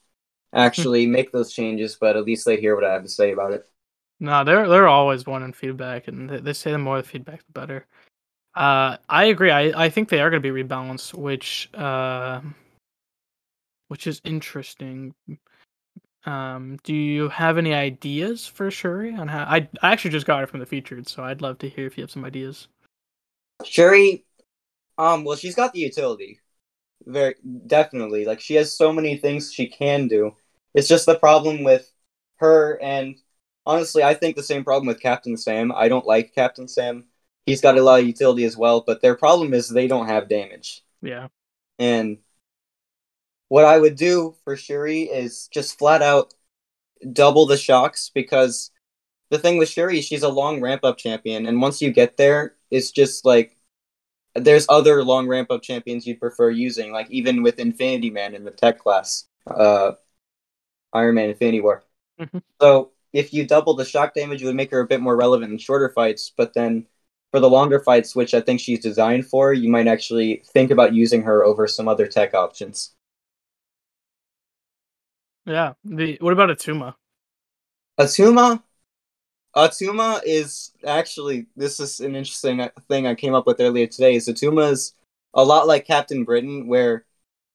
actually 0.52 1.07
make 1.09 1.33
those 1.33 1.52
changes, 1.52 1.96
but 1.96 2.16
at 2.16 2.24
least 2.24 2.44
they 2.46 2.61
hear 2.61 2.74
what 2.74 2.85
I 2.85 2.92
have 2.94 3.04
to 3.04 3.09
say 3.09 3.33
about 3.33 3.52
it. 3.52 3.66
no, 4.20 4.44
they're 4.44 4.68
they're 4.68 4.88
always 4.88 5.26
wanting 5.26 5.52
feedback, 5.52 6.09
and 6.09 6.28
they, 6.28 6.40
they 6.40 6.52
say 6.52 6.72
the 6.72 6.78
more 6.78 7.00
the 7.00 7.09
feedback, 7.09 7.44
the 7.46 7.52
better. 7.52 7.87
Uh, 8.54 8.96
I 9.09 9.26
agree. 9.26 9.50
I, 9.50 9.85
I 9.85 9.88
think 9.90 10.09
they 10.09 10.20
are 10.20 10.31
going 10.31 10.42
to 10.42 10.52
be 10.52 10.62
rebalanced, 10.64 11.14
which 11.14 11.70
uh, 11.74 12.40
which 13.88 14.07
is 14.07 14.20
interesting. 14.24 15.14
Um, 16.28 16.76
do 16.82 16.92
you 16.92 17.30
have 17.30 17.56
any 17.56 17.72
ideas 17.72 18.46
for 18.46 18.70
Shuri 18.70 19.14
on 19.14 19.28
how? 19.28 19.44
I 19.44 19.66
I 19.80 19.92
actually 19.92 20.10
just 20.10 20.26
got 20.26 20.42
it 20.42 20.50
from 20.50 20.60
the 20.60 20.66
featured, 20.66 21.08
so 21.08 21.24
I'd 21.24 21.40
love 21.40 21.56
to 21.58 21.70
hear 21.70 21.86
if 21.86 21.96
you 21.96 22.02
have 22.02 22.10
some 22.10 22.24
ideas. 22.24 22.68
Shuri, 23.64 24.26
um, 24.98 25.24
well, 25.24 25.38
she's 25.38 25.54
got 25.54 25.72
the 25.72 25.80
utility, 25.80 26.40
very 27.06 27.36
definitely. 27.66 28.26
Like 28.26 28.40
she 28.40 28.56
has 28.56 28.70
so 28.70 28.92
many 28.92 29.16
things 29.16 29.54
she 29.54 29.68
can 29.68 30.06
do. 30.06 30.34
It's 30.74 30.86
just 30.88 31.06
the 31.06 31.18
problem 31.18 31.64
with 31.64 31.90
her, 32.36 32.78
and 32.82 33.16
honestly, 33.64 34.02
I 34.02 34.12
think 34.12 34.36
the 34.36 34.42
same 34.42 34.64
problem 34.64 34.86
with 34.86 35.00
Captain 35.00 35.36
Sam. 35.38 35.72
I 35.74 35.88
don't 35.88 36.06
like 36.06 36.34
Captain 36.34 36.68
Sam. 36.68 37.04
He's 37.46 37.62
got 37.62 37.78
a 37.78 37.82
lot 37.82 38.00
of 38.00 38.06
utility 38.06 38.44
as 38.44 38.54
well, 38.54 38.82
but 38.86 39.00
their 39.00 39.16
problem 39.16 39.54
is 39.54 39.70
they 39.70 39.88
don't 39.88 40.08
have 40.08 40.28
damage. 40.28 40.84
Yeah, 41.00 41.28
And 41.78 42.18
what 43.48 43.64
I 43.64 43.78
would 43.78 43.96
do 43.96 44.34
for 44.44 44.56
Shuri 44.56 45.02
is 45.02 45.48
just 45.48 45.78
flat 45.78 46.02
out 46.02 46.34
double 47.12 47.46
the 47.46 47.56
shocks 47.56 48.11
because 48.14 48.70
the 49.30 49.38
thing 49.38 49.58
with 49.58 49.68
Shuri, 49.68 50.00
she's 50.00 50.22
a 50.22 50.28
long 50.28 50.61
ramp 50.61 50.84
up 50.84 50.98
champion, 50.98 51.46
and 51.46 51.61
once 51.61 51.82
you 51.82 51.92
get 51.92 52.16
there, 52.16 52.56
it's 52.70 52.90
just 52.90 53.24
like 53.24 53.56
there's 54.34 54.66
other 54.68 55.02
long 55.04 55.26
ramp 55.26 55.50
up 55.50 55.62
champions 55.62 56.06
you'd 56.06 56.20
prefer 56.20 56.50
using, 56.50 56.92
like 56.92 57.11
even 57.11 57.42
with 57.42 57.58
Infinity 57.58 58.11
Man 58.11 58.34
in 58.34 58.44
the 58.44 58.50
tech 58.50 58.78
class, 58.78 59.24
uh, 59.46 59.92
Iron 60.92 61.14
Man 61.14 61.30
Infinity 61.30 61.61
War. 61.61 61.84
Mhm. 62.20 62.42
So 62.61 62.92
if 63.12 63.32
you 63.32 63.46
double 63.46 63.74
the 63.74 63.84
shock 63.84 64.14
damage, 64.14 64.42
it 64.42 64.46
would 64.46 64.54
make 64.54 64.70
her 64.70 64.80
a 64.80 64.87
bit 64.87 65.00
more 65.00 65.16
relevant 65.16 65.52
in 65.52 65.58
shorter 65.58 65.90
fights, 65.90 66.32
but 66.37 66.54
then 66.54 66.87
for 67.30 67.40
the 67.40 67.50
longer 67.50 67.80
fights, 67.80 68.16
which 68.16 68.32
I 68.34 68.40
think 68.40 68.61
she's 68.61 68.80
designed 68.80 69.26
for, 69.26 69.52
you 69.52 69.68
might 69.68 69.87
actually 69.87 70.42
think 70.52 70.70
about 70.70 70.94
using 70.94 71.22
her 71.22 71.44
over 71.44 71.66
some 71.66 71.88
other 71.88 72.06
tech 72.06 72.34
options. 72.34 72.94
Yeah. 75.48 75.72
The 75.84 76.18
what 76.20 76.32
about 76.32 76.50
Atuma? 76.50 76.94
Atuma, 77.98 78.62
Atuma 79.56 80.20
is 80.24 80.72
actually 80.87 81.46
this 81.56 81.80
is 81.80 82.00
an 82.00 82.14
interesting 82.14 82.68
thing 82.88 83.06
I 83.06 83.14
came 83.14 83.34
up 83.34 83.46
with 83.46 83.61
earlier 83.61 83.87
today. 83.87 84.14
Is 84.14 84.28
Atuma 84.28 84.70
is 84.70 84.94
a 85.34 85.44
lot 85.44 85.66
like 85.66 85.87
Captain 85.87 86.24
Britain, 86.24 86.68
where 86.68 87.04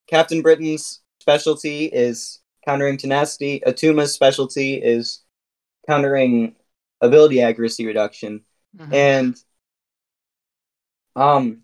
Captain 0.07 0.41
Britain's 0.41 1.01
specialty 1.19 1.85
is 1.85 2.39
countering 2.65 2.97
tenacity. 2.97 3.61
Atuma's 3.65 4.13
specialty 4.13 4.75
is 4.75 5.21
countering 5.87 6.55
ability 7.01 7.41
accuracy 7.41 7.85
reduction, 7.85 8.41
Mhm. 8.77 8.93
and 8.93 9.43
um, 11.15 11.63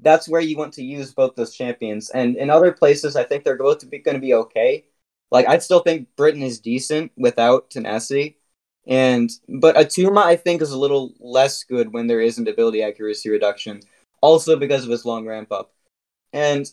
that's 0.00 0.28
where 0.28 0.40
you 0.40 0.56
want 0.56 0.74
to 0.74 0.84
use 0.84 1.12
both 1.12 1.34
those 1.34 1.54
champions. 1.54 2.10
And 2.10 2.36
in 2.36 2.50
other 2.50 2.72
places, 2.72 3.16
I 3.16 3.24
think 3.24 3.44
they're 3.44 3.56
both 3.56 3.88
going 3.90 4.14
to 4.14 4.18
be 4.18 4.34
okay. 4.34 4.84
Like 5.30 5.46
I 5.48 5.58
still 5.58 5.80
think 5.80 6.08
Britain 6.16 6.42
is 6.42 6.60
decent 6.60 7.12
without 7.16 7.70
tenacity, 7.70 8.36
and 8.86 9.30
but 9.48 9.76
Atuma 9.76 10.22
I 10.22 10.36
think 10.36 10.62
is 10.62 10.72
a 10.72 10.78
little 10.78 11.14
less 11.20 11.64
good 11.64 11.92
when 11.92 12.06
there 12.06 12.20
isn't 12.20 12.48
ability 12.48 12.82
accuracy 12.82 13.30
reduction. 13.30 13.80
Also 14.22 14.56
because 14.56 14.84
of 14.84 14.90
his 14.90 15.06
long 15.06 15.26
ramp 15.26 15.50
up, 15.52 15.72
and 16.32 16.66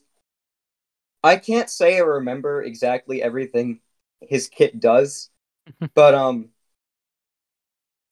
I 1.23 1.37
can't 1.37 1.69
say 1.69 1.97
I 1.97 2.01
remember 2.01 2.63
exactly 2.63 3.21
everything 3.21 3.81
his 4.21 4.47
kit 4.47 4.79
does, 4.79 5.29
but 5.95 6.15
um. 6.15 6.51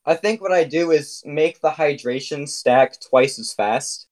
I 0.03 0.15
think 0.15 0.41
what 0.41 0.51
I 0.51 0.63
do 0.63 0.89
is 0.91 1.21
make 1.25 1.59
the 1.61 1.69
hydration 1.69 2.49
stack 2.49 2.99
twice 3.01 3.37
as 3.37 3.53
fast. 3.53 4.07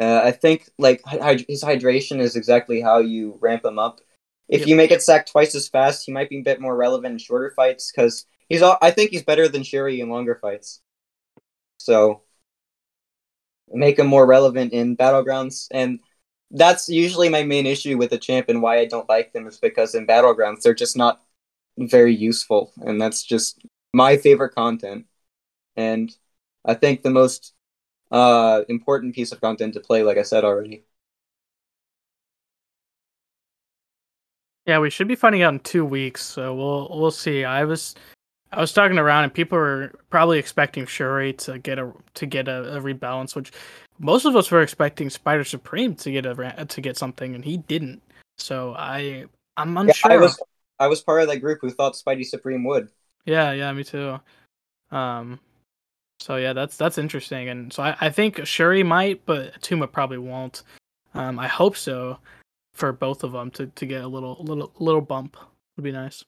Uh, 0.00 0.20
I 0.24 0.32
think 0.32 0.68
like 0.78 1.02
his 1.48 1.62
hydration 1.64 2.20
is 2.20 2.36
exactly 2.36 2.80
how 2.80 2.98
you 2.98 3.38
ramp 3.40 3.64
him 3.64 3.78
up. 3.78 4.00
If 4.48 4.60
Yep. 4.60 4.68
you 4.68 4.76
make 4.76 4.90
it 4.90 5.02
stack 5.02 5.26
twice 5.26 5.54
as 5.54 5.68
fast, 5.68 6.06
he 6.06 6.12
might 6.12 6.30
be 6.30 6.38
a 6.40 6.42
bit 6.42 6.60
more 6.60 6.76
relevant 6.76 7.12
in 7.12 7.18
shorter 7.18 7.50
fights 7.50 7.92
because 7.92 8.26
he's. 8.48 8.62
All, 8.62 8.78
I 8.82 8.90
think 8.90 9.10
he's 9.10 9.22
better 9.24 9.48
than 9.48 9.62
Shuri 9.62 10.00
in 10.00 10.08
longer 10.10 10.36
fights. 10.36 10.80
So 11.78 12.22
make 13.70 13.98
him 13.98 14.06
more 14.06 14.26
relevant 14.26 14.72
in 14.72 14.96
battlegrounds, 14.96 15.68
and 15.70 16.00
that's 16.50 16.88
usually 16.88 17.28
my 17.28 17.42
main 17.42 17.66
issue 17.66 17.98
with 17.98 18.10
the 18.10 18.18
champ 18.18 18.48
and 18.48 18.62
why 18.62 18.78
I 18.78 18.86
don't 18.86 19.08
like 19.08 19.32
them 19.32 19.46
is 19.46 19.58
because 19.58 19.94
in 19.94 20.06
battlegrounds 20.06 20.62
they're 20.62 20.74
just 20.74 20.96
not 20.96 21.22
very 21.78 22.14
useful, 22.14 22.72
and 22.82 23.00
that's 23.00 23.24
just 23.24 23.60
my 23.94 24.16
favorite 24.16 24.54
content. 24.54 25.06
And 25.76 26.14
I 26.66 26.74
think 26.74 27.02
the 27.02 27.10
most 27.10 27.54
uh 28.12 28.62
important 28.70 29.14
piece 29.16 29.32
of 29.32 29.40
content 29.42 29.74
to 29.74 29.80
play, 29.80 30.04
like 30.04 30.18
I 30.18 30.22
said 30.24 30.44
already. 30.44 30.84
Yeah, 34.68 34.80
we 34.80 34.90
should 34.90 35.08
be 35.08 35.14
finding 35.14 35.40
out 35.40 35.54
in 35.54 35.60
two 35.60 35.82
weeks, 35.82 36.22
so 36.22 36.54
we'll 36.54 36.88
we'll 36.90 37.10
see. 37.10 37.42
I 37.42 37.64
was 37.64 37.94
I 38.52 38.60
was 38.60 38.70
talking 38.70 38.98
around, 38.98 39.24
and 39.24 39.32
people 39.32 39.56
were 39.56 39.92
probably 40.10 40.38
expecting 40.38 40.84
Shuri 40.84 41.32
to 41.34 41.58
get 41.58 41.78
a 41.78 41.90
to 42.16 42.26
get 42.26 42.48
a, 42.48 42.76
a 42.76 42.80
rebalance, 42.82 43.34
which 43.34 43.50
most 43.98 44.26
of 44.26 44.36
us 44.36 44.50
were 44.50 44.60
expecting 44.60 45.08
Spidey 45.08 45.46
Supreme 45.46 45.94
to 45.94 46.10
get 46.10 46.26
a 46.26 46.66
to 46.66 46.80
get 46.82 46.98
something, 46.98 47.34
and 47.34 47.46
he 47.46 47.56
didn't. 47.56 48.02
So 48.36 48.74
I 48.76 49.24
I'm 49.56 49.74
Yeah, 49.74 49.80
unsure. 49.84 50.12
I 50.12 50.16
was 50.18 50.38
I 50.78 50.86
was 50.86 51.00
part 51.00 51.22
of 51.22 51.28
that 51.28 51.38
group 51.38 51.60
who 51.62 51.70
thought 51.70 51.94
Spidey 51.94 52.26
Supreme 52.26 52.64
would. 52.64 52.90
Yeah, 53.24 53.52
yeah, 53.52 53.72
me 53.72 53.84
too. 53.84 54.20
Um, 54.90 55.40
so 56.20 56.36
yeah, 56.36 56.52
that's 56.52 56.76
that's 56.76 56.98
interesting, 56.98 57.48
and 57.48 57.72
so 57.72 57.84
I, 57.84 57.96
I 58.02 58.10
think 58.10 58.44
Shuri 58.44 58.82
might, 58.82 59.24
but 59.24 59.58
Tuma 59.62 59.90
probably 59.90 60.18
won't. 60.18 60.62
Um, 61.14 61.38
I 61.38 61.48
hope 61.48 61.74
so 61.74 62.18
for 62.78 62.92
both 62.92 63.24
of 63.24 63.32
them 63.32 63.50
to, 63.50 63.66
to 63.66 63.86
get 63.86 64.04
a 64.04 64.08
little 64.08 64.36
little 64.40 64.72
little 64.78 65.00
bump 65.00 65.36
would 65.76 65.82
be 65.82 65.92
nice. 65.92 66.24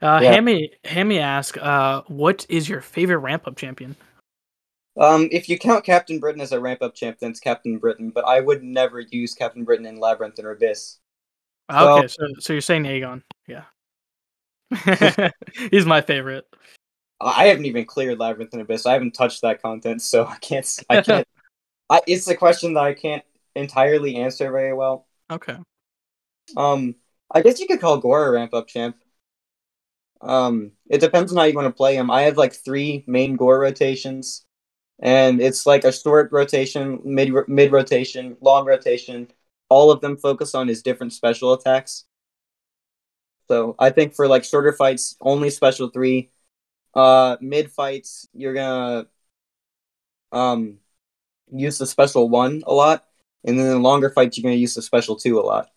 Uh, 0.00 0.20
Yeah. 0.22 0.32
Hammy 0.32 0.70
Hammy 0.84 1.18
ask, 1.18 1.56
uh, 1.58 2.02
what 2.06 2.46
is 2.48 2.68
your 2.68 2.80
favorite 2.80 3.18
ramp 3.18 3.46
up 3.46 3.56
champion? 3.56 3.96
Um, 4.96 5.28
if 5.32 5.48
you 5.48 5.58
count 5.58 5.84
Captain 5.84 6.20
Britain 6.20 6.40
as 6.40 6.52
a 6.52 6.60
ramp 6.60 6.80
up 6.80 6.94
champ, 6.94 7.18
then 7.18 7.30
it's 7.32 7.40
Captain 7.40 7.78
Britain. 7.78 8.10
But 8.10 8.24
I 8.24 8.40
would 8.40 8.62
never 8.62 9.00
use 9.00 9.34
Captain 9.34 9.64
Britain 9.64 9.86
in 9.86 9.98
Labyrinth 9.98 10.38
or 10.38 10.52
Abyss. 10.52 10.98
Well- 11.68 11.98
okay, 11.98 12.06
so 12.08 12.26
so 12.38 12.52
you're 12.52 12.62
saying 12.62 12.84
Aegon, 12.84 13.22
yeah. 13.48 13.64
He's 15.70 15.86
my 15.86 16.00
favorite. 16.00 16.46
I 17.20 17.46
haven't 17.46 17.64
even 17.64 17.84
cleared 17.84 18.18
Labyrinth 18.18 18.52
and 18.52 18.62
Abyss. 18.62 18.86
I 18.86 18.92
haven't 18.92 19.12
touched 19.12 19.42
that 19.42 19.60
content, 19.60 20.02
so 20.02 20.26
I 20.28 20.36
can't. 20.36 20.78
I 20.88 21.00
can't. 21.00 21.26
I, 21.90 22.00
it's 22.06 22.28
a 22.28 22.36
question 22.36 22.74
that 22.74 22.84
I 22.84 22.94
can't 22.94 23.24
entirely 23.56 24.16
answer 24.16 24.50
very 24.52 24.72
well. 24.72 25.06
Okay. 25.30 25.56
Um, 26.56 26.96
I 27.30 27.40
guess 27.42 27.60
you 27.60 27.66
could 27.66 27.80
call 27.80 27.98
Gorr 27.98 28.26
a 28.28 28.30
ramp 28.32 28.54
up 28.54 28.68
champ. 28.68 28.96
Um, 30.20 30.72
it 30.88 31.00
depends 31.00 31.32
on 31.32 31.38
how 31.38 31.44
you 31.44 31.54
want 31.54 31.66
to 31.66 31.76
play 31.76 31.96
him. 31.96 32.10
I 32.10 32.22
have 32.22 32.36
like 32.36 32.54
three 32.54 33.04
main 33.06 33.36
Gorr 33.36 33.60
rotations, 33.60 34.46
and 35.00 35.40
it's 35.40 35.66
like 35.66 35.84
a 35.84 35.92
short 35.92 36.32
rotation, 36.32 37.00
mid 37.04 37.32
mid 37.48 37.72
rotation, 37.72 38.36
long 38.40 38.66
rotation. 38.66 39.28
All 39.68 39.90
of 39.90 40.00
them 40.00 40.16
focus 40.16 40.54
on 40.54 40.68
his 40.68 40.82
different 40.82 41.12
special 41.12 41.52
attacks. 41.52 42.04
So 43.48 43.74
I 43.78 43.90
think 43.90 44.14
for 44.14 44.26
like 44.26 44.44
shorter 44.44 44.72
fights, 44.72 45.16
only 45.20 45.50
special 45.50 45.88
three. 45.88 46.30
Uh, 46.94 47.36
mid 47.40 47.70
fights, 47.72 48.28
you're 48.34 48.54
gonna 48.54 49.06
um 50.32 50.78
use 51.52 51.78
the 51.78 51.86
special 51.86 52.28
one 52.28 52.62
a 52.66 52.74
lot, 52.74 53.06
and 53.44 53.58
then 53.58 53.66
in 53.76 53.82
longer 53.82 54.10
fights, 54.10 54.38
you're 54.38 54.42
gonna 54.44 54.56
use 54.56 54.74
the 54.74 54.82
special 54.82 55.16
two 55.16 55.38
a 55.38 55.42
lot. 55.42 55.70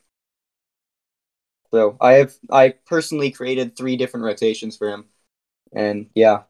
So 1.73 1.97
I 1.99 2.13
have 2.13 2.33
I 2.49 2.69
personally 2.85 3.31
created 3.31 3.75
three 3.75 3.97
different 3.97 4.25
rotations 4.25 4.77
for 4.77 4.89
him, 4.89 5.05
and 5.73 6.09
yeah, 6.15 6.43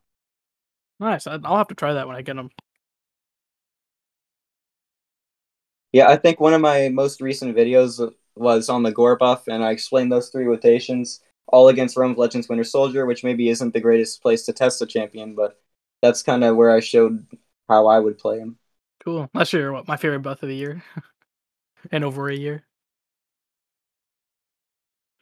Nice. 0.99 1.27
I'll 1.27 1.57
have 1.57 1.67
to 1.69 1.75
try 1.75 1.93
that 1.93 2.07
when 2.07 2.15
I 2.15 2.21
get 2.21 2.37
him. 2.37 2.49
yeah. 5.91 6.07
I 6.09 6.17
think 6.17 6.39
one 6.39 6.53
of 6.53 6.61
my 6.61 6.89
most 6.89 7.21
recent 7.21 7.55
videos 7.55 8.13
was 8.35 8.69
on 8.69 8.83
the 8.83 8.91
Gorr 8.91 9.15
buff, 9.17 9.47
and 9.47 9.63
I 9.63 9.71
explained 9.71 10.11
those 10.11 10.29
three 10.29 10.45
rotations 10.45 11.21
all 11.47 11.69
against 11.69 11.97
Realm 11.97 12.11
of 12.11 12.17
Legends 12.17 12.49
Winter 12.49 12.63
Soldier, 12.63 13.05
which 13.05 13.23
maybe 13.23 13.49
isn't 13.49 13.73
the 13.73 13.79
greatest 13.79 14.21
place 14.21 14.45
to 14.45 14.53
test 14.53 14.81
a 14.81 14.85
champion, 14.85 15.33
but 15.35 15.59
that's 16.01 16.21
kind 16.23 16.43
of 16.43 16.55
where 16.55 16.71
I 16.71 16.79
showed 16.81 17.25
how 17.69 17.87
I 17.87 17.99
would 17.99 18.17
play 18.17 18.39
him. 18.39 18.57
Cool. 19.07 19.29
That's 19.33 19.53
your 19.53 19.71
what 19.71 19.87
my 19.87 19.95
favorite 19.95 20.19
buff 20.19 20.43
of 20.43 20.49
the 20.49 20.55
year, 20.57 20.83
and 21.93 22.03
over 22.03 22.27
a 22.27 22.35
year. 22.35 22.65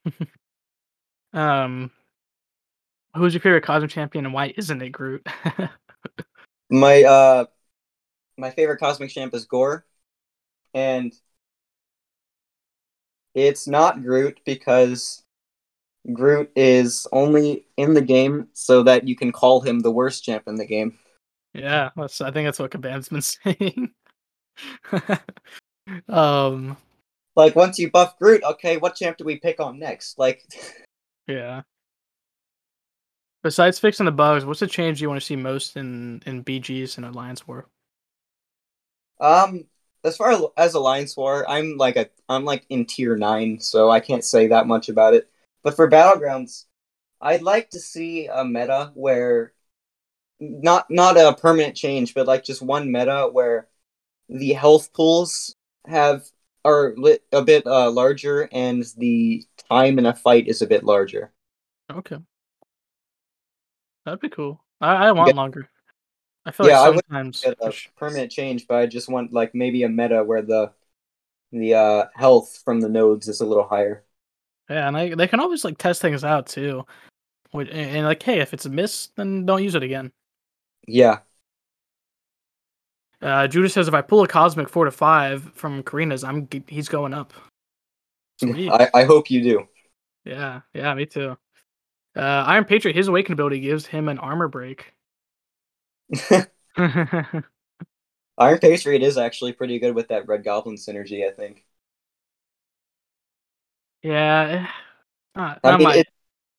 um, 1.33 1.91
who's 3.15 3.35
your 3.35 3.41
favorite 3.41 3.63
Cosmic 3.63 3.91
champion, 3.91 4.25
and 4.25 4.33
why 4.33 4.55
isn't 4.57 4.81
it 4.81 4.89
Groot? 4.89 5.23
My 6.71 7.03
uh, 7.03 7.45
my 8.39 8.49
favorite 8.49 8.79
cosmic 8.79 9.11
champ 9.11 9.35
is 9.35 9.45
Gorr, 9.45 9.85
and 10.73 11.13
it's 13.35 13.67
not 13.67 14.01
Groot 14.01 14.39
because 14.47 15.23
Groot 16.11 16.51
is 16.55 17.05
only 17.11 17.67
in 17.77 17.93
the 17.93 18.01
game 18.01 18.47
so 18.53 18.81
that 18.81 19.07
you 19.07 19.15
can 19.15 19.31
call 19.31 19.61
him 19.61 19.81
the 19.81 19.91
worst 19.91 20.23
champ 20.23 20.47
in 20.47 20.55
the 20.55 20.65
game. 20.65 20.97
Yeah, 21.55 21.89
that's. 21.95 22.21
I 22.21 22.31
think 22.31 22.47
that's 22.47 22.59
what 22.59 22.71
Kabam's 22.71 23.09
been 23.09 23.21
saying. 23.21 23.93
um. 26.09 26.77
Like 27.35 27.55
once 27.55 27.77
you 27.79 27.91
buff 27.91 28.17
Groot, 28.17 28.43
okay, 28.43 28.77
what 28.77 28.95
champ 28.95 29.17
do 29.17 29.25
we 29.25 29.37
pick 29.37 29.59
on 29.59 29.79
next? 29.79 30.17
Like, 30.17 30.43
Yeah. 31.27 31.63
Besides 33.43 33.79
fixing 33.79 34.05
the 34.05 34.11
bugs, 34.11 34.45
what's 34.45 34.59
the 34.59 34.67
change 34.67 35.01
you 35.01 35.07
want 35.07 35.19
to 35.21 35.25
see 35.25 35.35
most 35.35 35.77
in 35.77 36.21
in 36.25 36.43
BGs 36.43 36.97
and 36.97 37.05
Alliance 37.05 37.47
War? 37.47 37.67
um, 39.19 39.65
as 40.03 40.17
far 40.17 40.35
as 40.57 40.73
Alliance 40.73 41.15
War, 41.17 41.49
I'm 41.49 41.77
like 41.77 41.95
a 41.95 42.09
I'm 42.29 42.45
like 42.45 42.65
in 42.69 42.85
tier 42.85 43.15
nine, 43.17 43.59
so 43.59 43.89
I 43.89 43.99
can't 43.99 44.23
say 44.23 44.47
that 44.47 44.67
much 44.67 44.89
about 44.89 45.13
it. 45.13 45.29
But 45.63 45.75
for 45.75 45.89
Battlegrounds, 45.89 46.65
I'd 47.21 47.41
like 47.41 47.69
to 47.71 47.79
see 47.79 48.27
a 48.27 48.45
meta 48.45 48.91
where 48.95 49.53
not 50.39 50.89
not 50.89 51.17
a 51.17 51.35
permanent 51.35 51.75
change, 51.75 52.13
but 52.13 52.27
like 52.27 52.43
just 52.43 52.61
one 52.61 52.91
meta 52.91 53.29
where 53.31 53.67
the 54.29 54.53
health 54.53 54.93
pools 54.93 55.55
have 55.87 56.25
are 56.65 56.93
lit 56.97 57.23
a 57.31 57.41
bit 57.43 57.65
uh, 57.67 57.91
larger 57.91 58.49
and 58.51 58.83
the 58.97 59.45
time 59.69 59.99
in 59.99 60.05
a 60.05 60.13
fight 60.15 60.47
is 60.47 60.61
a 60.61 60.67
bit 60.67 60.83
larger. 60.83 61.31
Okay. 61.91 62.17
That'd 64.05 64.19
be 64.19 64.29
cool. 64.29 64.63
I, 64.81 65.07
I 65.07 65.11
want 65.11 65.29
Yeah. 65.29 65.33
longer. 65.35 65.69
I 66.45 66.51
feel 66.51 66.67
Yeah, 66.67 66.79
I 66.81 66.89
like 66.89 67.05
sometimes 67.05 67.41
Get 67.41 67.57
a 67.61 67.73
permanent 67.97 68.31
change, 68.31 68.67
but 68.67 68.77
I 68.77 68.85
just 68.85 69.09
want 69.09 69.33
like 69.33 69.55
maybe 69.55 69.83
a 69.83 69.89
meta 69.89 70.23
where 70.23 70.41
the 70.41 70.71
the 71.51 71.73
uh, 71.75 72.05
health 72.15 72.61
from 72.65 72.81
the 72.81 72.89
nodes 72.89 73.27
is 73.27 73.41
a 73.41 73.45
little 73.45 73.67
higher. 73.67 74.03
Yeah, 74.69 74.87
and 74.87 74.97
I, 74.97 75.13
they 75.15 75.27
can 75.27 75.39
always 75.39 75.63
like 75.63 75.77
test 75.77 76.01
things 76.01 76.23
out 76.23 76.47
too. 76.47 76.85
And, 77.53 77.69
and 77.69 78.05
like, 78.05 78.21
hey, 78.23 78.39
if 78.41 78.53
it's 78.53 78.65
a 78.65 78.69
miss, 78.69 79.09
then 79.15 79.45
don't 79.45 79.63
use 79.63 79.75
it 79.75 79.83
again. 79.83 80.11
Yeah, 80.87 81.19
Uh, 83.21 83.47
Judah 83.47 83.69
says 83.69 83.87
if 83.87 83.93
I 83.93 84.01
pull 84.01 84.21
a 84.23 84.27
cosmic 84.27 84.69
four 84.69 84.85
to 84.85 84.91
five 84.91 85.43
from 85.53 85.83
Carina's, 85.83 86.23
I'm 86.23 86.47
he's 86.67 86.89
going 86.89 87.13
up. 87.13 87.33
Sweet. 88.39 88.69
I, 88.69 88.89
I 88.93 89.03
hope 89.05 89.31
you 89.31 89.41
do. 89.41 89.67
Yeah, 90.25 90.61
yeah, 90.73 90.93
me 90.93 91.05
too. 91.05 91.37
Uh, 92.15 92.43
Iron 92.47 92.65
Patriot, 92.65 92.95
his 92.95 93.07
awaken 93.07 93.33
ability 93.33 93.59
gives 93.59 93.85
him 93.85 94.09
an 94.09 94.19
armor 94.19 94.47
break. 94.47 94.93
Iron 96.77 98.59
Patriot 98.59 99.01
is 99.01 99.17
actually 99.17 99.53
pretty 99.53 99.79
good 99.79 99.95
with 99.95 100.09
that 100.09 100.27
Red 100.27 100.43
Goblin 100.43 100.75
synergy. 100.75 101.27
I 101.27 101.31
think. 101.31 101.63
yeah, 104.03 104.67
eh, 104.67 104.67
not, 105.35 105.59
I 105.63 105.77
mean, 105.77 105.83
my- 105.83 105.95
it, 105.97 106.07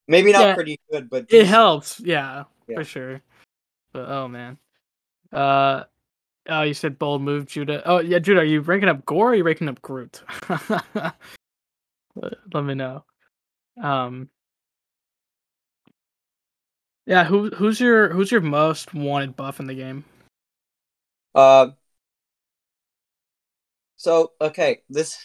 maybe 0.09 0.33
not 0.33 0.41
Yeah. 0.43 0.55
pretty 0.55 0.81
good, 0.91 1.11
but 1.11 1.27
it 1.33 1.47
helps. 1.47 2.01
Yeah, 2.01 2.45
Yeah. 2.68 2.77
for 2.77 2.85
sure. 2.85 3.22
But 3.97 4.11
oh 4.11 4.28
man, 4.28 4.59
uh, 5.32 5.84
oh, 6.51 6.61
you 6.61 6.74
said 6.74 6.99
bold 6.99 7.22
move, 7.22 7.47
Judah. 7.47 7.80
Oh 7.86 8.01
yeah, 8.01 8.18
Judah, 8.18 8.40
are 8.40 8.44
you 8.44 8.61
ranking 8.61 8.90
up 8.90 9.07
Gorr? 9.07 9.28
or 9.28 9.30
Are 9.30 9.34
you 9.34 9.42
ranking 9.42 9.70
up 9.70 9.80
Groot? 9.80 10.22
let, 10.51 11.14
let 12.53 12.62
me 12.62 12.74
know. 12.74 13.05
Um, 13.82 14.28
yeah, 17.07 17.24
who 17.24 17.49
who's 17.49 17.80
your 17.80 18.11
who's 18.11 18.30
your 18.30 18.42
most 18.42 18.92
wanted 18.92 19.34
buff 19.34 19.61
in 19.61 19.66
the 19.66 19.72
game? 19.72 20.05
Uh, 21.34 21.68
so 23.97 24.32
okay, 24.42 24.82
this 24.90 25.18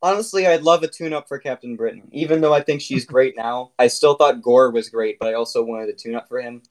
honestly, 0.00 0.46
I'd 0.46 0.62
love 0.62 0.84
a 0.84 0.88
tune-up 0.88 1.26
for 1.26 1.40
Captain 1.40 1.74
Britain. 1.74 2.08
Even 2.12 2.40
though 2.40 2.54
I 2.54 2.60
think 2.62 2.82
she's 2.82 3.04
great 3.14 3.36
now, 3.36 3.72
I 3.80 3.88
still 3.88 4.14
thought 4.14 4.42
Gorr 4.42 4.70
was 4.70 4.90
great, 4.90 5.18
but 5.18 5.28
I 5.28 5.34
also 5.34 5.64
wanted 5.64 5.88
a 5.88 5.94
tune-up 5.94 6.28
for 6.28 6.40
him. 6.40 6.62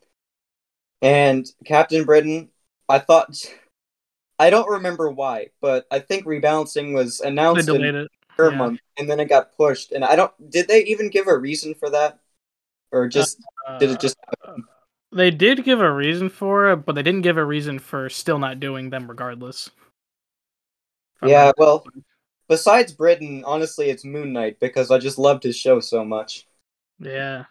And 1.01 1.47
Captain 1.65 2.03
Britain, 2.03 2.49
I 2.87 2.99
thought, 2.99 3.35
I 4.37 4.49
don't 4.49 4.69
remember 4.69 5.09
why, 5.09 5.47
but 5.61 5.85
I 5.91 5.99
think 5.99 6.25
rebalancing 6.25 6.93
was 6.93 7.19
announced 7.19 7.69
in 7.69 7.83
it. 7.83 8.11
her 8.37 8.51
yeah. 8.51 8.57
month, 8.57 8.79
and 8.97 9.09
then 9.09 9.19
it 9.19 9.29
got 9.29 9.55
pushed. 9.55 9.91
And 9.91 10.03
I 10.03 10.15
don't, 10.15 10.31
did 10.49 10.67
they 10.67 10.83
even 10.85 11.09
give 11.09 11.27
a 11.27 11.37
reason 11.37 11.73
for 11.73 11.89
that, 11.89 12.19
or 12.91 13.07
just 13.07 13.39
did 13.79 13.91
it 13.91 13.99
just? 13.99 14.17
Uh, 14.45 14.55
They 15.11 15.31
did 15.31 15.63
give 15.63 15.81
a 15.81 15.91
reason 15.91 16.29
for 16.29 16.71
it, 16.71 16.85
but 16.85 16.93
they 16.93 17.01
didn't 17.01 17.23
give 17.23 17.37
a 17.37 17.43
reason 17.43 17.79
for 17.79 18.09
still 18.09 18.37
not 18.37 18.59
doing 18.59 18.91
them 18.91 19.07
regardless. 19.07 19.71
Yeah, 21.25 21.51
well, 21.57 21.83
besides 22.47 22.93
Britain, 22.93 23.43
honestly, 23.45 23.89
it's 23.89 24.05
Moon 24.05 24.31
Knight 24.33 24.59
because 24.59 24.91
I 24.91 24.99
just 24.99 25.17
loved 25.17 25.43
his 25.43 25.57
show 25.57 25.79
so 25.79 26.05
much. 26.05 26.47
Yeah. 26.99 27.45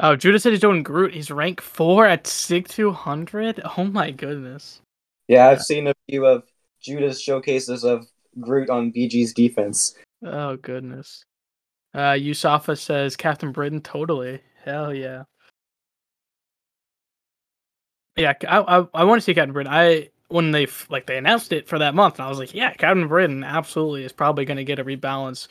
Oh, 0.00 0.14
Judah 0.14 0.38
said 0.38 0.52
he's 0.52 0.60
doing 0.60 0.82
Groot. 0.82 1.12
He's 1.14 1.30
rank 1.30 1.60
four 1.60 2.06
at 2.06 2.26
six 2.26 2.74
two 2.74 2.92
hundred. 2.92 3.60
Oh 3.76 3.84
my 3.84 4.10
goodness. 4.12 4.80
Yeah, 5.26 5.48
I've 5.48 5.58
Yeah. 5.58 5.62
seen 5.62 5.86
a 5.88 5.94
few 6.08 6.24
of 6.26 6.44
Judah's 6.80 7.20
showcases 7.20 7.84
of 7.84 8.06
Groot 8.40 8.70
on 8.70 8.92
BG's 8.92 9.32
defense. 9.34 9.96
Oh 10.24 10.56
goodness. 10.56 11.24
Uh, 11.94 12.12
Yusafa 12.12 12.78
says 12.78 13.16
Captain 13.16 13.50
Britain. 13.50 13.80
Totally. 13.80 14.40
Hell 14.64 14.94
yeah. 14.94 15.24
Yeah, 18.16 18.34
I 18.48 18.58
I, 18.58 18.86
I 18.94 19.04
want 19.04 19.20
to 19.20 19.24
see 19.24 19.34
Captain 19.34 19.52
Britain. 19.52 19.72
I 19.72 20.10
when 20.28 20.50
they 20.50 20.64
f- 20.64 20.86
like 20.90 21.06
they 21.06 21.16
announced 21.16 21.52
it 21.52 21.68
for 21.68 21.78
that 21.78 21.94
month, 21.94 22.16
and 22.18 22.26
I 22.26 22.28
was 22.28 22.38
like, 22.38 22.54
yeah, 22.54 22.72
Captain 22.74 23.08
Britain 23.08 23.42
absolutely 23.44 24.04
is 24.04 24.12
probably 24.12 24.44
going 24.44 24.56
to 24.58 24.64
get 24.64 24.78
a 24.78 24.84
rebalance 24.84 25.48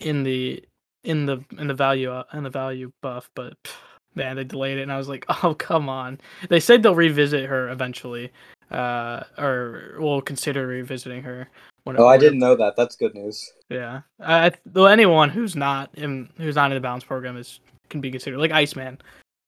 in 0.00 0.22
the 0.22 0.62
in 1.04 1.26
the 1.26 1.44
in 1.58 1.68
the 1.68 1.74
value 1.74 2.10
uh, 2.12 2.24
in 2.32 2.42
the 2.42 2.50
value 2.50 2.90
buff, 3.02 3.30
but 3.34 3.54
pff, 3.64 3.72
man, 4.18 4.36
they 4.36 4.44
delayed 4.44 4.76
it, 4.76 4.82
and 4.82 4.92
I 4.92 4.98
was 4.98 5.08
like, 5.08 5.24
oh 5.44 5.54
come 5.54 5.88
on. 5.88 6.20
They 6.50 6.60
said 6.60 6.82
they'll 6.82 6.94
revisit 6.94 7.46
her 7.46 7.70
eventually, 7.70 8.30
uh, 8.70 9.22
or 9.38 9.94
will 9.98 10.20
consider 10.20 10.66
revisiting 10.66 11.22
her. 11.22 11.48
When 11.84 11.98
oh, 11.98 12.06
I 12.06 12.18
didn't 12.18 12.40
know 12.40 12.54
that. 12.56 12.76
That's 12.76 12.96
good 12.96 13.14
news. 13.14 13.50
Yeah, 13.70 14.02
I, 14.20 14.52
well, 14.74 14.88
anyone 14.88 15.30
who's 15.30 15.56
not 15.56 15.90
in 15.94 16.28
who's 16.36 16.56
not 16.56 16.70
in 16.70 16.74
the 16.74 16.80
balance 16.80 17.04
program 17.04 17.38
is 17.38 17.60
can 17.88 18.02
be 18.02 18.10
considered 18.10 18.38
like 18.38 18.52
Iceman. 18.52 18.98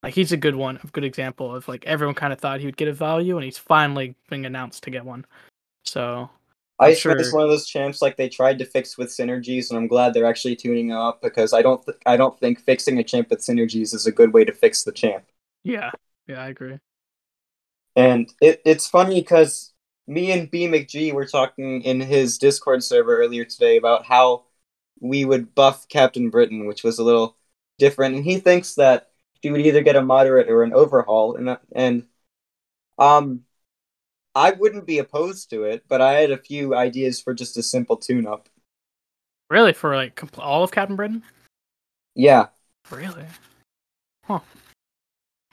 Like 0.01 0.15
he's 0.15 0.31
a 0.31 0.37
good 0.37 0.55
one, 0.55 0.79
a 0.83 0.87
good 0.87 1.03
example 1.03 1.55
of 1.55 1.67
like 1.67 1.85
everyone 1.85 2.15
kind 2.15 2.33
of 2.33 2.39
thought 2.39 2.59
he 2.59 2.65
would 2.65 2.77
get 2.77 2.87
a 2.87 2.93
value, 2.93 3.37
and 3.37 3.45
he's 3.45 3.59
finally 3.59 4.15
being 4.29 4.47
announced 4.47 4.81
to 4.83 4.89
get 4.89 5.05
one. 5.05 5.25
So 5.85 6.29
Iceman 6.81 7.17
sure. 7.17 7.21
is 7.21 7.33
one 7.33 7.43
of 7.43 7.49
those 7.49 7.67
champs 7.67 8.01
like 8.01 8.17
they 8.17 8.27
tried 8.27 8.57
to 8.59 8.65
fix 8.65 8.97
with 8.97 9.09
synergies, 9.09 9.69
and 9.69 9.77
I'm 9.77 9.87
glad 9.87 10.13
they're 10.13 10.25
actually 10.25 10.55
tuning 10.55 10.91
up 10.91 11.21
because 11.21 11.53
I 11.53 11.61
don't 11.61 11.83
th- 11.85 11.97
I 12.05 12.17
don't 12.17 12.37
think 12.39 12.59
fixing 12.59 12.97
a 12.97 13.03
champ 13.03 13.29
with 13.29 13.39
synergies 13.39 13.93
is 13.93 14.07
a 14.07 14.11
good 14.11 14.33
way 14.33 14.45
to 14.45 14.51
fix 14.51 14.83
the 14.83 14.91
champ. 14.91 15.25
Yeah, 15.63 15.91
yeah, 16.27 16.41
I 16.41 16.47
agree. 16.47 16.79
And 17.95 18.33
it, 18.41 18.61
it's 18.65 18.87
funny 18.87 19.21
because 19.21 19.73
me 20.07 20.31
and 20.31 20.49
B 20.49 20.67
McG 20.67 21.13
were 21.13 21.25
talking 21.25 21.81
in 21.83 21.99
his 21.99 22.37
Discord 22.37 22.83
server 22.83 23.17
earlier 23.19 23.45
today 23.45 23.77
about 23.77 24.05
how 24.05 24.45
we 24.99 25.25
would 25.25 25.53
buff 25.53 25.87
Captain 25.87 26.29
Britain, 26.29 26.65
which 26.65 26.83
was 26.83 26.99
a 26.99 27.03
little 27.03 27.37
different, 27.77 28.15
and 28.15 28.25
he 28.25 28.39
thinks 28.39 28.75
that 28.75 29.09
she 29.43 29.51
would 29.51 29.61
either 29.61 29.81
get 29.81 29.95
a 29.95 30.01
moderate 30.01 30.49
or 30.49 30.63
an 30.63 30.73
overhaul, 30.73 31.35
and 31.35 31.57
and 31.75 32.07
um, 32.97 33.43
I 34.33 34.51
wouldn't 34.51 34.85
be 34.85 34.99
opposed 34.99 35.49
to 35.49 35.63
it, 35.63 35.83
but 35.87 36.01
I 36.01 36.13
had 36.13 36.31
a 36.31 36.37
few 36.37 36.75
ideas 36.75 37.21
for 37.21 37.33
just 37.33 37.57
a 37.57 37.63
simple 37.63 37.97
tune-up. 37.97 38.47
Really, 39.49 39.73
for 39.73 39.95
like 39.95 40.21
all 40.37 40.63
of 40.63 40.71
Captain 40.71 40.95
Britain? 40.95 41.23
Yeah. 42.15 42.47
Really? 42.89 43.25
Huh. 44.25 44.39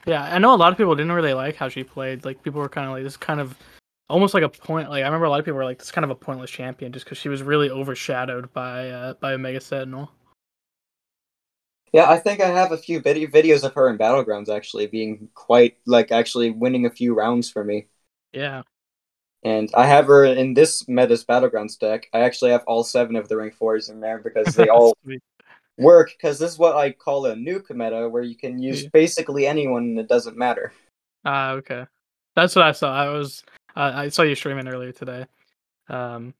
Yeah, 0.05 0.23
I 0.23 0.39
know 0.39 0.53
a 0.53 0.57
lot 0.57 0.71
of 0.71 0.77
people 0.77 0.95
didn't 0.95 1.11
really 1.11 1.33
like 1.33 1.55
how 1.55 1.67
she 1.67 1.83
played. 1.83 2.23
Like 2.23 2.41
people 2.41 2.61
were 2.61 2.69
kind 2.69 2.87
of 2.87 2.93
like 2.93 3.03
this, 3.03 3.17
kind 3.17 3.41
of 3.41 3.57
almost 4.09 4.33
like 4.33 4.43
a 4.43 4.49
point. 4.49 4.89
Like 4.89 5.03
I 5.03 5.05
remember 5.07 5.25
a 5.25 5.29
lot 5.29 5.39
of 5.39 5.45
people 5.45 5.57
were 5.57 5.65
like, 5.65 5.79
"This 5.79 5.91
kind 5.91 6.05
of 6.05 6.11
a 6.11 6.15
pointless 6.15 6.49
champion," 6.49 6.93
just 6.93 7.05
because 7.05 7.17
she 7.17 7.29
was 7.29 7.43
really 7.43 7.69
overshadowed 7.69 8.51
by 8.53 8.89
uh, 8.89 9.13
by 9.15 9.33
Omega 9.33 9.59
Sentinel. 9.59 10.09
Yeah, 11.91 12.09
I 12.09 12.19
think 12.19 12.39
I 12.39 12.47
have 12.47 12.71
a 12.71 12.77
few 12.77 13.01
vid- 13.01 13.31
videos 13.31 13.63
of 13.63 13.73
her 13.73 13.89
in 13.89 13.97
Battlegrounds 13.97 14.47
actually 14.47 14.87
being 14.87 15.27
quite 15.33 15.77
like 15.85 16.11
actually 16.11 16.51
winning 16.51 16.85
a 16.85 16.91
few 16.91 17.13
rounds 17.13 17.49
for 17.49 17.63
me. 17.63 17.87
Yeah. 18.31 18.61
And 19.43 19.69
I 19.73 19.85
have 19.85 20.07
her 20.07 20.25
in 20.25 20.53
this 20.53 20.87
Meta's 20.87 21.23
Battlegrounds 21.23 21.79
deck. 21.79 22.07
I 22.13 22.19
actually 22.21 22.51
have 22.51 22.63
all 22.67 22.83
seven 22.83 23.15
of 23.15 23.29
the 23.29 23.37
rank 23.37 23.55
fours 23.55 23.89
in 23.89 24.01
there 24.01 24.19
because 24.19 24.53
they 24.55 24.67
all 24.69 24.97
work. 25.77 26.11
Because 26.11 26.39
this 26.39 26.51
is 26.51 26.59
what 26.59 26.75
I 26.75 26.91
call 26.91 27.25
a 27.25 27.35
nuke 27.35 27.69
meta, 27.71 28.09
where 28.09 28.23
you 28.23 28.35
can 28.35 28.59
use 28.59 28.83
yeah. 28.83 28.89
basically 28.91 29.47
anyone 29.47 29.83
and 29.83 29.99
it 29.99 30.09
doesn't 30.09 30.37
matter. 30.37 30.73
Ah, 31.23 31.51
uh, 31.51 31.53
okay. 31.55 31.85
That's 32.35 32.55
what 32.55 32.65
I 32.65 32.73
saw. 32.73 32.93
I 32.93 33.09
was 33.09 33.43
uh, 33.75 33.91
I 33.95 34.09
saw 34.09 34.23
you 34.23 34.35
streaming 34.35 34.67
earlier 34.67 34.91
today. 34.91 35.25
Um, 35.87 36.33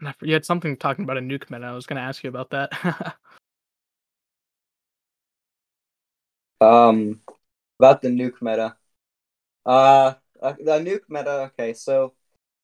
and 0.00 0.14
you 0.22 0.34
had 0.34 0.44
something 0.44 0.76
talking 0.76 1.04
about 1.04 1.18
a 1.18 1.20
nuke 1.20 1.50
meta. 1.50 1.66
I 1.66 1.72
was 1.72 1.86
going 1.86 1.96
to 1.96 2.02
ask 2.02 2.22
you 2.22 2.30
about 2.30 2.50
that. 2.50 3.16
Um, 6.60 7.20
about 7.78 8.00
the 8.00 8.08
nuke 8.08 8.40
meta. 8.40 8.76
Uh, 9.66 10.14
uh, 10.44 10.54
the 10.58 10.78
nuke 10.78 11.08
meta. 11.08 11.50
Okay, 11.58 11.72
so 11.72 12.14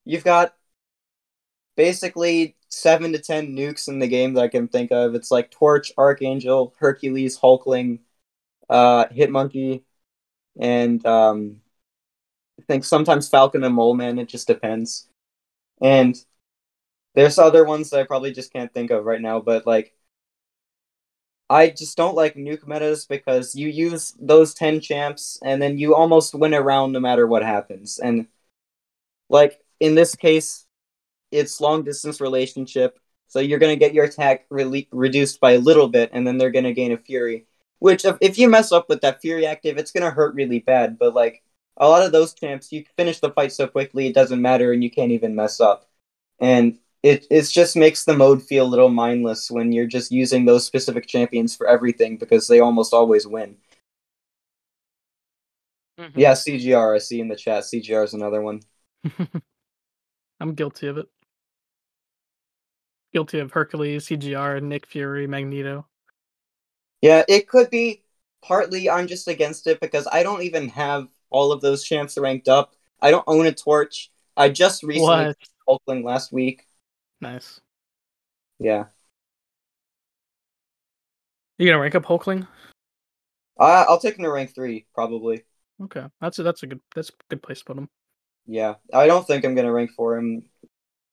you've 0.05 0.25
got 0.25 0.55
basically 1.77 2.57
seven 2.69 3.13
to 3.13 3.19
ten 3.19 3.57
nukes 3.57 3.89
in 3.89 3.99
the 3.99 4.09
game 4.09 4.35
that 4.35 4.43
I 4.43 4.49
can 4.49 4.69
think 4.69 4.93
of. 4.93 5.15
It's 5.15 5.31
like 5.31 5.51
Torch, 5.51 5.93
Archangel, 5.97 6.75
Hercules, 6.79 7.39
Hulkling, 7.39 8.01
uh, 8.69 9.07
Hitmonkey, 9.07 9.83
and 10.61 11.05
um, 11.07 11.63
I 12.59 12.63
think 12.65 12.85
sometimes 12.85 13.29
Falcon 13.29 13.65
and 13.65 13.75
Mole 13.75 13.95
Man. 13.95 14.19
It 14.19 14.29
just 14.29 14.47
depends. 14.47 15.09
And 15.83 16.17
there's 17.15 17.39
other 17.39 17.65
ones 17.65 17.91
that 17.91 18.01
I 18.01 18.05
probably 18.05 18.33
just 18.33 18.53
can't 18.53 18.73
think 18.73 18.91
of 18.91 19.05
right 19.05 19.21
now, 19.21 19.41
but 19.41 19.67
like 19.67 19.95
I 21.51 21.69
just 21.69 21.97
don't 21.97 22.15
like 22.15 22.37
nuke 22.37 22.67
metas 22.69 23.07
because 23.07 23.57
you 23.57 23.69
use 23.69 24.15
those 24.21 24.55
10 24.55 24.81
champs 24.81 25.37
and 25.43 25.61
then 25.61 25.79
you 25.79 25.97
almost 25.97 26.33
win 26.33 26.55
a 26.55 26.63
round 26.63 26.93
no 26.93 27.01
matter 27.01 27.27
what 27.27 27.43
happens. 27.43 27.99
And 27.99 28.29
like 29.29 29.61
in 29.81 29.97
this 29.97 30.15
case, 30.15 30.67
it's 31.33 31.61
long 31.61 31.83
distance 31.83 32.21
relationship. 32.21 33.01
So 33.27 33.41
you're 33.41 33.59
going 33.59 33.77
to 33.77 33.85
get 33.85 33.95
your 33.95 34.05
attack 34.05 34.47
re- 34.49 34.89
reduced 34.93 35.41
by 35.41 35.53
a 35.53 35.59
little 35.59 35.89
bit 35.89 36.11
and 36.13 36.25
then 36.25 36.39
they're 36.39 36.51
going 36.53 36.65
to 36.65 36.73
gain 36.73 36.93
a 36.93 36.97
fury. 36.97 37.47
Which 37.81 38.05
if, 38.05 38.17
if 38.21 38.39
you 38.39 38.49
mess 38.49 38.71
up 38.71 38.89
with 38.89 39.01
that 39.01 39.21
fury 39.21 39.45
active, 39.45 39.77
it's 39.77 39.91
going 39.91 40.05
to 40.05 40.11
hurt 40.11 40.35
really 40.37 40.61
bad. 40.61 40.99
But 41.01 41.15
like 41.15 41.43
a 41.77 41.89
lot 41.89 42.05
of 42.05 42.13
those 42.13 42.33
champs, 42.33 42.71
you 42.71 42.85
finish 42.97 43.19
the 43.19 43.31
fight 43.31 43.53
so 43.53 43.67
quickly, 43.67 44.07
it 44.07 44.15
doesn't 44.15 44.41
matter 44.41 44.73
and 44.73 44.85
you 44.85 44.91
can't 44.91 45.13
even 45.13 45.35
mess 45.35 45.61
up. 45.61 45.89
And 46.39 46.79
it 47.03 47.27
it 47.31 47.43
just 47.49 47.77
makes 47.77 48.05
the 48.05 48.17
mode 48.17 48.43
feel 48.43 48.67
a 48.67 48.69
little 48.69 48.89
mindless 48.89 49.51
when 49.51 49.73
you're 49.73 49.87
just 49.87 50.13
using 50.13 50.45
those 50.45 50.67
specific 50.67 51.07
champions 51.07 51.57
for 51.57 51.67
everything 51.67 52.17
because 52.17 52.47
they 52.47 52.61
almost 52.61 52.93
always 52.93 53.27
win. 53.27 53.57
Mm-hmm. 55.99 56.19
Yeah, 56.19 56.33
CGR. 56.33 56.95
I 56.95 56.99
see 56.99 57.21
in 57.21 57.29
the 57.29 57.37
chat. 57.37 57.65
CGR 57.65 58.05
is 58.05 58.15
another 58.15 58.43
one. 58.43 58.61
I'm 60.41 60.55
guilty 60.55 60.87
of 60.89 60.99
it. 60.99 61.07
Guilty 63.13 63.41
of 63.41 63.51
Hercules, 63.51 64.07
CGR, 64.07 64.63
Nick 64.63 64.87
Fury, 64.87 65.27
Magneto. 65.27 65.87
Yeah, 67.03 67.25
it 67.29 67.49
could 67.49 67.71
be 67.71 68.03
partly 68.43 68.89
I'm 68.89 69.07
just 69.07 69.27
against 69.29 69.67
it 69.67 69.81
because 69.81 70.07
I 70.11 70.23
don't 70.23 70.43
even 70.43 70.69
have 70.69 71.09
all 71.29 71.53
of 71.53 71.61
those 71.61 71.85
champs 71.85 72.17
ranked 72.19 72.49
up. 72.49 72.75
I 73.01 73.11
don't 73.11 73.25
own 73.27 73.47
a 73.47 73.53
torch. 73.53 74.11
I 74.37 74.49
just 74.49 74.83
recently 74.83 75.35
Hulkling 75.69 76.05
last 76.05 76.33
week. 76.33 76.67
Nice. 77.21 77.61
Yeah. 78.59 78.87
You 81.59 81.67
gonna 81.69 81.81
rank 81.81 81.95
up 81.95 82.05
Hulkling? 82.05 82.47
Uh, 83.59 83.85
I'll 83.87 84.01
take 84.01 84.17
him 84.17 84.25
to 84.25 84.31
rank 84.31 84.55
three, 84.55 84.87
probably. 84.95 85.45
Okay, 85.83 86.07
that's 86.21 86.39
a, 86.39 86.43
that's 86.43 86.63
a 86.63 86.67
good 86.67 86.81
that's 86.95 87.11
a 87.11 87.13
good 87.29 87.43
place 87.43 87.59
to 87.59 87.65
put 87.67 87.77
him. 87.77 87.89
Yeah, 88.47 88.77
I 88.93 89.07
don't 89.07 89.27
think 89.27 89.45
I'm 89.45 89.55
gonna 89.55 89.73
rank 89.73 89.91
for 89.95 90.17
him 90.17 90.45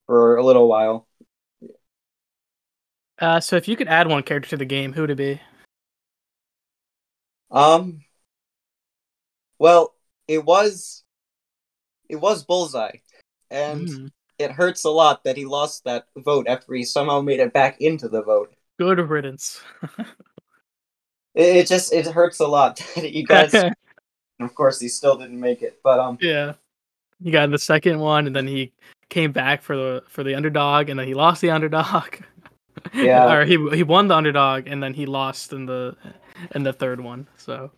for 0.05 0.37
a 0.37 0.43
little 0.45 0.69
while. 0.69 1.07
Uh, 3.19 3.39
so 3.39 3.55
if 3.57 3.67
you 3.67 3.75
could 3.75 3.87
add 3.87 4.07
one 4.07 4.23
character 4.23 4.51
to 4.51 4.57
the 4.57 4.65
game, 4.65 4.93
who 4.93 5.01
would 5.01 5.11
it 5.11 5.17
be? 5.17 5.41
Um. 7.51 8.01
Well, 9.59 9.93
it 10.27 10.45
was. 10.45 11.03
It 12.07 12.17
was 12.17 12.45
Bullseye, 12.45 12.99
and 13.49 13.87
mm 13.87 14.11
it 14.39 14.51
hurts 14.51 14.83
a 14.83 14.89
lot 14.89 15.23
that 15.23 15.38
he 15.38 15.45
lost 15.45 15.83
that 15.85 16.05
vote 16.17 16.47
after 16.47 16.73
he 16.73 16.83
somehow 16.83 17.21
made 17.21 17.39
it 17.39 17.53
back 17.53 17.81
into 17.81 18.07
the 18.07 18.21
vote. 18.21 18.53
Good 18.77 18.99
riddance. 18.99 19.61
it, 21.33 21.57
it, 21.57 21.67
just 21.67 21.91
it 21.93 22.05
hurts 22.05 22.39
a 22.39 22.47
lot 22.47 22.77
that 22.95 23.13
you 23.13 23.25
guys. 23.25 23.53
of 24.39 24.55
course, 24.55 24.79
he 24.79 24.88
still 24.88 25.17
didn't 25.17 25.39
make 25.39 25.61
it, 25.61 25.79
but 25.83 25.99
um. 25.99 26.17
Yeah, 26.21 26.53
he 27.23 27.31
got 27.31 27.45
in 27.45 27.51
the 27.51 27.59
second 27.59 27.99
one, 27.99 28.27
and 28.27 28.35
then 28.35 28.47
he 28.47 28.73
came 29.09 29.31
back 29.31 29.61
for 29.61 29.75
the 29.75 30.03
for 30.07 30.23
the 30.23 30.35
underdog, 30.35 30.89
and 30.89 30.99
then 30.99 31.07
he 31.07 31.13
lost 31.13 31.41
the 31.41 31.51
underdog. 31.51 32.15
Yeah, 32.93 33.33
or 33.33 33.43
he 33.43 33.57
he 33.75 33.81
won 33.81 34.07
the 34.07 34.15
underdog, 34.15 34.67
and 34.67 34.81
then 34.81 34.93
he 34.93 35.07
lost 35.07 35.51
in 35.51 35.65
the 35.65 35.97
in 36.53 36.61
the 36.61 36.71
third 36.71 37.01
one. 37.01 37.27
So 37.35 37.71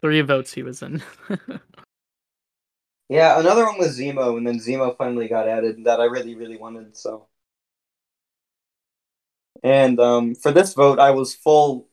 three 0.00 0.20
votes 0.20 0.52
he 0.52 0.62
was 0.62 0.80
in. 0.80 1.02
Yeah, 3.12 3.38
another 3.38 3.66
one 3.66 3.76
was 3.76 3.98
Zemo, 3.98 4.38
and 4.38 4.46
then 4.46 4.58
Zemo 4.58 4.96
finally 4.96 5.28
got 5.28 5.46
added 5.46 5.84
that 5.84 6.00
I 6.00 6.04
really, 6.04 6.34
really 6.34 6.56
wanted. 6.56 6.96
So, 6.96 7.26
and 9.62 10.00
um, 10.00 10.34
for 10.34 10.50
this 10.50 10.72
vote, 10.72 10.98
I 10.98 11.10
was 11.10 11.34
full. 11.34 11.88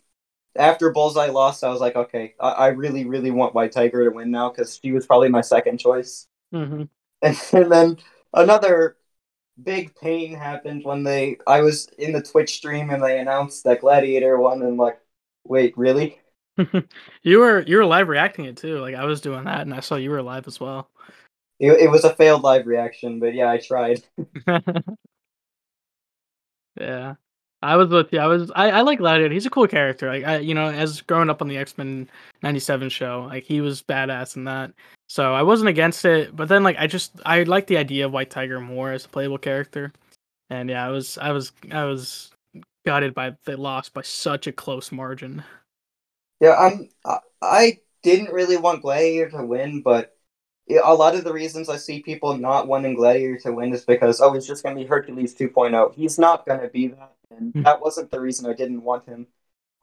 After 0.55 0.91
Bullseye 0.91 1.27
lost, 1.29 1.65
I 1.65 1.69
was 1.71 1.81
like, 1.81 1.97
okay, 1.97 2.35
I, 2.39 2.49
I 2.51 2.67
really, 2.67 3.03
really 3.03 3.31
want 3.31 3.53
White 3.53 3.73
Tiger 3.73 4.05
to 4.05 4.15
win 4.15 4.31
now 4.31 4.49
because 4.49 4.79
she 4.81 4.93
was 4.93 5.05
probably 5.05 5.27
my 5.27 5.41
second 5.41 5.79
choice. 5.79 6.25
Mm-hmm. 6.53 6.83
And, 7.21 7.37
and 7.51 7.69
then 7.69 7.97
another 8.33 8.95
big 9.61 9.93
pain 9.95 10.33
happened 10.33 10.85
when 10.85 11.03
they 11.03 11.37
I 11.45 11.59
was 11.59 11.87
in 11.97 12.13
the 12.13 12.21
Twitch 12.23 12.55
stream 12.55 12.91
and 12.91 13.03
they 13.03 13.19
announced 13.19 13.65
that 13.65 13.81
Gladiator 13.81 14.39
won, 14.39 14.61
and 14.61 14.71
I'm 14.71 14.77
like, 14.77 15.01
wait, 15.43 15.77
really? 15.77 16.17
you 17.23 17.39
were 17.39 17.61
you 17.61 17.77
were 17.77 17.85
live 17.85 18.07
reacting 18.07 18.45
it 18.45 18.57
too. 18.57 18.79
Like 18.79 18.95
I 18.95 19.05
was 19.05 19.21
doing 19.21 19.45
that, 19.45 19.61
and 19.61 19.73
I 19.73 19.79
saw 19.79 19.95
you 19.95 20.11
were 20.11 20.21
live 20.21 20.47
as 20.47 20.59
well. 20.59 20.89
It, 21.59 21.71
it 21.73 21.91
was 21.91 22.05
a 22.05 22.15
failed 22.15 22.43
live 22.43 22.67
reaction, 22.67 23.19
but 23.19 23.33
yeah, 23.33 23.49
I 23.49 23.57
tried. 23.57 24.03
yeah, 26.79 27.15
I 27.61 27.75
was 27.75 27.89
with 27.89 28.13
you. 28.13 28.19
I 28.19 28.27
was. 28.27 28.51
I, 28.55 28.71
I 28.71 28.81
like 28.81 28.99
Gladiator. 28.99 29.33
He's 29.33 29.45
a 29.45 29.49
cool 29.49 29.67
character. 29.67 30.09
Like 30.09 30.23
I, 30.23 30.37
you 30.37 30.53
know, 30.53 30.67
as 30.67 31.01
growing 31.01 31.29
up 31.29 31.41
on 31.41 31.47
the 31.47 31.57
X 31.57 31.77
Men 31.77 32.09
'97 32.43 32.89
show, 32.89 33.27
like 33.29 33.43
he 33.43 33.61
was 33.61 33.81
badass 33.81 34.35
in 34.35 34.45
that. 34.45 34.71
So 35.07 35.33
I 35.33 35.41
wasn't 35.43 35.69
against 35.69 36.05
it, 36.05 36.35
but 36.35 36.47
then 36.47 36.63
like 36.63 36.77
I 36.79 36.87
just 36.87 37.13
I 37.25 37.43
like 37.43 37.67
the 37.67 37.77
idea 37.77 38.05
of 38.05 38.13
White 38.13 38.29
Tiger 38.29 38.59
more 38.59 38.91
as 38.91 39.05
a 39.05 39.09
playable 39.09 39.37
character. 39.37 39.91
And 40.49 40.69
yeah, 40.69 40.85
I 40.85 40.89
was 40.89 41.17
I 41.17 41.31
was 41.31 41.51
I 41.71 41.83
was 41.85 42.31
gutted 42.85 43.13
by 43.13 43.35
they 43.45 43.55
lost 43.55 43.93
by 43.93 44.01
such 44.01 44.47
a 44.47 44.51
close 44.51 44.91
margin. 44.91 45.43
Yeah, 46.39 46.55
I'm. 46.55 46.89
I- 47.05 47.19
I 47.41 47.79
didn't 48.03 48.33
really 48.33 48.57
want 48.57 48.81
Gladiator 48.81 49.29
to 49.31 49.45
win, 49.45 49.81
but 49.81 50.13
yeah, 50.67 50.81
a 50.83 50.93
lot 50.93 51.15
of 51.15 51.23
the 51.23 51.31
reasons 51.33 51.69
I 51.69 51.77
see 51.77 52.01
people 52.01 52.37
not 52.37 52.67
wanting 52.67 52.95
Gladiator 52.95 53.37
to 53.39 53.53
win 53.53 53.73
is 53.73 53.85
because 53.85 54.19
oh, 54.21 54.33
he's 54.33 54.47
just 54.47 54.63
gonna 54.63 54.75
be 54.75 54.85
Hercules 54.85 55.33
2.0. 55.35 55.91
He's 55.95 56.19
not 56.19 56.45
gonna 56.45 56.67
be 56.69 56.87
that, 56.89 57.15
and 57.31 57.55
Hmm. 57.55 57.61
that 57.63 57.81
wasn't 57.81 58.11
the 58.11 58.19
reason 58.21 58.45
I 58.49 58.53
didn't 58.53 58.83
want 58.83 59.05
him. 59.07 59.27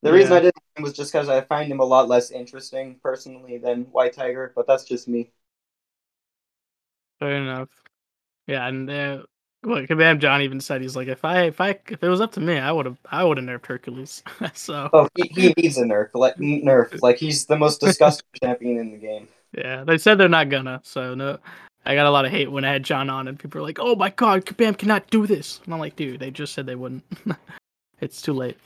The 0.02 0.12
reason 0.12 0.34
I 0.34 0.40
didn't 0.40 0.56
want 0.56 0.78
him 0.78 0.84
was 0.84 0.94
just 0.94 1.12
because 1.12 1.28
I 1.30 1.42
find 1.42 1.70
him 1.72 1.80
a 1.80 1.84
lot 1.84 2.08
less 2.08 2.30
interesting 2.32 3.00
personally 3.02 3.58
than 3.58 3.84
White 3.92 4.14
Tiger, 4.14 4.52
but 4.56 4.66
that's 4.66 4.84
just 4.84 5.08
me. 5.08 5.32
Fair 7.18 7.36
enough. 7.42 7.68
Yeah, 8.46 8.66
and 8.68 8.90
uh, 8.90 9.24
look, 9.66 9.86
Kabam 9.88 10.18
John 10.18 10.40
even 10.42 10.60
said 10.60 10.80
he's 10.80 10.96
like, 10.96 11.08
if 11.08 11.24
I 11.24 11.42
if 11.44 11.60
I 11.60 11.70
if 11.88 12.02
it 12.02 12.08
was 12.08 12.20
up 12.20 12.32
to 12.32 12.40
me, 12.40 12.58
I 12.58 12.72
would 12.72 12.86
have 12.86 12.98
I 13.10 13.24
would 13.24 13.36
have 13.36 13.46
nerfed 13.46 13.66
Hercules. 13.66 14.22
so 14.54 14.88
Oh, 14.92 15.08
he, 15.16 15.28
he 15.28 15.54
needs 15.56 15.76
a 15.78 15.84
nerf. 15.84 16.08
Like 16.14 16.36
nerf. 16.36 17.02
Like 17.02 17.16
he's 17.18 17.46
the 17.46 17.58
most 17.58 17.80
disgusting 17.80 18.26
champion 18.42 18.78
in 18.78 18.92
the 18.92 18.98
game. 18.98 19.28
yeah, 19.52 19.84
they 19.84 19.98
said 19.98 20.16
they're 20.18 20.28
not 20.28 20.48
gonna. 20.48 20.80
So 20.84 21.14
no, 21.14 21.38
I 21.84 21.94
got 21.94 22.06
a 22.06 22.10
lot 22.10 22.24
of 22.24 22.30
hate 22.30 22.50
when 22.50 22.64
I 22.64 22.72
had 22.72 22.82
John 22.84 23.10
on, 23.10 23.28
and 23.28 23.38
people 23.38 23.60
were 23.60 23.66
like, 23.66 23.78
"Oh 23.80 23.94
my 23.96 24.10
God, 24.10 24.46
Kabam 24.46 24.78
cannot 24.78 25.10
do 25.10 25.26
this," 25.26 25.60
and 25.64 25.74
I'm 25.74 25.80
like, 25.80 25.96
"Dude, 25.96 26.20
they 26.20 26.30
just 26.30 26.52
said 26.54 26.66
they 26.66 26.74
wouldn't. 26.74 27.04
it's 28.00 28.22
too 28.22 28.32
late." 28.32 28.56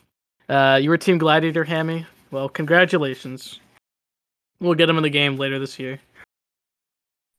Uh, 0.48 0.78
you 0.82 0.90
were 0.90 0.98
Team 0.98 1.18
Gladiator, 1.18 1.64
Hammy. 1.64 2.06
Well, 2.30 2.48
congratulations. 2.48 3.60
We'll 4.60 4.74
get 4.74 4.88
him 4.90 4.96
in 4.96 5.02
the 5.02 5.10
game 5.10 5.36
later 5.36 5.58
this 5.58 5.78
year. 5.78 6.00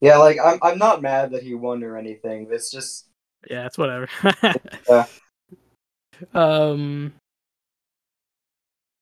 Yeah, 0.01 0.17
like 0.17 0.37
I'm 0.43 0.57
I'm 0.61 0.77
not 0.77 1.01
mad 1.01 1.31
that 1.31 1.43
he 1.43 1.53
won 1.53 1.83
or 1.83 1.97
anything. 1.97 2.47
It's 2.51 2.71
just 2.71 3.07
Yeah, 3.49 3.65
it's 3.65 3.77
whatever. 3.77 4.07
Yeah. 4.89 5.05
Um. 6.35 7.13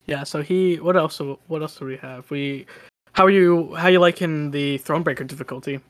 Yeah. 0.05 0.23
So 0.23 0.41
he. 0.41 0.79
What 0.79 0.95
else? 0.95 1.19
What 1.47 1.61
else 1.61 1.75
do 1.75 1.83
we 1.83 1.97
have? 1.97 2.31
We. 2.31 2.65
How 3.11 3.25
are 3.25 3.29
you? 3.29 3.75
How 3.75 3.87
are 3.87 3.91
you 3.91 3.99
liking 3.99 4.51
the 4.51 4.79
Thronebreaker 4.79 5.27
difficulty? 5.27 5.81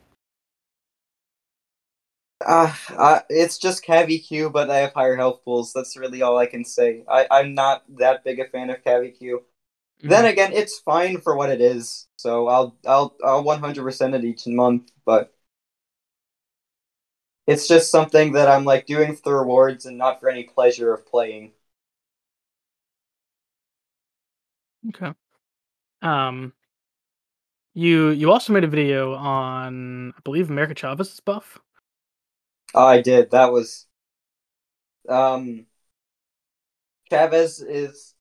Uh, 2.43 2.73
uh, 2.97 3.19
it's 3.29 3.59
just 3.59 3.85
Cav 3.85 4.07
EQ, 4.07 4.51
but 4.51 4.71
I 4.71 4.77
have 4.77 4.93
higher 4.93 5.15
health 5.15 5.43
pools. 5.45 5.71
That's 5.71 5.97
really 5.97 6.23
all 6.23 6.37
I 6.37 6.47
can 6.47 6.65
say. 6.65 7.03
I, 7.07 7.27
I'm 7.29 7.53
not 7.53 7.83
that 7.97 8.23
big 8.23 8.39
a 8.39 8.45
fan 8.45 8.71
of 8.71 8.83
Cav 8.83 9.13
EQ. 9.21 9.41
Then 10.01 10.25
again, 10.25 10.53
it's 10.53 10.79
fine 10.79 11.19
for 11.19 11.35
what 11.35 11.49
it 11.49 11.59
is. 11.59 12.07
So 12.17 12.47
I'll 12.47 12.77
I'll 12.87 13.15
I'll 13.23 13.43
100% 13.43 14.15
it 14.15 14.23
each 14.23 14.47
month, 14.47 14.91
but 15.05 15.33
it's 17.49 17.67
just 17.67 17.91
something 17.91 18.33
that 18.33 18.47
I'm 18.49 18.65
like 18.65 18.85
doing 18.87 19.15
for 19.15 19.23
the 19.25 19.35
rewards 19.35 19.85
and 19.87 19.97
not 19.97 20.21
for 20.21 20.29
any 20.29 20.43
pleasure 20.45 20.93
of 20.93 21.05
playing. 21.07 21.53
Okay. 24.89 25.13
Um. 26.01 26.53
You 27.73 28.09
you 28.09 28.31
also 28.31 28.53
made 28.53 28.63
a 28.63 28.67
video 28.67 29.15
on 29.15 30.13
I 30.15 30.19
believe 30.23 30.49
America 30.51 30.75
Chavez's 30.75 31.19
buff. 31.19 31.59
Oh, 32.73 32.85
I 32.85 33.01
did. 33.01 33.31
That 33.31 33.51
was 33.51 33.87
um 35.07 35.65
Chavez 37.09 37.61
is 37.61 38.15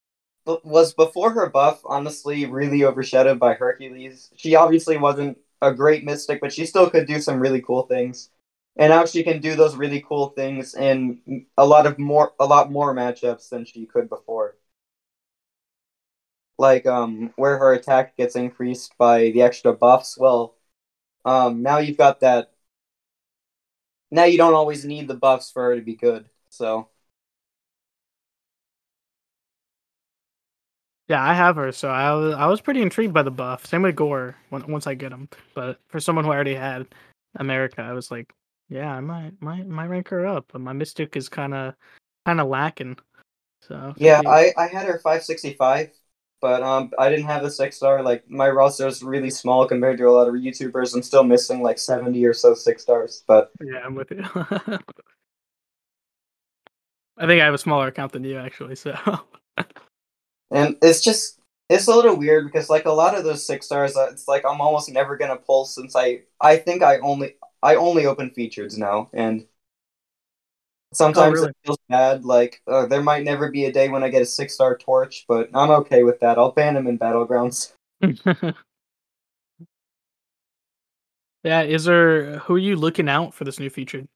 was 0.46 0.94
before 0.94 1.30
her 1.32 1.48
buff 1.50 1.80
honestly 1.84 2.46
really 2.46 2.84
overshadowed 2.84 3.38
by 3.38 3.54
Hercules. 3.54 4.30
She 4.36 4.54
obviously 4.56 4.96
wasn't 4.96 5.38
a 5.60 5.74
great 5.74 6.04
mystic, 6.04 6.40
but 6.40 6.52
she 6.52 6.64
still 6.66 6.88
could 6.90 7.06
do 7.06 7.20
some 7.20 7.40
really 7.40 7.60
cool 7.60 7.82
things. 7.82 8.30
And 8.78 8.90
now 8.90 9.04
she 9.04 9.22
can 9.24 9.40
do 9.40 9.56
those 9.56 9.76
really 9.76 10.00
cool 10.00 10.28
things 10.30 10.74
in 10.74 11.46
a 11.58 11.66
lot 11.66 11.86
of 11.86 11.98
more 11.98 12.32
a 12.40 12.46
lot 12.46 12.70
more 12.72 12.94
matchups 12.94 13.48
than 13.50 13.64
she 13.64 13.86
could 13.86 14.08
before. 14.08 14.56
Like 16.58 16.86
um 16.86 17.32
where 17.36 17.58
her 17.58 17.72
attack 17.72 18.16
gets 18.16 18.34
increased 18.36 18.96
by 18.98 19.30
the 19.30 19.42
extra 19.42 19.72
buffs. 19.72 20.18
Well, 20.18 20.56
um 21.24 21.62
now 21.62 21.78
you've 21.78 21.98
got 21.98 22.20
that 22.20 22.52
now 24.10 24.24
you 24.24 24.38
don't 24.38 24.54
always 24.54 24.84
need 24.84 25.08
the 25.08 25.14
buffs 25.14 25.50
for 25.50 25.62
her 25.64 25.76
to 25.76 25.82
be 25.82 25.94
good. 25.94 26.28
So 26.48 26.88
Yeah, 31.08 31.22
I 31.22 31.32
have 31.34 31.56
her, 31.56 31.72
so 31.72 31.88
I 31.88 32.12
was 32.14 32.34
I 32.34 32.46
was 32.46 32.60
pretty 32.60 32.82
intrigued 32.82 33.14
by 33.14 33.22
the 33.22 33.30
buff. 33.30 33.64
Same 33.66 33.82
with 33.82 33.96
Gorr 33.96 34.36
when, 34.50 34.66
once 34.70 34.86
I 34.86 34.94
get 34.94 35.12
him. 35.12 35.28
But 35.54 35.80
for 35.88 36.00
someone 36.00 36.24
who 36.24 36.30
already 36.30 36.54
had 36.54 36.86
America, 37.36 37.80
I 37.82 37.92
was 37.94 38.10
like, 38.10 38.34
yeah, 38.68 38.94
I 38.94 39.00
might 39.00 39.40
might 39.40 39.66
might 39.66 39.86
rank 39.86 40.08
her 40.08 40.26
up. 40.26 40.46
But 40.52 40.60
my 40.60 40.72
Mystic 40.72 41.16
is 41.16 41.28
kind 41.28 41.54
of 41.54 41.74
kind 42.26 42.40
of 42.40 42.48
lacking. 42.48 42.98
So 43.62 43.94
yeah, 43.96 44.22
maybe- 44.24 44.28
I, 44.28 44.52
I 44.56 44.66
had 44.68 44.86
her 44.86 44.98
565, 44.98 45.90
but 46.40 46.62
um 46.62 46.92
I 46.98 47.08
didn't 47.10 47.26
have 47.26 47.44
a 47.44 47.50
six 47.50 47.76
star. 47.76 48.02
Like 48.02 48.28
my 48.30 48.48
roster 48.48 48.86
is 48.86 49.02
really 49.02 49.30
small 49.30 49.66
compared 49.66 49.98
to 49.98 50.04
a 50.08 50.12
lot 50.12 50.28
of 50.28 50.34
YouTubers. 50.34 50.94
I'm 50.94 51.02
still 51.02 51.24
missing 51.24 51.62
like 51.62 51.78
70 51.78 52.24
or 52.26 52.34
so 52.34 52.54
six 52.54 52.82
stars. 52.82 53.24
But 53.26 53.52
yeah, 53.62 53.78
I'm 53.84 53.94
with 53.94 54.10
you. 54.10 54.22
I 57.16 57.26
think 57.26 57.40
I 57.42 57.44
have 57.44 57.54
a 57.54 57.58
smaller 57.58 57.88
account 57.88 58.12
than 58.12 58.24
you 58.24 58.38
actually. 58.38 58.76
So 58.76 58.94
and 60.50 60.76
it's 60.82 61.00
just 61.00 61.38
it's 61.68 61.86
a 61.86 61.94
little 61.94 62.16
weird 62.16 62.46
because 62.46 62.70
like 62.70 62.86
a 62.86 62.90
lot 62.92 63.14
of 63.16 63.24
those 63.24 63.46
six 63.46 63.66
stars, 63.66 63.96
uh, 63.96 64.08
it's 64.10 64.26
like 64.26 64.44
I'm 64.46 64.60
almost 64.60 64.90
never 64.90 65.16
gonna 65.16 65.36
pull 65.36 65.64
since 65.64 65.94
I 65.96 66.20
I 66.40 66.56
think 66.56 66.82
I 66.82 66.98
only 66.98 67.34
I 67.62 67.76
only 67.76 68.06
open 68.06 68.30
features 68.30 68.78
now 68.78 69.10
and. 69.12 69.46
Sometimes 70.94 71.34
really? 71.34 71.50
it 71.50 71.56
feels 71.66 71.78
bad. 71.90 72.24
Like 72.24 72.62
uh, 72.66 72.86
there 72.86 73.02
might 73.02 73.22
never 73.22 73.50
be 73.50 73.66
a 73.66 73.72
day 73.72 73.90
when 73.90 74.02
I 74.02 74.08
get 74.08 74.22
a 74.22 74.26
six 74.26 74.54
star 74.54 74.76
torch, 74.76 75.26
but 75.28 75.50
I'm 75.52 75.70
okay 75.70 76.02
with 76.02 76.18
that. 76.20 76.38
I'll 76.38 76.52
ban 76.52 76.76
him 76.78 76.86
in 76.86 76.98
battlegrounds. 76.98 77.74
yeah, 81.44 81.62
is 81.62 81.84
there 81.84 82.38
who 82.38 82.54
are 82.54 82.58
you 82.58 82.76
looking 82.76 83.08
out 83.08 83.34
for 83.34 83.44
this 83.44 83.58
new 83.60 83.68
feature? 83.68 84.06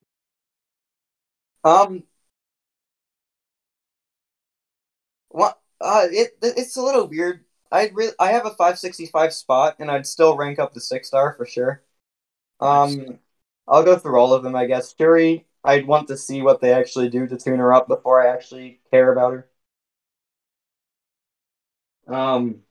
Um, 1.64 2.05
what? 5.28 5.59
Uh, 5.80 6.07
it 6.11 6.36
it's 6.43 6.76
a 6.76 6.82
little 6.82 7.07
weird. 7.09 7.45
I 7.70 7.90
really 7.95 8.12
I 8.18 8.32
have 8.32 8.47
a 8.47 8.51
five 8.51 8.78
sixty 8.78 9.07
five 9.07 9.32
spot, 9.32 9.76
and 9.78 9.90
I'd 9.90 10.07
still 10.07 10.36
rank 10.36 10.59
up 10.59 10.74
the 10.74 10.80
six 10.80 11.09
star 11.09 11.34
for 11.36 11.47
sure. 11.47 11.82
Um, 12.61 13.18
I'll 13.69 13.85
go 13.85 13.97
through 13.99 14.19
all 14.19 14.33
of 14.35 14.43
them, 14.43 14.57
I 14.57 14.67
guess. 14.67 14.93
Fury, 14.93 15.47
I'd 15.65 15.87
want 15.87 16.09
to 16.09 16.17
see 16.17 16.43
what 16.43 16.61
they 16.61 16.73
actually 16.73 17.09
do 17.09 17.27
to 17.27 17.37
tune 17.39 17.59
her 17.59 17.73
up 17.73 17.89
before 17.89 18.21
I 18.23 18.33
actually 18.33 18.81
care 18.91 19.13
about 19.13 19.33
her. 19.33 19.49
Um, 22.09 22.63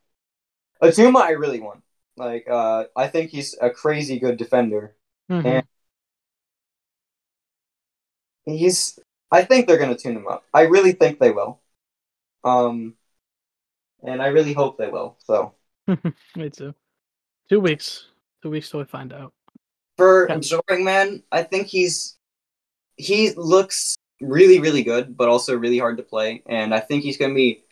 Atuma, 0.82 1.22
I 1.22 1.32
really 1.32 1.60
want. 1.60 1.84
Like, 2.18 2.48
uh, 2.50 2.86
I 2.96 3.08
think 3.08 3.32
he's 3.32 3.56
a 3.62 3.70
crazy 3.70 4.20
good 4.20 4.38
defender. 4.38 4.96
Mhm. 5.30 5.46
And- 5.46 5.68
He's. 8.46 9.00
I 9.32 9.44
think 9.44 9.68
they're 9.68 9.78
gonna 9.78 9.96
tune 9.98 10.18
him 10.18 10.28
up. 10.28 10.44
I 10.54 10.64
really 10.64 10.92
think 10.94 11.20
they 11.20 11.32
will. 11.32 11.62
Um, 12.44 12.96
and 14.04 14.22
I 14.22 14.28
really 14.28 14.52
hope 14.54 14.78
they 14.78 14.90
will. 14.90 15.16
So 15.20 15.54
Me 16.36 16.50
too. 16.50 16.74
Two 17.50 17.60
weeks. 17.62 18.08
Two 18.42 18.50
weeks 18.50 18.70
till 18.72 18.80
we 18.80 18.86
find 18.86 19.14
out. 19.14 19.34
For 20.02 20.28
Yeah. 20.28 20.36
Absorbing 20.36 20.84
Man, 20.84 21.24
I 21.32 21.44
think 21.44 21.68
he's 21.68 22.18
he 22.98 23.32
looks 23.34 23.96
really 24.20 24.60
really 24.60 24.84
good, 24.84 25.16
but 25.16 25.30
also 25.30 25.56
really 25.56 25.78
hard 25.78 25.98
to 25.98 26.04
play. 26.04 26.42
And 26.48 26.74
I 26.74 26.80
think 26.80 27.04
he's 27.04 27.18
gonna 27.18 27.36
be 27.36 27.64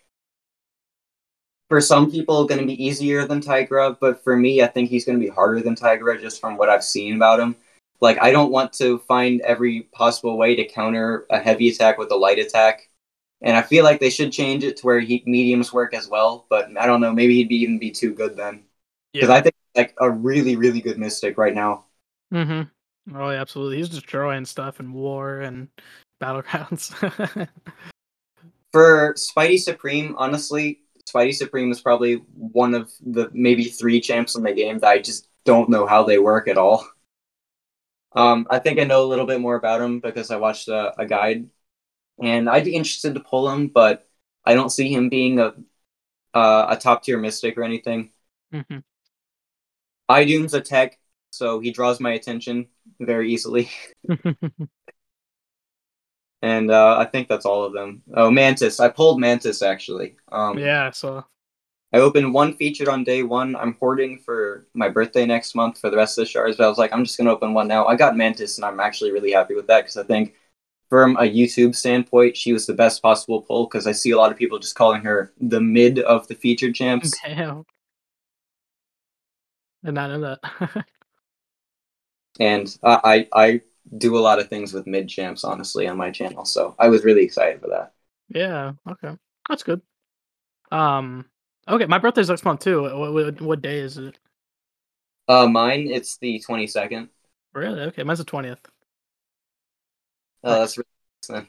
for 1.70 1.82
some 1.82 2.12
people 2.12 2.46
gonna 2.46 2.66
be 2.66 2.84
easier 2.84 3.26
than 3.26 3.42
Tigra, 3.42 3.98
but 4.00 4.24
for 4.24 4.36
me, 4.38 4.62
I 4.62 4.68
think 4.68 4.90
he's 4.90 5.06
gonna 5.06 5.20
be 5.20 5.28
harder 5.28 5.62
than 5.62 5.76
Tigra 5.76 6.22
just 6.22 6.40
from 6.40 6.58
what 6.58 6.70
I've 6.70 6.84
seen 6.84 7.16
about 7.16 7.40
him. 7.40 7.56
Like 8.02 8.22
I 8.22 8.32
don't 8.32 8.52
want 8.52 8.74
to 8.74 9.00
find 9.00 9.42
every 9.42 9.90
possible 9.92 10.38
way 10.38 10.56
to 10.56 10.66
counter 10.66 11.26
a 11.32 11.40
heavy 11.40 11.70
attack 11.70 11.98
with 11.98 12.12
a 12.12 12.16
light 12.16 12.40
attack. 12.40 12.90
And 13.42 13.56
I 13.58 13.62
feel 13.62 13.84
like 13.84 14.00
they 14.00 14.10
should 14.10 14.32
change 14.32 14.64
it 14.64 14.78
to 14.78 14.86
where 14.86 15.00
he, 15.00 15.24
mediums 15.26 15.72
work 15.74 15.94
as 15.94 16.08
well, 16.10 16.46
but 16.50 16.70
I 16.78 16.86
don't 16.86 17.02
know. 17.02 17.14
Maybe 17.14 17.36
he'd 17.36 17.50
be 17.50 17.62
even 17.64 17.80
be 17.80 17.92
too 17.92 18.14
good 18.14 18.36
then, 18.36 18.66
because 19.14 19.30
I 19.30 19.42
think 19.42 19.56
like 19.76 19.96
a 20.00 20.10
really, 20.12 20.56
really 20.58 20.82
good 20.82 21.00
mystic 21.00 21.38
right 21.38 21.56
now. 21.56 21.86
Mm-hmm. 22.34 23.16
Oh, 23.16 23.30
yeah, 23.32 23.42
absolutely. 23.42 23.78
He's 23.78 23.90
destroying 23.90 24.46
stuff 24.46 24.80
in 24.80 24.94
war 24.94 25.40
and 25.42 25.68
battlegrounds. 26.22 26.94
For 28.72 29.14
Spidey 29.16 29.60
Supreme, 29.60 30.16
honestly, 30.18 30.82
Spidey 31.08 31.34
Supreme 31.34 31.72
is 31.72 31.82
probably 31.82 32.16
one 32.36 32.76
of 32.76 32.92
the 33.02 33.30
maybe 33.34 33.66
three 33.66 34.00
champs 34.00 34.36
in 34.36 34.44
the 34.44 34.54
game 34.54 34.80
that 34.80 34.88
I 34.90 35.00
just 35.00 35.28
don't 35.44 35.70
know 35.70 35.88
how 35.88 36.04
they 36.04 36.20
work 36.20 36.48
at 36.48 36.58
all. 36.58 36.88
Um, 38.14 38.48
I 38.50 38.60
think 38.60 38.80
I 38.80 38.84
know 38.86 39.04
a 39.04 39.08
little 39.08 39.26
bit 39.26 39.40
more 39.40 39.56
about 39.56 39.82
him 39.82 40.00
because 40.00 40.32
I 40.32 40.38
watched 40.38 40.68
a, 40.68 41.00
a 41.00 41.06
guide, 41.06 41.50
and 42.22 42.50
I'd 42.50 42.66
be 42.66 42.76
interested 42.76 43.16
to 43.16 43.22
pull 43.22 43.50
him, 43.52 43.70
but 43.70 44.10
I 44.46 44.56
don't 44.56 44.72
see 44.72 44.94
him 44.94 45.10
being 45.10 45.40
a 45.40 45.56
uh, 46.34 46.68
a 46.70 46.78
top 46.78 47.04
tier 47.04 47.20
mystic 47.20 47.58
or 47.58 47.64
anything. 47.64 48.12
Mhm. 48.54 48.84
Idoom's 50.10 50.54
a 50.54 50.62
tech, 50.62 51.00
so 51.32 51.60
he 51.60 51.72
draws 51.72 52.00
my 52.00 52.12
attention 52.14 52.68
very 53.00 53.32
easily. 53.32 53.70
and 56.42 56.72
uh, 56.72 56.98
I 56.98 57.06
think 57.06 57.28
that's 57.28 57.46
all 57.46 57.64
of 57.64 57.74
them. 57.74 58.02
Oh, 58.14 58.32
Mantis. 58.32 58.80
I 58.80 58.90
pulled 58.90 59.20
Mantis 59.20 59.62
actually. 59.62 60.16
Um, 60.32 60.58
yeah, 60.58 60.92
so 60.92 61.26
I 61.92 61.98
opened 61.98 62.34
one 62.34 62.54
featured 62.56 62.88
on 62.88 63.04
day 63.04 63.24
one. 63.24 63.56
I'm 63.56 63.76
hoarding 63.80 64.20
for 64.20 64.68
my 64.74 64.90
birthday 64.90 65.26
next 65.26 65.56
month 65.56 65.80
for 65.80 65.90
the 65.90 65.98
rest 65.98 66.18
of 66.18 66.24
the 66.24 66.30
shards, 66.30 66.58
but 66.58 66.66
I 66.66 66.70
was 66.70 66.78
like, 66.78 66.94
I'm 66.94 67.04
just 67.04 67.18
gonna 67.18 67.32
open 67.32 67.54
one 67.54 67.68
now. 67.68 67.88
I 67.88 67.96
got 67.96 68.16
Mantis, 68.16 68.58
and 68.58 68.66
I'm 68.66 68.80
actually 68.80 69.12
really 69.12 69.32
happy 69.32 69.56
with 69.56 69.68
that 69.68 69.82
because 69.82 69.98
I 69.98 70.04
think, 70.04 70.36
from 70.90 71.18
a 71.18 71.22
YouTube 71.22 71.76
standpoint, 71.76 72.38
she 72.38 72.54
was 72.54 72.66
the 72.66 72.74
best 72.74 73.02
possible 73.02 73.42
pull 73.42 73.66
because 73.66 73.88
I 73.88 73.92
see 73.92 74.12
a 74.12 74.18
lot 74.18 74.32
of 74.32 74.38
people 74.38 74.60
just 74.60 74.76
calling 74.76 75.02
her 75.02 75.32
the 75.40 75.62
mid 75.62 76.00
of 76.00 76.28
the 76.28 76.36
featured 76.36 76.76
champs. 76.76 77.12
damn. 77.26 77.66
Did 79.84 79.94
not 79.94 80.10
know 80.10 80.38
that. 80.42 80.86
and 82.40 82.78
I, 82.84 83.28
I 83.34 83.44
I 83.46 83.62
do 83.98 84.18
a 84.18 84.20
lot 84.22 84.40
of 84.40 84.50
things 84.50 84.74
with 84.74 84.88
mid 84.88 85.10
champs 85.10 85.44
honestly 85.44 85.88
on 85.88 85.98
my 85.98 86.12
channel, 86.12 86.46
so 86.46 86.76
I 86.80 86.90
was 86.90 87.04
really 87.04 87.24
excited 87.24 87.62
for 87.62 87.70
that. 87.70 87.94
yeah, 88.30 88.74
okay. 88.90 89.18
That's 89.48 89.64
good. 89.64 89.82
Um 90.72 91.26
okay, 91.68 91.86
my 91.86 92.00
birthday's 92.00 92.30
next 92.30 92.46
month 92.46 92.62
too. 92.62 92.84
What, 92.84 93.14
what, 93.14 93.42
what 93.42 93.62
day 93.62 93.80
is 93.80 93.98
it? 93.98 94.20
Uh, 95.28 95.48
mine 95.48 95.88
it's 95.90 96.18
the 96.18 96.40
twenty 96.40 96.68
second. 96.68 97.10
Really? 97.54 97.82
Okay, 97.82 98.02
mine's 98.04 98.18
the 98.20 98.26
20th. 98.26 98.72
Uh, 100.44 100.60
that's 100.60 100.78
really 100.78 100.88
nice 101.22 101.28
then. 101.28 101.48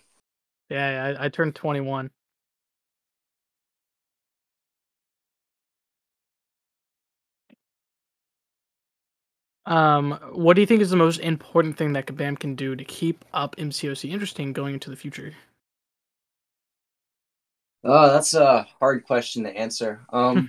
Yeah, 0.70 0.90
yeah 1.12 1.18
I, 1.20 1.26
I 1.26 1.28
turned 1.28 1.54
21. 1.54 2.10
Um, 9.66 10.18
what 10.32 10.54
do 10.54 10.62
you 10.62 10.66
think 10.66 10.80
is 10.80 10.90
the 10.90 10.96
most 10.96 11.20
important 11.20 11.76
thing 11.76 11.92
that 11.92 12.06
Kabam 12.06 12.38
can 12.38 12.54
do 12.54 12.74
to 12.74 12.84
keep 12.84 13.24
up 13.32 13.56
MCOC 13.56 14.10
interesting 14.10 14.52
going 14.52 14.74
into 14.74 14.90
the 14.90 14.96
future? 14.96 15.34
Oh, 17.84 18.12
that's 18.12 18.34
a 18.34 18.66
hard 18.78 19.04
question 19.04 19.44
to 19.44 19.56
answer. 19.56 20.00
Um, 20.12 20.48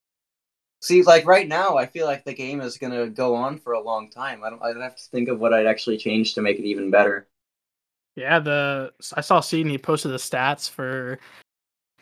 see, 0.80 1.02
like 1.02 1.26
right 1.26 1.48
now, 1.48 1.76
I 1.76 1.86
feel 1.86 2.06
like 2.06 2.24
the 2.24 2.34
game 2.34 2.60
is 2.60 2.76
gonna 2.76 3.08
go 3.08 3.34
on 3.34 3.58
for 3.58 3.72
a 3.72 3.82
long 3.82 4.10
time. 4.10 4.44
I 4.44 4.50
don't. 4.50 4.62
I'd 4.62 4.76
have 4.76 4.96
to 4.96 5.10
think 5.10 5.28
of 5.28 5.38
what 5.38 5.54
I'd 5.54 5.66
actually 5.66 5.96
change 5.96 6.34
to 6.34 6.42
make 6.42 6.58
it 6.58 6.64
even 6.64 6.90
better. 6.90 7.28
Yeah, 8.16 8.38
the 8.40 8.92
I 9.14 9.22
saw 9.22 9.40
Seed 9.40 9.66
he 9.66 9.78
posted 9.78 10.12
the 10.12 10.16
stats 10.16 10.68
for 10.68 11.18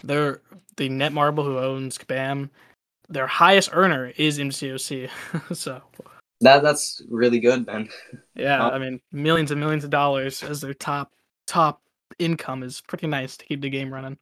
their 0.02 0.40
the 0.76 0.88
Netmarble 0.88 1.44
who 1.44 1.58
owns 1.58 1.98
Kabam. 1.98 2.50
Their 3.08 3.26
highest 3.26 3.70
earner 3.72 4.12
is 4.16 4.38
MCOC. 4.38 5.08
so 5.56 5.82
That 6.40 6.62
that's 6.62 7.02
really 7.08 7.40
good, 7.40 7.66
then. 7.66 7.88
yeah, 8.34 8.64
I 8.64 8.78
mean 8.78 9.00
millions 9.12 9.50
and 9.50 9.60
millions 9.60 9.84
of 9.84 9.90
dollars 9.90 10.42
as 10.42 10.60
their 10.60 10.74
top 10.74 11.12
top 11.46 11.82
income 12.18 12.62
is 12.62 12.80
pretty 12.80 13.06
nice 13.06 13.36
to 13.36 13.44
keep 13.44 13.60
the 13.60 13.70
game 13.70 13.92
running. 13.92 14.18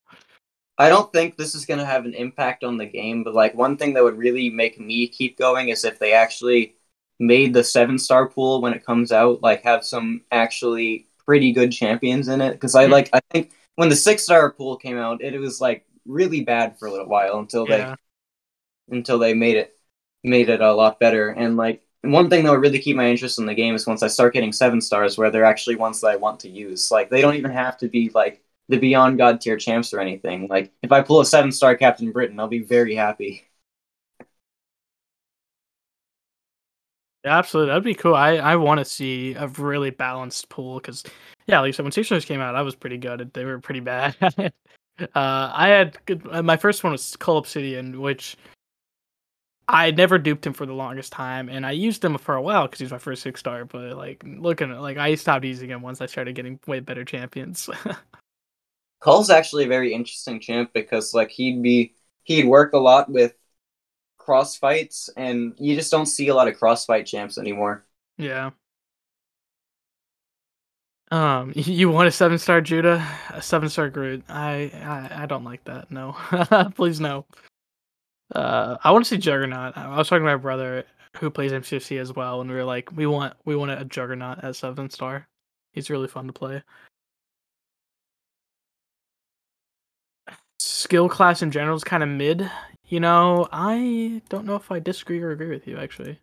I 0.78 0.88
don't 0.88 1.10
think 1.12 1.36
this 1.36 1.54
is 1.54 1.64
going 1.64 1.80
to 1.80 1.86
have 1.86 2.04
an 2.04 2.14
impact 2.14 2.62
on 2.62 2.76
the 2.76 2.84
game, 2.86 3.24
but 3.24 3.34
like 3.34 3.54
one 3.54 3.76
thing 3.76 3.94
that 3.94 4.04
would 4.04 4.18
really 4.18 4.50
make 4.50 4.78
me 4.78 5.08
keep 5.08 5.38
going 5.38 5.70
is 5.70 5.84
if 5.84 5.98
they 5.98 6.12
actually 6.12 6.74
made 7.18 7.54
the 7.54 7.64
seven 7.64 7.98
star 7.98 8.28
pool 8.28 8.60
when 8.60 8.74
it 8.74 8.84
comes 8.84 9.10
out, 9.10 9.42
like 9.42 9.62
have 9.62 9.84
some 9.84 10.22
actually 10.32 11.06
pretty 11.24 11.52
good 11.52 11.72
champions 11.72 12.28
in 12.28 12.40
it. 12.42 12.52
Because 12.52 12.74
I 12.74 12.86
Mhm. 12.86 12.90
like, 12.90 13.10
I 13.14 13.20
think 13.30 13.52
when 13.76 13.88
the 13.88 13.96
six 13.96 14.22
star 14.24 14.50
pool 14.52 14.76
came 14.76 14.98
out, 14.98 15.22
it, 15.22 15.38
was 15.38 15.60
like 15.62 15.86
really 16.04 16.42
bad 16.44 16.78
for 16.78 16.86
a 16.88 16.92
little 16.92 17.08
while 17.08 17.38
until 17.38 17.66
they 17.66 17.86
until 18.90 19.18
they 19.18 19.34
made 19.34 19.56
it 19.56 19.76
made 20.24 20.48
it 20.48 20.60
a 20.60 20.72
lot 20.72 20.98
better. 21.00 21.28
And 21.30 21.56
like 21.56 21.85
one 22.02 22.30
thing 22.30 22.44
that 22.44 22.50
would 22.50 22.60
really 22.60 22.78
keep 22.78 22.96
my 22.96 23.08
interest 23.08 23.38
in 23.38 23.46
the 23.46 23.54
game 23.54 23.74
is 23.74 23.86
once 23.86 24.02
I 24.02 24.08
start 24.08 24.32
getting 24.34 24.52
seven 24.52 24.80
stars, 24.80 25.18
where 25.18 25.30
they're 25.30 25.44
actually 25.44 25.76
ones 25.76 26.00
that 26.00 26.08
I 26.08 26.16
want 26.16 26.40
to 26.40 26.48
use. 26.48 26.90
Like 26.90 27.10
they 27.10 27.20
don't 27.20 27.34
even 27.36 27.50
have 27.50 27.76
to 27.78 27.88
be 27.88 28.10
like 28.14 28.42
the 28.68 28.78
beyond 28.78 29.18
god 29.18 29.40
tier 29.40 29.56
champs 29.56 29.92
or 29.92 30.00
anything. 30.00 30.48
Like 30.48 30.72
if 30.82 30.92
I 30.92 31.02
pull 31.02 31.20
a 31.20 31.26
seven 31.26 31.52
star 31.52 31.76
Captain 31.76 32.12
Britain, 32.12 32.38
I'll 32.40 32.48
be 32.48 32.60
very 32.60 32.94
happy. 32.94 33.44
Yeah, 37.24 37.38
absolutely. 37.38 37.70
That'd 37.70 37.84
be 37.84 37.94
cool. 37.94 38.14
I, 38.14 38.36
I 38.36 38.56
want 38.56 38.78
to 38.78 38.84
see 38.84 39.34
a 39.34 39.48
really 39.48 39.90
balanced 39.90 40.48
pool 40.48 40.76
because, 40.78 41.02
yeah, 41.46 41.60
like 41.60 41.68
you 41.68 41.72
said, 41.72 41.82
when 41.82 41.92
Six 41.92 42.06
Stars 42.06 42.24
came 42.24 42.40
out, 42.40 42.54
I 42.54 42.62
was 42.62 42.76
pretty 42.76 42.98
good. 42.98 43.32
They 43.34 43.44
were 43.44 43.58
pretty 43.58 43.80
bad. 43.80 44.16
uh, 44.20 44.50
I 45.14 45.68
had 45.68 45.98
good. 46.06 46.24
My 46.44 46.56
first 46.56 46.84
one 46.84 46.92
was 46.92 47.16
Cull 47.16 47.38
Obsidian, 47.38 48.00
which 48.00 48.36
I 49.68 49.90
never 49.90 50.18
duped 50.18 50.46
him 50.46 50.52
for 50.52 50.64
the 50.64 50.72
longest 50.72 51.12
time, 51.12 51.48
and 51.48 51.66
I 51.66 51.72
used 51.72 52.04
him 52.04 52.16
for 52.18 52.36
a 52.36 52.42
while 52.42 52.66
because 52.66 52.78
he 52.78 52.84
was 52.84 52.92
my 52.92 52.98
first 52.98 53.22
six 53.22 53.40
star. 53.40 53.64
But 53.64 53.96
like 53.96 54.22
looking 54.24 54.70
at 54.70 54.80
like 54.80 54.96
I 54.96 55.14
stopped 55.16 55.44
using 55.44 55.70
him 55.70 55.82
once 55.82 56.00
I 56.00 56.06
started 56.06 56.34
getting 56.34 56.60
way 56.66 56.80
better 56.80 57.04
champions. 57.04 57.68
Cull's 59.00 59.30
actually 59.30 59.64
a 59.64 59.68
very 59.68 59.92
interesting 59.94 60.40
champ 60.40 60.72
because 60.72 61.14
like 61.14 61.30
he'd 61.30 61.62
be 61.62 61.94
he'd 62.24 62.46
work 62.46 62.72
a 62.72 62.78
lot 62.78 63.10
with 63.10 63.34
cross 64.18 64.56
fights, 64.56 65.10
and 65.16 65.54
you 65.58 65.76
just 65.76 65.90
don't 65.92 66.06
see 66.06 66.28
a 66.28 66.34
lot 66.34 66.48
of 66.48 66.58
crossfight 66.58 67.06
champs 67.06 67.38
anymore. 67.38 67.86
yeah. 68.18 68.50
Um, 71.10 71.52
you 71.54 71.90
want 71.90 72.08
a 72.08 72.10
seven 72.10 72.38
star 72.38 72.60
Judah, 72.60 73.06
a 73.30 73.40
seven 73.42 73.68
star 73.68 73.90
Groot? 73.90 74.24
I, 74.28 74.72
I 74.74 75.22
I 75.22 75.26
don't 75.26 75.44
like 75.44 75.64
that. 75.64 75.90
No, 75.90 76.16
please 76.74 77.00
no. 77.00 77.26
Uh, 78.34 78.76
I 78.82 78.90
want 78.90 79.04
to 79.04 79.08
see 79.08 79.18
Juggernaut. 79.18 79.76
I 79.76 79.96
was 79.96 80.08
talking 80.08 80.24
to 80.24 80.30
my 80.30 80.36
brother 80.36 80.84
who 81.16 81.30
plays 81.30 81.52
MCOC 81.52 82.00
as 82.00 82.12
well, 82.12 82.40
and 82.40 82.50
we 82.50 82.56
were 82.56 82.64
like, 82.64 82.90
we 82.92 83.06
want 83.06 83.34
we 83.44 83.56
want 83.56 83.70
a 83.70 83.84
Juggernaut 83.84 84.42
as 84.42 84.58
seven 84.58 84.90
star. 84.90 85.28
He's 85.72 85.90
really 85.90 86.08
fun 86.08 86.26
to 86.26 86.32
play. 86.32 86.62
Skill 90.58 91.08
class 91.08 91.42
in 91.42 91.50
general 91.50 91.76
is 91.76 91.84
kind 91.84 92.02
of 92.02 92.08
mid. 92.08 92.50
You 92.86 93.00
know, 93.00 93.48
I 93.52 94.22
don't 94.28 94.46
know 94.46 94.56
if 94.56 94.70
I 94.70 94.78
disagree 94.78 95.20
or 95.20 95.30
agree 95.30 95.50
with 95.50 95.66
you 95.66 95.78
actually. 95.78 96.20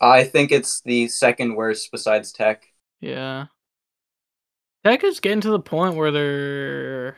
I 0.00 0.24
think 0.24 0.52
it's 0.52 0.80
the 0.82 1.08
second 1.08 1.54
worst 1.54 1.90
besides 1.92 2.32
Tech. 2.32 2.66
Yeah. 3.00 3.46
Tech 4.84 5.04
is 5.04 5.20
getting 5.20 5.40
to 5.42 5.50
the 5.50 5.60
point 5.60 5.96
where 5.96 6.10
they're 6.10 7.16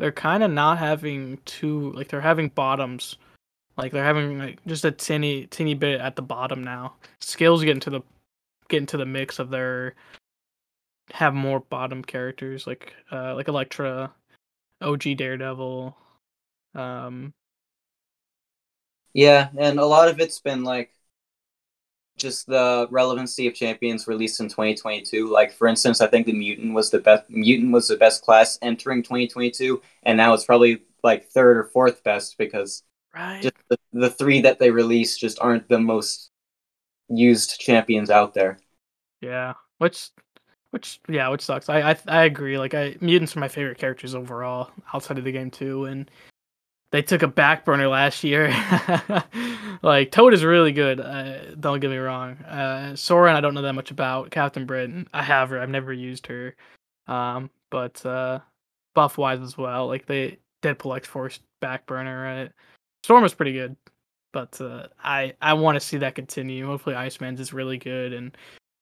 they're 0.00 0.10
kind 0.10 0.42
of 0.42 0.50
not 0.50 0.78
having 0.78 1.38
two 1.44 1.92
like 1.92 2.08
they're 2.08 2.22
having 2.22 2.48
bottoms. 2.48 3.18
Like 3.76 3.92
they're 3.92 4.04
having 4.04 4.38
like 4.38 4.58
just 4.66 4.84
a 4.86 4.90
teeny 4.90 5.46
teeny 5.46 5.74
bit 5.74 6.00
at 6.00 6.16
the 6.16 6.22
bottom 6.22 6.64
now. 6.64 6.94
Skills 7.20 7.62
getting 7.62 7.80
to 7.80 7.90
the 7.90 8.00
get 8.68 8.78
into 8.78 8.96
the 8.96 9.04
mix 9.04 9.38
of 9.38 9.50
their 9.50 9.94
have 11.12 11.34
more 11.34 11.60
bottom 11.60 12.02
characters 12.02 12.66
like 12.66 12.94
uh 13.12 13.34
like 13.34 13.48
Elektra, 13.48 14.10
OG 14.80 15.16
Daredevil. 15.18 15.94
Um 16.74 17.34
Yeah, 19.12 19.50
and 19.58 19.78
a 19.78 19.84
lot 19.84 20.08
of 20.08 20.18
it's 20.18 20.40
been 20.40 20.64
like 20.64 20.94
just 22.20 22.46
the 22.46 22.86
relevancy 22.90 23.46
of 23.46 23.54
champions 23.54 24.06
released 24.06 24.40
in 24.40 24.48
2022. 24.48 25.28
Like 25.28 25.52
for 25.52 25.66
instance, 25.66 26.00
I 26.00 26.06
think 26.06 26.26
the 26.26 26.32
mutant 26.32 26.74
was 26.74 26.90
the 26.90 27.00
best. 27.00 27.28
Mutant 27.28 27.72
was 27.72 27.88
the 27.88 27.96
best 27.96 28.22
class 28.22 28.58
entering 28.62 29.02
2022, 29.02 29.80
and 30.04 30.16
now 30.16 30.34
it's 30.34 30.44
probably 30.44 30.82
like 31.02 31.26
third 31.28 31.56
or 31.56 31.64
fourth 31.64 32.02
best 32.04 32.36
because 32.38 32.82
right. 33.14 33.42
just 33.42 33.54
the, 33.68 33.78
the 33.92 34.10
three 34.10 34.40
that 34.42 34.58
they 34.58 34.70
released 34.70 35.20
just 35.20 35.38
aren't 35.40 35.68
the 35.68 35.78
most 35.78 36.30
used 37.08 37.58
champions 37.58 38.10
out 38.10 38.34
there. 38.34 38.58
Yeah, 39.20 39.54
which, 39.78 40.10
which, 40.70 41.00
yeah, 41.08 41.28
which 41.28 41.42
sucks. 41.42 41.68
I, 41.68 41.90
I, 41.92 41.96
I 42.06 42.24
agree. 42.24 42.58
Like, 42.58 42.74
I 42.74 42.96
mutants 43.00 43.36
are 43.36 43.40
my 43.40 43.48
favorite 43.48 43.78
characters 43.78 44.14
overall 44.14 44.70
outside 44.94 45.18
of 45.18 45.24
the 45.24 45.32
game 45.32 45.50
too, 45.50 45.84
and 45.86 46.10
they 46.92 47.02
took 47.02 47.22
a 47.22 47.28
back 47.28 47.64
burner 47.64 47.88
last 47.88 48.24
year. 48.24 48.48
like, 49.82 50.10
Toad 50.10 50.34
is 50.34 50.44
really 50.44 50.72
good. 50.72 51.00
Uh, 51.00 51.54
don't 51.54 51.80
get 51.80 51.90
me 51.90 51.96
wrong. 51.98 52.38
Uh, 52.46 52.92
Sauron, 52.94 53.34
I 53.34 53.40
don't 53.40 53.54
know 53.54 53.62
that 53.62 53.74
much 53.74 53.90
about. 53.90 54.30
Captain 54.30 54.66
Britain, 54.66 55.08
I 55.12 55.22
have 55.22 55.50
her. 55.50 55.60
I've 55.60 55.68
never 55.68 55.92
used 55.92 56.26
her. 56.26 56.56
Um, 57.06 57.50
but 57.70 58.04
uh, 58.04 58.40
buff 58.94 59.18
wise 59.18 59.40
as 59.40 59.56
well. 59.56 59.86
Like 59.86 60.06
they 60.06 60.38
Deadpool 60.62 60.96
X 60.96 61.08
Force 61.08 61.40
back 61.60 61.86
burner. 61.86 62.22
Right? 62.22 62.52
Storm 63.04 63.24
is 63.24 63.34
pretty 63.34 63.52
good, 63.52 63.76
but 64.32 64.60
uh, 64.60 64.88
I 65.02 65.34
I 65.40 65.54
want 65.54 65.76
to 65.76 65.80
see 65.80 65.98
that 65.98 66.14
continue. 66.14 66.66
Hopefully, 66.66 66.96
Iceman's 66.96 67.40
is 67.40 67.52
really 67.52 67.78
good 67.78 68.12
and 68.12 68.36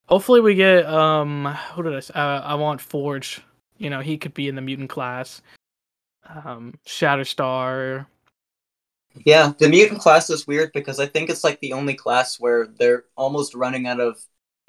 hopefully 0.06 0.40
we 0.40 0.54
get 0.54 0.86
um 0.86 1.44
who 1.74 1.82
did 1.82 2.10
I 2.14 2.18
uh, 2.18 2.40
I 2.40 2.54
want 2.54 2.80
Forge. 2.80 3.42
You 3.76 3.90
know, 3.90 4.00
he 4.00 4.18
could 4.18 4.34
be 4.34 4.48
in 4.48 4.56
the 4.56 4.62
mutant 4.62 4.90
class. 4.90 5.40
Um 6.24 6.74
Shatterstar. 6.86 8.06
Yeah, 9.24 9.52
the 9.58 9.68
mutant 9.68 10.00
class 10.00 10.30
is 10.30 10.46
weird 10.46 10.72
because 10.72 11.00
I 11.00 11.06
think 11.06 11.28
it's 11.30 11.42
like 11.44 11.60
the 11.60 11.72
only 11.72 11.94
class 11.94 12.38
where 12.38 12.66
they're 12.66 13.04
almost 13.16 13.54
running 13.54 13.86
out 13.86 14.00
of 14.00 14.18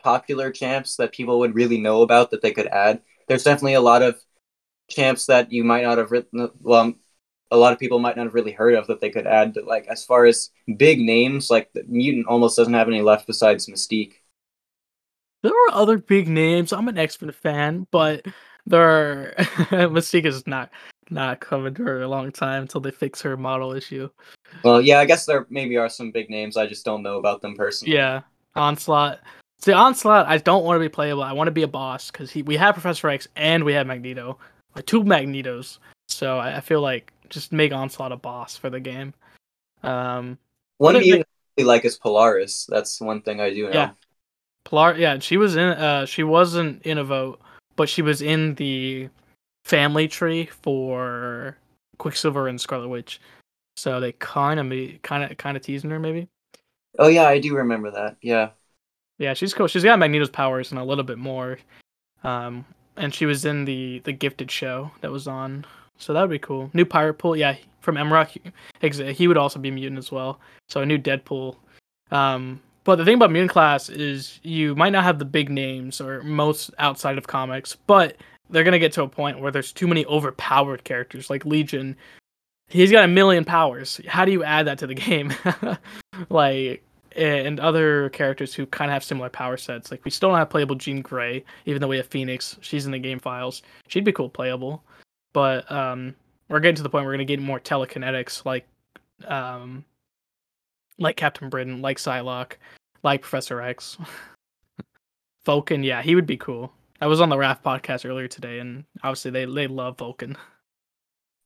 popular 0.02 0.52
champs 0.52 0.96
that 0.96 1.12
people 1.12 1.40
would 1.40 1.56
really 1.56 1.78
know 1.78 2.02
about 2.02 2.32
that 2.32 2.42
they 2.42 2.52
could 2.52 2.68
add. 2.68 3.02
There's 3.28 3.44
definitely 3.44 3.76
a 3.76 3.82
lot 3.82 4.02
of 4.02 4.20
champs 4.90 5.28
that 5.28 5.52
you 5.52 5.64
might 5.64 5.84
not 5.84 6.00
have 6.00 6.12
written. 6.12 6.50
Well, 6.62 6.96
a 7.52 7.58
lot 7.58 7.74
of 7.74 7.80
people 7.80 8.00
might 8.00 8.18
not 8.18 8.26
have 8.26 8.36
really 8.36 8.52
heard 8.54 8.76
of 8.76 8.88
that 8.88 9.02
they 9.02 9.10
could 9.12 9.28
add. 9.28 9.54
But 9.56 9.66
like 9.66 9.88
as 9.88 10.06
far 10.06 10.26
as 10.26 10.52
big 10.78 11.00
names, 11.02 11.50
like 11.50 11.72
the 11.74 11.84
mutant 11.88 12.28
almost 12.28 12.58
doesn't 12.58 12.74
have 12.74 12.88
any 12.90 13.02
left 13.02 13.28
besides 13.28 13.68
Mystique. 13.68 14.16
There 15.42 15.52
are 15.54 15.74
other 15.74 15.98
big 15.98 16.28
names. 16.28 16.74
I'm 16.74 16.88
an 16.88 16.98
X-Men 16.98 17.32
fan, 17.32 17.88
but 17.92 18.26
There, 18.66 19.34
Mystique 19.38 20.26
is 20.26 20.46
not 20.48 20.70
not 21.10 21.40
coming 21.40 21.76
for 21.76 22.02
a 22.02 22.08
long 22.08 22.32
time 22.32 22.64
until 22.64 22.82
they 22.82 22.92
fix 22.92 23.22
her 23.22 23.38
model 23.38 23.74
issue. 23.74 24.10
Well, 24.64 24.82
yeah, 24.82 25.00
I 25.00 25.06
guess 25.06 25.26
there 25.26 25.46
maybe 25.50 25.78
are 25.78 25.90
some 25.90 26.12
big 26.12 26.30
names. 26.30 26.58
I 26.58 26.68
just 26.68 26.86
don't 26.86 27.04
know 27.04 27.18
about 27.18 27.42
them 27.42 27.56
personally. 27.56 27.96
Yeah, 27.96 28.22
Onslaught. 28.56 29.20
See, 29.62 29.74
Onslaught, 29.74 30.28
I 30.28 30.38
don't 30.38 30.64
want 30.64 30.78
to 30.78 30.80
be 30.80 30.90
playable. 30.90 31.24
I 31.24 31.34
want 31.34 31.48
to 31.48 31.52
be 31.52 31.64
a 31.64 31.68
boss 31.68 32.12
because 32.12 32.34
we 32.34 32.56
have 32.56 32.76
Professor 32.76 33.10
X 33.10 33.28
and 33.36 33.64
we 33.64 33.74
have 33.74 33.88
Magneto, 33.88 34.38
like 34.76 34.86
two 34.86 35.04
Magnetos. 35.04 35.80
So 36.08 36.38
I, 36.38 36.58
I 36.58 36.62
feel 36.62 36.82
like 36.82 37.12
just 37.30 37.52
make 37.52 37.72
Onslaught 37.72 38.12
a 38.12 38.18
boss 38.18 38.56
for 38.56 38.70
the 38.70 38.80
game. 38.80 39.14
Um, 39.84 40.38
One 40.78 40.96
What 40.96 41.06
you 41.06 41.24
really 41.58 41.68
like 41.68 41.86
is 41.86 41.98
Polaris. 41.98 42.66
That's 42.70 43.02
one 43.02 43.22
thing 43.22 43.42
I 43.42 43.50
do 43.50 43.66
know. 43.66 43.74
Yeah. 43.74 43.92
Pilar, 44.64 44.98
yeah, 44.98 45.20
she 45.20 45.38
was 45.38 45.56
in. 45.56 45.70
Uh, 45.70 46.06
she 46.06 46.24
wasn't 46.24 46.82
in 46.84 46.98
a 46.98 47.04
vote, 47.04 47.42
but 47.76 47.90
she 47.90 48.02
was 48.02 48.22
in 48.22 48.56
the 48.56 49.10
family 49.70 50.08
tree 50.08 50.48
for 50.48 51.56
Quicksilver 52.00 52.48
and 52.48 52.60
Scarlet 52.60 52.88
Witch. 52.88 53.22
So 53.78 54.00
they 54.00 54.14
kind 54.14 54.60
of, 54.60 55.02
kind 55.04 55.32
of, 55.32 55.38
kind 55.38 55.56
of 55.56 55.64
teasing 55.64 55.92
her, 55.92 56.00
maybe. 56.00 56.28
Oh 56.98 57.08
yeah, 57.08 57.28
I 57.28 57.40
do 57.40 57.56
remember 57.56 57.92
that. 57.92 58.18
Yeah. 58.22 58.50
Yeah, 59.20 59.36
she's 59.36 59.54
cool. 59.54 59.68
She's 59.68 59.84
got 59.84 60.00
Magneto's 60.00 60.30
powers 60.30 60.72
and 60.72 60.80
a 60.80 60.84
little 60.84 61.04
bit 61.04 61.20
more. 61.20 61.60
Um, 62.24 62.66
and 62.98 63.14
she 63.14 63.26
was 63.26 63.46
in 63.46 63.66
the 63.66 64.00
the 64.00 64.12
Gifted 64.12 64.50
show 64.50 64.92
that 65.02 65.12
was 65.12 65.28
on. 65.28 65.66
So 65.98 66.14
that 66.14 66.22
would 66.22 66.32
be 66.32 66.40
cool. 66.40 66.72
New 66.74 66.86
Pirate 66.86 67.16
Pool, 67.16 67.36
yeah, 67.36 67.56
from 67.82 67.96
Emrock. 67.96 68.30
He, 68.30 69.14
he 69.14 69.28
would 69.28 69.38
also 69.38 69.60
be 69.60 69.70
mutant 69.70 70.00
as 70.00 70.12
well. 70.12 70.40
So 70.68 70.82
a 70.82 70.86
new 70.86 70.98
Deadpool. 70.98 71.56
Um, 72.12 72.62
but 72.86 72.96
the 72.96 73.06
thing 73.06 73.16
about 73.16 73.32
mutant 73.32 73.52
class 73.52 73.90
is 73.90 74.40
you 74.42 74.74
might 74.76 74.92
not 74.92 75.04
have 75.04 75.20
the 75.20 75.26
big 75.26 75.50
names 75.50 76.02
or 76.02 76.24
most 76.24 76.72
outside 76.80 77.18
of 77.18 77.28
comics, 77.28 77.76
but 77.86 78.16
they're 78.50 78.64
gonna 78.64 78.80
get 78.80 78.94
to 78.94 79.04
a 79.04 79.08
point 79.08 79.40
where 79.40 79.52
there's 79.52 79.72
too 79.72 79.88
many 79.88 80.06
overpowered 80.06 80.84
characters 80.84 81.30
like 81.30 81.46
Legion. 81.46 81.96
He's 82.68 82.92
got 82.92 83.06
a 83.06 83.08
million 83.08 83.46
powers. 83.46 84.00
How 84.08 84.26
do 84.26 84.32
you 84.32 84.44
add 84.44 84.68
that 84.68 84.80
to 84.80 84.88
the 84.88 84.94
game? 84.96 85.34
like 86.30 86.84
and 87.16 87.60
other 87.60 88.10
characters 88.10 88.54
who 88.54 88.66
kind 88.68 88.90
of 88.92 88.94
have 88.94 89.04
similar 89.04 89.30
power 89.30 89.58
sets. 89.58 89.92
Like 89.92 90.06
we 90.06 90.12
still 90.12 90.30
don't 90.30 90.38
have 90.38 90.50
playable 90.50 90.76
Jean 90.76 91.02
Grey, 91.02 91.44
even 91.66 91.82
though 91.82 91.88
we 91.88 91.98
have 91.98 92.08
Phoenix. 92.08 92.58
She's 92.62 92.86
in 92.86 92.92
the 92.92 93.00
game 93.00 93.20
files. 93.20 93.62
She'd 93.88 94.06
be 94.06 94.12
cool 94.12 94.30
playable, 94.30 94.84
but 95.34 95.70
um, 95.72 96.16
we're 96.48 96.60
getting 96.60 96.76
to 96.76 96.84
the 96.84 96.90
point 96.90 97.04
where 97.04 97.12
we're 97.12 97.18
gonna 97.18 97.26
get 97.26 97.42
more 97.42 97.60
telekinetics, 97.60 98.46
like 98.46 98.68
um, 99.28 99.84
like 100.98 101.16
Captain 101.16 101.50
Britain, 101.50 101.82
like 101.82 101.98
Psylocke, 101.98 102.54
like 103.04 103.22
Professor 103.22 103.62
X. 103.62 103.98
Vulcan, 105.46 105.84
yeah, 105.84 106.02
he 106.02 106.16
would 106.16 106.28
be 106.28 106.38
cool. 106.38 106.72
I 107.02 107.08
was 107.08 107.22
on 107.22 107.30
the 107.30 107.38
Raft 107.38 107.64
podcast 107.64 108.06
earlier 108.08 108.28
today, 108.28 108.60
and 108.60 108.86
obviously 109.04 109.32
they 109.32 109.46
they 109.46 109.68
love 109.68 109.98
Vulcan. 109.98 110.38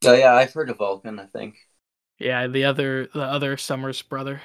Oh 0.05 0.13
yeah, 0.13 0.33
I've 0.35 0.53
heard 0.53 0.69
of 0.69 0.77
Vulcan. 0.77 1.19
I 1.19 1.25
think. 1.25 1.55
Yeah, 2.19 2.47
the 2.47 2.65
other 2.65 3.07
the 3.07 3.23
other 3.23 3.57
Summers 3.57 4.01
brother. 4.01 4.41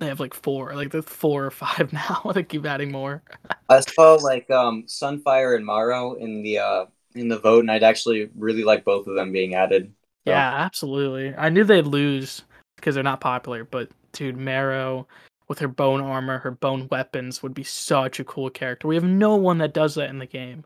They 0.00 0.06
have 0.06 0.20
like 0.20 0.34
four, 0.34 0.74
like 0.74 0.90
the 0.90 1.02
four 1.02 1.44
or 1.46 1.50
five 1.50 1.92
now. 1.94 2.30
they 2.34 2.42
keep 2.42 2.66
adding 2.66 2.90
more. 2.90 3.22
I 3.68 3.80
saw 3.80 4.14
like 4.14 4.50
um 4.50 4.84
Sunfire 4.86 5.56
and 5.56 5.64
Marrow 5.64 6.14
in 6.14 6.42
the 6.42 6.58
uh 6.58 6.86
in 7.14 7.28
the 7.28 7.38
vote, 7.38 7.60
and 7.60 7.70
I'd 7.70 7.82
actually 7.84 8.30
really 8.36 8.64
like 8.64 8.84
both 8.84 9.06
of 9.06 9.14
them 9.14 9.32
being 9.32 9.54
added. 9.54 9.92
So, 10.26 10.32
Yeah, 10.32 10.52
absolutely. 10.54 11.34
I 11.36 11.48
knew 11.48 11.64
they'd 11.64 11.86
lose 11.86 12.42
because 12.76 12.94
they're 12.94 13.04
not 13.04 13.20
popular, 13.20 13.64
but 13.64 13.90
dude, 14.12 14.36
Marrow 14.36 15.06
with 15.48 15.58
her 15.58 15.68
bone 15.68 16.00
armor, 16.00 16.38
her 16.38 16.50
bone 16.50 16.88
weapons 16.90 17.42
would 17.42 17.54
be 17.54 17.64
such 17.64 18.20
a 18.20 18.24
cool 18.24 18.50
character. 18.50 18.88
We 18.88 18.94
have 18.94 19.04
no 19.04 19.36
one 19.36 19.58
that 19.58 19.74
does 19.74 19.94
that 19.96 20.10
in 20.10 20.18
the 20.18 20.26
game. 20.26 20.64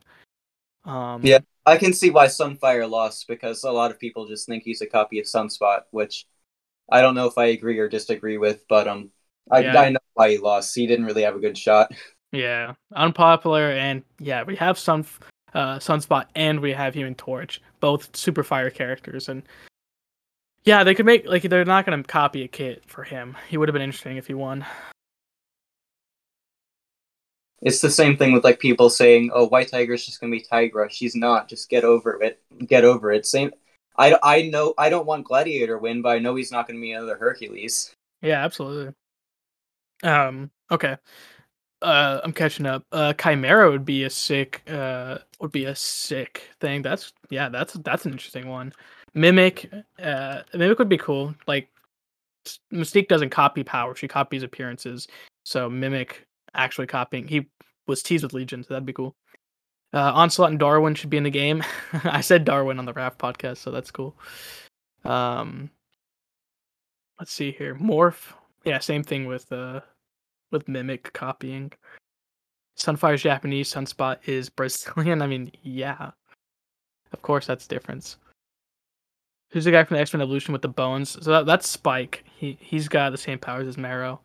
Um, 0.85 1.25
Yeah. 1.25 1.41
I 1.67 1.77
can 1.77 1.93
see 1.93 2.09
why 2.09 2.27
Sunfire 2.27 2.89
lost 2.89 3.29
because 3.29 3.63
a 3.65 3.71
lot 3.71 3.91
of 3.91 3.99
people 3.99 4.27
just 4.27 4.47
think 4.47 4.63
he's 4.63 4.81
a 4.81 4.87
copy 4.87 5.19
of 5.19 5.27
Sunspot, 5.27 5.83
which 5.91 6.27
I 6.91 7.03
don't 7.03 7.15
know 7.15 7.27
if 7.27 7.37
I 7.37 7.47
agree 7.47 7.79
or 7.79 7.89
disagree 7.89 8.39
with, 8.39 8.65
but 8.69 8.89
um, 8.89 9.11
I 9.51 9.61
Yeah. 9.61 9.79
I 9.79 9.91
know 9.91 9.99
why 10.15 10.31
he 10.31 10.39
lost. 10.39 10.75
He 10.75 10.87
didn't 10.87 11.05
really 11.05 11.23
have 11.23 11.37
a 11.37 11.41
good 11.41 11.59
shot. 11.59 11.93
Yeah, 12.31 12.75
unpopular, 12.95 13.71
and 13.71 14.03
yeah, 14.19 14.43
we 14.43 14.55
have 14.57 14.79
Sun, 14.79 15.07
uh, 15.55 15.79
Sunspot, 15.79 16.27
and 16.35 16.61
we 16.61 16.73
have 16.73 16.93
Human 16.95 17.15
Torch, 17.15 17.63
both 17.81 18.15
super 18.15 18.45
fire 18.45 18.69
characters, 18.69 19.31
and 19.31 19.43
yeah, 20.69 20.85
they 20.85 20.95
could 20.95 21.07
make 21.07 21.27
like 21.27 21.43
they're 21.43 21.65
not 21.65 21.87
gonna 21.87 22.03
copy 22.03 22.45
a 22.45 22.49
kit 22.49 22.85
for 22.87 23.03
him. 23.03 23.39
He 23.49 23.57
would 23.57 23.71
have 23.71 23.73
been 23.73 23.81
interesting 23.81 24.19
if 24.19 24.27
he 24.27 24.35
won. 24.35 24.67
It's 27.63 27.81
the 27.81 27.91
same 27.91 28.19
thing 28.19 28.33
with 28.33 28.45
like 28.45 28.61
people 28.61 28.91
saying, 28.91 29.31
"Oh, 29.33 29.47
White 29.49 29.71
Tiger's 29.71 30.05
just 30.05 30.21
gonna 30.21 30.31
be 30.31 30.45
Tigra." 30.45 30.91
She's 30.91 31.15
not. 31.15 31.49
Just 31.49 31.71
get 31.71 31.85
over 31.85 32.23
it. 32.23 32.43
Get 32.67 32.85
over 32.85 33.11
it. 33.11 33.25
Same. 33.25 33.51
I, 33.97 34.17
I 34.23 34.43
know 34.43 34.75
I 34.77 34.91
don't 34.91 35.07
want 35.07 35.25
Gladiator 35.25 35.79
win, 35.79 36.03
but 36.03 36.11
I 36.11 36.19
know 36.19 36.35
he's 36.35 36.53
not 36.53 36.69
gonna 36.69 36.81
be 36.81 36.93
another 36.93 37.17
Hercules. 37.17 37.95
Yeah, 38.21 38.45
absolutely. 38.45 38.93
Um, 40.03 40.51
okay. 40.71 40.99
Uh, 41.81 42.21
I'm 42.23 42.33
catching 42.35 42.67
up. 42.67 42.85
Uh, 42.93 43.15
Chimera 43.15 43.71
would 43.71 43.87
be 43.87 44.05
a 44.05 44.11
sick. 44.11 44.63
Uh, 44.69 45.19
would 45.41 45.53
be 45.53 45.65
a 45.65 45.75
sick 45.75 46.43
thing. 46.61 46.83
That's 46.83 47.15
yeah. 47.31 47.49
That's 47.49 47.73
that's 47.73 48.05
an 48.05 48.13
interesting 48.13 48.49
one. 48.49 48.75
Mimic. 49.19 49.71
Uh, 50.03 50.43
Mimic 50.55 50.79
would 50.79 50.89
be 50.89 50.99
cool. 50.99 51.35
Like 51.47 51.69
Mystique 52.73 53.09
doesn't 53.09 53.31
copy 53.31 53.65
power; 53.65 53.95
she 53.95 54.09
copies 54.09 54.43
appearances. 54.43 55.09
So 55.45 55.69
Mimic 55.69 56.27
actually 56.55 56.87
copying. 56.87 57.27
He 57.27 57.47
was 57.87 58.03
teased 58.03 58.23
with 58.23 58.33
Legion, 58.33 58.63
so 58.63 58.75
that'd 58.75 58.87
be 58.87 58.93
cool. 58.93 59.17
Uh, 59.93 60.13
Onslaught 60.13 60.51
and 60.51 60.59
Darwin 60.59 60.95
should 60.95 61.11
be 61.11 61.17
in 61.17 61.23
the 61.23 61.31
game. 61.31 61.65
I 62.05 62.21
said 62.21 62.45
Darwin 62.45 62.79
on 62.79 62.85
the 62.85 62.93
Raft 62.93 63.19
podcast, 63.19 63.59
so 63.59 63.71
that's 63.71 63.91
cool. 63.91 64.15
Um, 65.05 65.71
let's 67.19 67.33
see 67.33 67.51
here. 67.53 67.75
Morph. 67.75 68.35
Yeah, 68.65 68.79
same 68.81 69.03
thing 69.03 69.27
with 69.27 69.51
uh 69.53 69.81
with 70.51 70.69
Mimic 70.69 71.13
copying. 71.13 71.73
Sunfire's 72.77 73.23
Japanese, 73.23 73.73
Sunspot 73.73 74.19
is 74.27 74.49
Brazilian. 74.49 75.23
I 75.23 75.27
mean, 75.27 75.51
yeah. 75.63 76.11
Of 77.13 77.23
course 77.23 77.47
that's 77.47 77.67
difference. 77.67 78.19
Who's 79.51 79.65
the 79.65 79.71
guy 79.71 79.85
from 79.85 79.97
the 79.97 80.01
X 80.01 80.13
Men 80.13 80.21
Evolution 80.21 80.53
with 80.53 80.63
the 80.63 80.69
bones? 80.69 81.11
So 81.23 81.31
that, 81.31 81.47
that's 81.47 81.69
Spike. 81.69 82.25
He 82.37 82.59
he's 82.61 82.89
got 82.89 83.11
the 83.11 83.19
same 83.19 83.39
powers 83.39 83.67
as 83.67 83.79
Marrow. 83.79 84.21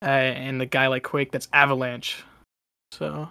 Uh, 0.00 0.06
and 0.06 0.60
the 0.60 0.66
guy 0.66 0.86
like 0.86 1.02
Quake, 1.02 1.32
that's 1.32 1.48
Avalanche. 1.52 2.22
So 2.92 3.28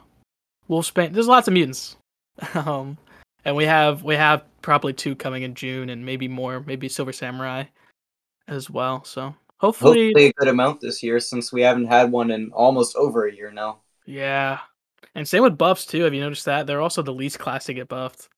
Wolfsbane. 0.69 1.13
There's 1.13 1.27
lots 1.27 1.47
of 1.47 1.53
mutants. 1.53 1.95
um, 2.53 2.97
and 3.45 3.55
we 3.55 3.65
have 3.65 4.03
we 4.03 4.15
have 4.15 4.43
probably 4.61 4.93
two 4.93 5.15
coming 5.15 5.43
in 5.43 5.55
June, 5.55 5.89
and 5.89 6.05
maybe 6.05 6.27
more. 6.27 6.59
Maybe 6.59 6.89
Silver 6.89 7.13
Samurai 7.13 7.63
as 8.49 8.69
well. 8.69 9.03
So 9.05 9.33
hopefully, 9.59 10.07
Hopefully, 10.07 10.25
a 10.27 10.33
good 10.33 10.49
amount 10.49 10.81
this 10.81 11.01
year 11.01 11.19
since 11.21 11.53
we 11.53 11.61
haven't 11.61 11.87
had 11.87 12.11
one 12.11 12.31
in 12.31 12.51
almost 12.51 12.95
over 12.97 13.25
a 13.25 13.33
year 13.33 13.51
now. 13.51 13.79
yeah. 14.05 14.59
And 15.15 15.27
same 15.27 15.41
with 15.41 15.57
buffs 15.57 15.85
too. 15.85 16.03
Have 16.03 16.13
you 16.13 16.21
noticed 16.21 16.45
that 16.45 16.67
they're 16.67 16.81
also 16.81 17.01
the 17.01 17.13
least 17.13 17.39
class 17.39 17.65
to 17.65 17.73
get 17.73 17.87
buffed? 17.87 18.29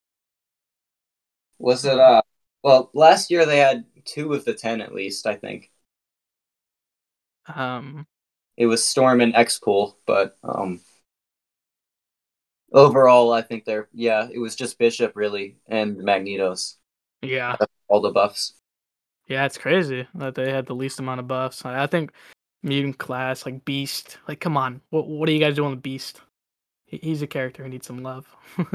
Was 1.57 1.84
it 1.84 1.99
uh? 1.99 2.22
Well, 2.64 2.89
last 2.93 3.32
year 3.32 3.45
they 3.45 3.57
had 3.57 3.86
two 4.05 4.34
of 4.34 4.45
the 4.45 4.53
ten 4.53 4.82
at 4.82 4.93
least. 4.93 5.26
I 5.28 5.36
think 5.36 5.72
Um, 7.47 8.05
it 8.57 8.66
was 8.68 8.86
Storm 8.86 9.22
and 9.22 9.36
X-Pool, 9.36 9.97
but 10.05 10.38
um. 10.43 10.82
Overall, 12.72 13.34
I 13.34 13.41
think 13.41 13.66
they're 13.66 13.89
yeah. 13.93 14.28
It 14.32 14.38
was 14.38 14.55
just 14.55 14.78
Bishop 14.78 15.16
really 15.16 15.57
and 15.68 15.97
Magnetos. 15.97 16.76
yeah, 17.24 17.55
All 17.88 17.99
the 18.01 18.12
buffs. 18.12 18.53
yeah. 19.28 19.45
It's 19.45 19.57
crazy 19.57 20.07
that 20.16 20.36
they 20.36 20.51
had 20.51 20.68
the 20.68 20.76
least 20.76 20.99
amount 20.99 21.20
of 21.20 21.28
buffs. 21.28 21.66
I, 21.66 21.88
think 21.88 22.12
mutant 22.62 22.99
class 22.99 23.45
like 23.45 23.66
Beast. 23.66 24.20
Like, 24.28 24.39
come 24.39 24.55
on, 24.55 24.82
what 24.91 25.07
what 25.07 25.28
are 25.28 25.32
you 25.32 25.39
guys 25.39 25.55
doing 25.55 25.72
with 25.72 25.82
Beast? 25.82 26.22
He, 26.86 26.97
he's 27.01 27.24
a 27.24 27.28
character 27.28 27.64
who 27.64 27.70
needs 27.70 27.88
some 27.88 28.03
love. 28.03 28.28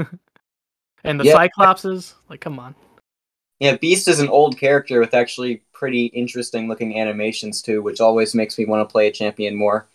and 1.04 1.20
the 1.20 1.24
Yeah. 1.24 1.36
Cyclopses, 1.36 2.14
like, 2.28 2.40
come 2.40 2.58
on. 2.58 2.74
Yeah, 3.60 3.76
Beast 3.76 4.08
is 4.08 4.20
an 4.20 4.28
old 4.28 4.58
character 4.58 5.00
with 5.00 5.14
actually 5.14 5.62
pretty 5.72 6.06
interesting 6.06 6.68
looking 6.68 6.98
animations 6.98 7.62
too, 7.62 7.82
which 7.82 8.00
always 8.00 8.34
makes 8.34 8.58
me 8.58 8.66
want 8.66 8.86
to 8.86 8.92
play 8.92 9.06
a 9.06 9.12
champion 9.12 9.54
more. 9.56 9.88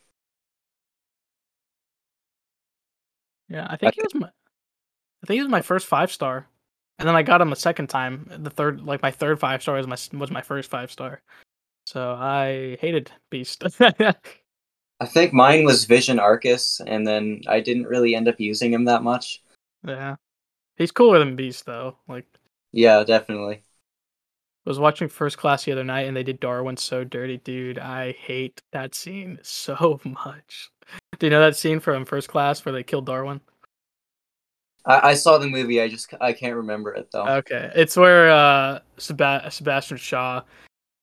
Yeah, 3.49 3.67
I 3.69 3.77
think 3.77 3.95
he 3.95 4.01
was 4.01 4.13
my, 4.15 4.27
I 4.27 5.27
think 5.27 5.37
he 5.37 5.41
was 5.41 5.49
my 5.49 5.61
first 5.61 5.87
five 5.87 6.11
star, 6.11 6.47
and 6.99 7.07
then 7.07 7.15
I 7.15 7.23
got 7.23 7.41
him 7.41 7.51
a 7.51 7.55
second 7.55 7.87
time. 7.87 8.29
The 8.29 8.49
third, 8.49 8.81
like 8.81 9.01
my 9.01 9.11
third 9.11 9.39
five 9.39 9.61
star 9.61 9.75
was 9.75 9.87
my 9.87 10.19
was 10.19 10.31
my 10.31 10.41
first 10.41 10.69
five 10.69 10.91
star. 10.91 11.21
So 11.85 12.11
I 12.13 12.77
hated 12.79 13.11
Beast. 13.31 13.63
I 15.01 15.05
think 15.05 15.33
mine 15.33 15.63
was 15.65 15.85
Vision 15.85 16.17
Aarkus, 16.17 16.81
and 16.85 17.07
then 17.07 17.41
I 17.47 17.59
didn't 17.61 17.87
really 17.87 18.15
end 18.15 18.27
up 18.27 18.39
using 18.39 18.73
him 18.73 18.85
that 18.85 19.03
much. 19.03 19.41
yeah, 19.85 20.15
he's 20.77 20.91
cooler 20.91 21.19
than 21.19 21.35
Beast 21.35 21.65
though. 21.65 21.97
Like 22.07 22.25
Yeah, 22.71 23.03
definitely. 23.03 23.63
I 24.65 24.69
was 24.69 24.79
watching 24.79 25.07
First 25.07 25.37
Class 25.37 25.63
the 25.63 25.71
other 25.71 25.83
night, 25.83 26.07
and 26.07 26.15
they 26.15 26.23
did 26.23 26.39
Darwin 26.39 26.77
so 26.77 27.03
dirty, 27.03 27.37
dude. 27.37 27.79
I 27.79 28.11
hate 28.11 28.61
that 28.71 28.93
scene 28.93 29.39
so 29.43 29.99
much. 30.03 30.69
Do 31.17 31.25
you 31.25 31.31
know 31.31 31.41
that 31.41 31.55
scene 31.55 31.79
from 31.79 32.05
First 32.05 32.29
Class 32.29 32.63
where 32.63 32.73
they 32.73 32.83
killed 32.83 33.05
Darwin? 33.05 33.41
I, 34.85 35.09
I 35.09 35.13
saw 35.13 35.37
the 35.37 35.47
movie. 35.47 35.81
I 35.81 35.87
just 35.87 36.13
I 36.19 36.33
can't 36.33 36.55
remember 36.55 36.93
it 36.93 37.09
though. 37.11 37.27
Okay, 37.27 37.71
it's 37.75 37.95
where 37.95 38.29
uh, 38.29 38.79
Seb- 38.97 39.51
Sebastian 39.51 39.97
Shaw 39.97 40.41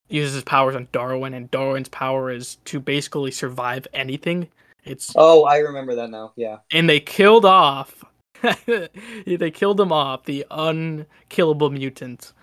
uses 0.09 0.35
his 0.35 0.43
powers 0.43 0.75
on 0.75 0.87
Darwin, 0.91 1.33
and 1.33 1.49
Darwin's 1.51 1.89
power 1.89 2.31
is 2.31 2.55
to 2.65 2.79
basically 2.79 3.31
survive 3.31 3.87
anything. 3.93 4.49
It's 4.83 5.11
oh, 5.15 5.43
I 5.43 5.57
remember 5.59 5.95
that 5.95 6.09
now. 6.09 6.33
Yeah, 6.35 6.57
and 6.71 6.89
they 6.89 6.99
killed 6.99 7.45
off. 7.45 8.03
they 9.25 9.51
killed 9.51 9.79
him 9.79 9.91
off, 9.91 10.25
the 10.25 10.45
unkillable 10.51 11.69
mutant. 11.69 12.33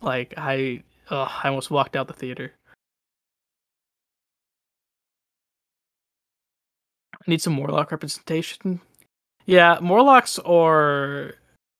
Like 0.00 0.34
I, 0.36 0.82
ugh, 1.10 1.30
I 1.42 1.48
almost 1.48 1.70
walked 1.70 1.96
out 1.96 2.08
the 2.08 2.14
theater. 2.14 2.52
Need 7.26 7.42
some 7.42 7.54
Morlock 7.54 7.90
representation. 7.90 8.80
Yeah, 9.46 9.78
Morlocks 9.80 10.38
or 10.38 11.34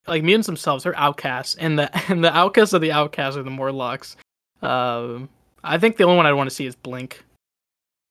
like 0.06 0.22
mutants 0.22 0.46
themselves 0.46 0.86
are 0.86 0.94
outcasts, 0.96 1.54
and 1.56 1.78
the 1.78 1.90
and 2.10 2.24
the 2.24 2.34
outcasts 2.36 2.72
of 2.72 2.80
the 2.80 2.92
outcasts 2.92 3.36
are 3.36 3.42
the 3.42 3.50
Morlocks. 3.50 4.16
Um, 4.62 5.28
I 5.62 5.78
think 5.78 5.96
the 5.96 6.04
only 6.04 6.16
one 6.16 6.26
I'd 6.26 6.32
want 6.32 6.48
to 6.48 6.54
see 6.54 6.66
is 6.66 6.74
Blink. 6.74 7.24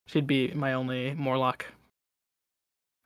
She'd 0.06 0.26
be 0.26 0.52
my 0.52 0.74
only 0.74 1.14
Morlock. 1.14 1.66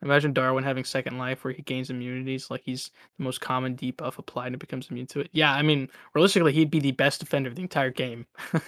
Imagine 0.03 0.33
Darwin 0.33 0.63
having 0.63 0.83
Second 0.83 1.19
Life 1.19 1.43
where 1.43 1.53
he 1.53 1.61
gains 1.61 1.91
immunities, 1.91 2.49
like 2.49 2.63
he's 2.65 2.89
the 3.17 3.23
most 3.23 3.39
common 3.39 3.75
debuff 3.75 4.17
applied 4.17 4.47
and 4.47 4.59
becomes 4.59 4.89
immune 4.89 5.05
to 5.07 5.19
it. 5.19 5.29
Yeah, 5.31 5.53
I 5.53 5.61
mean, 5.61 5.89
realistically, 6.15 6.53
he'd 6.53 6.71
be 6.71 6.79
the 6.79 6.91
best 6.91 7.19
defender 7.19 7.49
of 7.49 7.55
the 7.55 7.61
entire 7.61 7.91
game. 7.91 8.25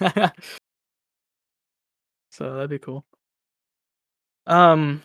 so 2.30 2.54
that'd 2.54 2.70
be 2.70 2.78
cool. 2.78 3.04
Um, 4.46 5.02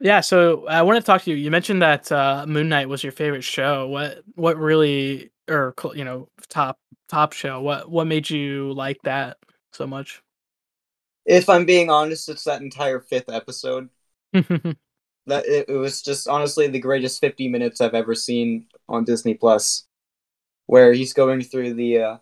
yeah. 0.00 0.20
So 0.20 0.66
I 0.66 0.82
want 0.82 0.98
to 0.98 1.06
talk 1.06 1.22
to 1.22 1.30
you. 1.30 1.36
You 1.36 1.50
mentioned 1.50 1.80
that 1.80 2.12
uh, 2.12 2.44
Moon 2.46 2.68
Knight 2.68 2.88
was 2.88 3.02
your 3.02 3.12
favorite 3.12 3.44
show. 3.44 3.88
What 3.88 4.22
what 4.34 4.58
really, 4.58 5.30
or 5.48 5.74
you 5.94 6.04
know, 6.04 6.28
top 6.48 6.78
top 7.08 7.32
show? 7.32 7.62
What 7.62 7.90
what 7.90 8.06
made 8.06 8.28
you 8.28 8.72
like 8.74 9.00
that 9.04 9.38
so 9.72 9.86
much? 9.86 10.22
If 11.24 11.48
I'm 11.48 11.64
being 11.64 11.88
honest, 11.90 12.28
it's 12.28 12.44
that 12.44 12.60
entire 12.60 13.00
fifth 13.00 13.30
episode. 13.30 13.88
that 15.26 15.46
it, 15.46 15.68
it 15.68 15.76
was 15.76 16.02
just 16.02 16.28
honestly 16.28 16.68
the 16.68 16.78
greatest 16.78 17.20
50 17.20 17.48
minutes 17.48 17.80
I've 17.80 17.94
ever 17.94 18.14
seen 18.14 18.66
on 18.88 19.04
Disney 19.04 19.34
Plus, 19.34 19.86
where 20.66 20.92
he's 20.92 21.12
going 21.12 21.42
through 21.42 21.74
the 21.74 21.98
uh, 21.98 22.16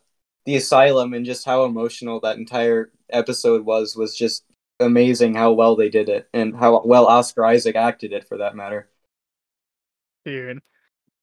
the 0.47 0.57
asylum 0.57 1.15
and 1.15 1.25
just 1.25 1.45
how 1.45 1.65
emotional 1.65 2.21
that 2.21 2.39
entire 2.39 2.91
episode 3.11 3.65
was 3.65 3.97
was 3.97 4.17
just 4.17 4.45
amazing 4.81 5.35
how 5.35 5.53
well 5.53 5.77
they 5.77 5.89
did 5.89 6.09
it 6.09 6.29
and 6.35 6.57
how 6.57 6.83
well 6.85 7.07
Oscar 7.07 7.45
Isaac 7.45 7.77
acted 7.77 8.13
it 8.13 8.27
for 8.27 8.39
that 8.39 8.57
matter. 8.57 8.89
Dude, 10.25 10.61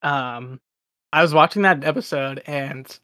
um, 0.01 0.59
I 1.11 1.21
was 1.21 1.33
watching 1.33 1.63
that 1.63 1.83
episode 1.83 2.41
and 2.45 2.99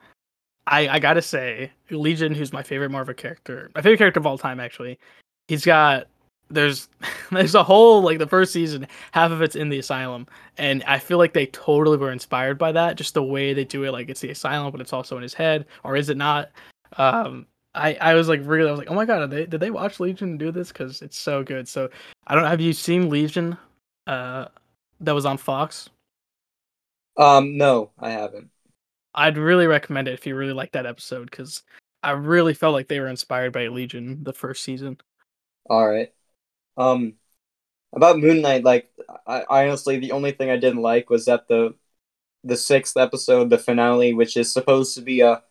I 0.66 0.88
I 0.88 1.00
gotta 1.00 1.22
say 1.22 1.72
Legion, 1.90 2.34
who's 2.34 2.54
my 2.54 2.64
favorite 2.64 2.92
Marvel 2.92 3.14
character, 3.14 3.72
my 3.76 3.82
favorite 3.82 3.98
character 3.98 4.20
of 4.20 4.26
all 4.26 4.38
time 4.38 4.60
actually, 4.60 5.00
he's 5.48 5.66
got 5.66 6.08
there's 6.50 6.90
there's 7.32 7.56
a 7.56 7.64
whole 7.64 8.02
like 8.02 8.20
the 8.20 8.28
first 8.28 8.54
season 8.54 8.88
half 9.12 9.32
of 9.32 9.42
it's 9.42 9.56
in 9.56 9.70
the 9.70 9.80
asylum. 9.80 10.28
And 10.58 10.84
i 10.84 11.00
feel 11.00 11.18
like 11.18 11.34
they 11.34 11.48
totally 11.48 11.98
were 11.98 12.12
inspired 12.12 12.58
by 12.58 12.72
that 12.72 12.98
just 12.98 13.14
the 13.14 13.24
way 13.24 13.54
they 13.54 13.66
do 13.66 13.84
it. 13.84 13.92
Like 13.92 14.10
it's 14.10 14.22
the 14.22 14.32
asylum 14.32 14.72
but 14.72 14.82
it's 14.82 14.94
also 14.94 15.18
in 15.18 15.24
his 15.24 15.34
head. 15.34 15.66
Or 15.84 15.96
is 15.96 16.10
it 16.10 16.18
not? 16.18 16.52
Um 16.98 17.48
i 17.76 17.94
i 17.96 18.14
was 18.14 18.28
like 18.28 18.42
really 18.44 18.70
i 18.70 18.72
was 18.72 18.80
like 18.80 18.90
oh 18.90 18.96
my 18.96 19.06
god 19.06 19.20
did 19.20 19.30
they 19.30 19.46
did 19.46 19.60
they 19.60 19.72
watch 19.72 20.00
legion 20.00 20.38
do 20.38 20.52
this? 20.52 20.70
Because 20.70 21.02
it's 21.02 21.18
so 21.18 21.44
good. 21.44 21.68
So 21.68 21.90
i 22.28 22.36
don't 22.36 22.46
have 22.46 22.62
you 22.62 22.74
seen 22.74 23.10
legion 23.10 23.58
uh 24.08 24.46
that 25.02 25.16
was 25.16 25.26
on 25.26 25.38
fox? 25.38 25.90
Um 27.18 27.58
no 27.58 27.92
i 28.00 28.12
haven't. 28.12 28.50
I'd 29.16 29.38
really 29.38 29.66
recommend 29.66 30.08
it 30.08 30.14
if 30.14 30.28
you 30.28 30.36
really 30.36 30.54
like 30.54 30.72
that 30.74 30.86
episode 30.86 31.30
because 31.30 31.64
i 32.04 32.12
really 32.12 32.54
felt 32.54 32.74
like 32.74 32.88
they 32.88 33.00
were 33.00 33.08
inspired 33.08 33.52
by 33.52 33.68
legion 33.68 34.24
the 34.24 34.34
first 34.34 34.64
season. 34.64 34.98
All 35.70 35.86
right 35.86 36.12
um, 36.78 37.14
about 37.96 38.20
Moon 38.20 38.42
Knight, 38.42 38.64
like 38.64 38.90
I, 39.28 39.44
I 39.50 39.68
honestly 39.68 40.00
the 40.00 40.12
only 40.14 40.32
thing 40.32 40.50
I 40.50 40.58
didn't 40.58 40.82
like 40.82 41.10
was 41.10 41.26
that 41.26 41.48
the 41.48 41.76
the 42.44 42.58
sixth 42.58 42.98
episode, 42.98 43.50
the 43.50 43.58
finale, 43.58 44.14
which 44.14 44.38
is 44.38 44.52
supposed 44.52 44.96
to 44.96 45.02
be 45.02 45.22
a 45.22 45.44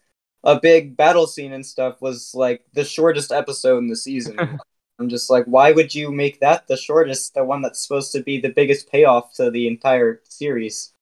a 0.44 0.60
big 0.60 0.96
battle 0.96 1.26
scene 1.26 1.52
and 1.52 1.66
stuff, 1.66 2.00
was 2.00 2.34
like 2.34 2.64
the 2.74 2.84
shortest 2.84 3.32
episode 3.32 3.78
in 3.78 3.88
the 3.88 3.96
season. 3.96 4.38
I'm 4.98 5.08
just 5.10 5.28
like, 5.30 5.44
why 5.44 5.72
would 5.72 5.94
you 5.94 6.10
make 6.10 6.40
that 6.40 6.68
the 6.68 6.76
shortest, 6.76 7.34
the 7.34 7.44
one 7.44 7.60
that's 7.62 7.82
supposed 7.82 8.12
to 8.12 8.22
be 8.22 8.40
the 8.40 8.48
biggest 8.48 8.90
payoff 8.90 9.34
to 9.34 9.50
the 9.50 9.66
entire 9.68 10.22
series? 10.24 10.92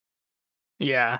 Yeah, 0.78 1.18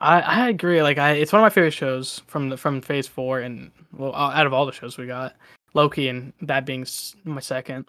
I 0.00 0.20
I 0.20 0.48
agree. 0.48 0.82
Like, 0.82 0.98
I 0.98 1.12
it's 1.12 1.32
one 1.32 1.40
of 1.40 1.44
my 1.44 1.50
favorite 1.50 1.72
shows 1.72 2.22
from 2.26 2.48
the 2.48 2.56
from 2.56 2.80
Phase 2.80 3.06
Four, 3.06 3.40
and 3.40 3.70
well, 3.92 4.14
out 4.14 4.46
of 4.46 4.52
all 4.52 4.66
the 4.66 4.72
shows 4.72 4.98
we 4.98 5.06
got. 5.06 5.36
Loki, 5.74 6.08
and 6.08 6.32
that 6.42 6.66
being 6.66 6.86
my 7.24 7.40
second. 7.40 7.86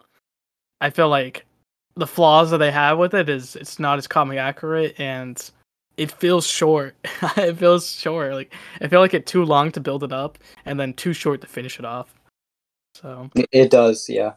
I 0.80 0.90
feel 0.90 1.10
like 1.10 1.46
the 1.96 2.08
flaws 2.08 2.52
that 2.52 2.58
they 2.58 2.72
have 2.72 2.98
with 2.98 3.14
it 3.14 3.30
is 3.30 3.56
it's 3.56 3.80
not 3.80 3.98
as 3.98 4.08
comic 4.08 4.38
accurate 4.38 5.00
and 5.00 5.52
it 5.98 6.12
feels 6.12 6.48
short. 6.48 6.96
it 7.38 7.58
feels 7.58 7.92
short. 7.92 8.34
Like 8.34 8.54
I 8.82 8.88
feel 8.88 9.00
like 9.00 9.14
it 9.14 9.26
too 9.26 9.46
long 9.46 9.72
to 9.74 9.80
build 9.80 10.04
it 10.04 10.14
up 10.14 10.38
and 10.66 10.80
then 10.80 10.94
too 10.94 11.14
short 11.14 11.42
to 11.42 11.48
finish 11.48 11.80
it 11.80 11.86
off. 11.86 12.14
So 12.96 13.30
it 13.52 13.70
does, 13.72 14.10
yeah. 14.10 14.34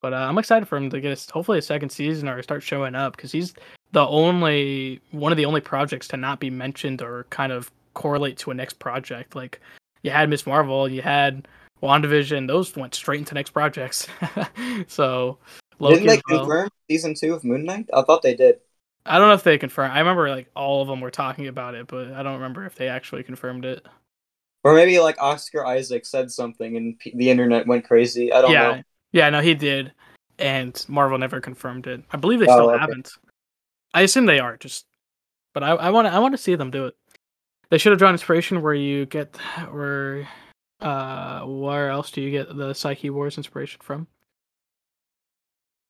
But 0.00 0.14
uh, 0.14 0.16
I'm 0.16 0.38
excited 0.38 0.66
for 0.66 0.76
him 0.78 0.88
to 0.90 1.00
get 1.00 1.12
a, 1.12 1.32
hopefully 1.32 1.58
a 1.58 1.62
second 1.62 1.90
season 1.90 2.28
or 2.28 2.42
start 2.42 2.62
showing 2.62 2.94
up 2.94 3.16
because 3.16 3.32
he's 3.32 3.54
the 3.92 4.06
only 4.06 5.00
one 5.10 5.32
of 5.32 5.36
the 5.36 5.44
only 5.44 5.60
projects 5.60 6.08
to 6.08 6.16
not 6.16 6.40
be 6.40 6.48
mentioned 6.48 7.02
or 7.02 7.26
kind 7.30 7.52
of 7.52 7.70
correlate 7.94 8.38
to 8.38 8.50
a 8.50 8.54
next 8.54 8.78
project. 8.78 9.36
Like 9.36 9.60
you 10.02 10.10
had 10.10 10.30
Miss 10.30 10.46
Marvel, 10.46 10.88
you 10.88 11.02
had 11.02 11.46
WandaVision, 11.82 12.46
those 12.46 12.74
went 12.76 12.94
straight 12.94 13.20
into 13.20 13.34
next 13.34 13.50
projects. 13.50 14.06
so 14.86 15.38
Loki 15.78 15.94
didn't 15.94 16.08
they 16.08 16.22
well. 16.28 16.40
confirm 16.40 16.68
season 16.90 17.14
two 17.14 17.34
of 17.34 17.44
Moon 17.44 17.64
Knight? 17.64 17.88
I 17.92 18.02
thought 18.02 18.22
they 18.22 18.34
did. 18.34 18.60
I 19.06 19.18
don't 19.18 19.28
know 19.28 19.34
if 19.34 19.42
they 19.42 19.58
confirmed. 19.58 19.92
I 19.92 19.98
remember 19.98 20.28
like 20.28 20.50
all 20.54 20.82
of 20.82 20.88
them 20.88 21.00
were 21.00 21.10
talking 21.10 21.46
about 21.46 21.74
it, 21.74 21.86
but 21.86 22.12
I 22.12 22.22
don't 22.22 22.34
remember 22.34 22.66
if 22.66 22.74
they 22.74 22.88
actually 22.88 23.22
confirmed 23.22 23.64
it. 23.64 23.86
Or 24.62 24.74
maybe 24.74 24.98
like 24.98 25.16
Oscar 25.20 25.64
Isaac 25.64 26.04
said 26.04 26.30
something 26.30 26.76
and 26.76 26.98
p- 26.98 27.14
the 27.16 27.30
internet 27.30 27.66
went 27.66 27.86
crazy. 27.86 28.32
I 28.32 28.42
don't 28.42 28.52
yeah. 28.52 28.72
know. 28.72 28.82
Yeah, 29.12 29.30
no, 29.30 29.40
he 29.40 29.54
did, 29.54 29.92
and 30.38 30.84
Marvel 30.86 31.18
never 31.18 31.40
confirmed 31.40 31.86
it. 31.86 32.04
I 32.12 32.16
believe 32.18 32.40
they 32.40 32.46
oh, 32.46 32.54
still 32.54 32.70
okay. 32.70 32.78
haven't. 32.78 33.10
I 33.92 34.02
assume 34.02 34.26
they 34.26 34.38
are 34.38 34.56
just, 34.56 34.86
but 35.54 35.64
I 35.64 35.70
I 35.70 35.90
want 35.90 36.06
I 36.08 36.18
want 36.18 36.34
to 36.34 36.38
see 36.38 36.54
them 36.54 36.70
do 36.70 36.86
it. 36.86 36.94
They 37.70 37.78
should 37.78 37.92
have 37.92 37.98
drawn 37.98 38.14
inspiration 38.14 38.62
where 38.62 38.74
you 38.74 39.06
get 39.06 39.36
where 39.70 40.28
uh, 40.80 41.42
where 41.42 41.90
else 41.90 42.10
do 42.10 42.20
you 42.20 42.30
get 42.30 42.56
the 42.56 42.72
Psyche 42.74 43.10
Wars 43.10 43.36
inspiration 43.36 43.80
from? 43.82 44.06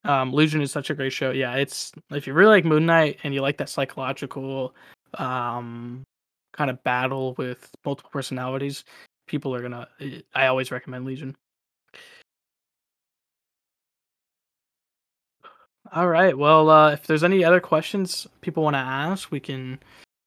Um, 0.04 0.32
Legion 0.32 0.62
is 0.62 0.72
such 0.72 0.90
a 0.90 0.94
great 0.94 1.12
show. 1.12 1.30
Yeah, 1.30 1.54
it's 1.56 1.92
if 2.10 2.26
you 2.26 2.32
really 2.32 2.50
like 2.50 2.64
Moon 2.64 2.86
Knight 2.86 3.18
and 3.22 3.34
you 3.34 3.42
like 3.42 3.58
that 3.58 3.68
psychological 3.68 4.74
um 5.14 6.04
kind 6.52 6.70
of 6.70 6.82
battle 6.84 7.34
with 7.38 7.70
multiple 7.84 8.10
personalities, 8.12 8.84
people 9.26 9.54
are 9.54 9.62
gonna. 9.62 9.88
I 10.34 10.46
always 10.46 10.70
recommend 10.70 11.04
Legion. 11.04 11.36
All 15.92 16.08
right. 16.08 16.36
Well, 16.36 16.70
uh, 16.70 16.92
if 16.92 17.06
there's 17.06 17.24
any 17.24 17.44
other 17.44 17.60
questions 17.60 18.26
people 18.42 18.62
want 18.62 18.74
to 18.74 18.78
ask, 18.78 19.30
we 19.30 19.40
can 19.40 19.78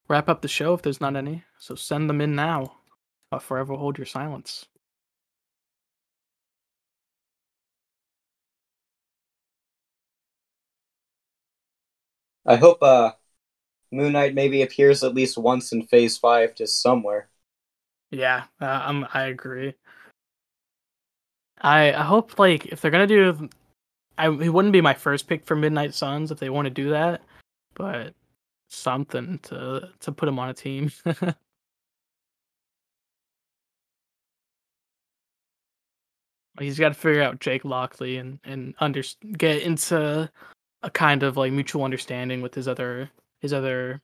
wrap 0.10 0.30
up 0.30 0.42
the 0.42 0.48
show 0.48 0.74
if 0.74 0.82
there's 0.82 1.02
not 1.02 1.16
any. 1.16 1.44
So 1.58 1.76
send 1.76 2.10
them 2.10 2.22
in 2.22 2.36
now 2.36 2.76
but 3.34 3.42
forever 3.42 3.74
hold 3.74 3.98
your 3.98 4.06
silence. 4.06 4.68
I 12.46 12.58
hope 12.58 12.84
uh, 12.84 13.14
Moon 13.92 14.14
Knight 14.14 14.36
maybe 14.36 14.62
appears 14.62 15.04
at 15.04 15.16
least 15.16 15.36
once 15.36 15.72
in 15.72 15.88
Phase 15.88 16.16
Five, 16.16 16.54
just 16.54 16.80
somewhere. 16.80 17.28
Yeah, 18.12 18.44
uh, 18.62 18.66
I'm, 18.86 19.08
I 19.16 19.24
agree. 19.24 19.74
I 21.60 21.92
I 21.92 22.04
hope 22.04 22.38
like 22.38 22.68
if 22.68 22.82
they're 22.82 22.92
gonna 22.92 23.08
do, 23.08 23.50
I 24.16 24.28
it 24.28 24.50
wouldn't 24.50 24.74
be 24.74 24.82
my 24.82 24.94
first 24.94 25.28
pick 25.28 25.44
for 25.44 25.56
Midnight 25.56 25.96
Suns 25.96 26.30
if 26.30 26.38
they 26.38 26.52
want 26.52 26.68
to 26.68 26.70
do 26.70 26.92
that, 26.92 27.24
but 27.74 28.14
something 28.70 29.40
to 29.46 29.90
to 30.02 30.12
put 30.12 30.30
him 30.30 30.38
on 30.38 30.50
a 30.50 30.54
team. 30.54 30.92
He's 36.60 36.80
got 36.80 36.90
to 36.90 36.96
figure 36.96 37.22
out 37.24 37.40
Jake 37.40 37.66
Lockley 37.66 38.18
and 38.18 38.40
and 38.44 38.76
under 38.80 39.04
get 39.38 39.64
into 39.64 40.30
a 40.84 40.90
kind 40.92 41.24
of 41.24 41.38
like 41.38 41.54
mutual 41.54 41.84
understanding 41.84 42.42
with 42.42 42.56
his 42.56 42.68
other 42.68 43.10
his 43.42 43.54
other 43.54 44.02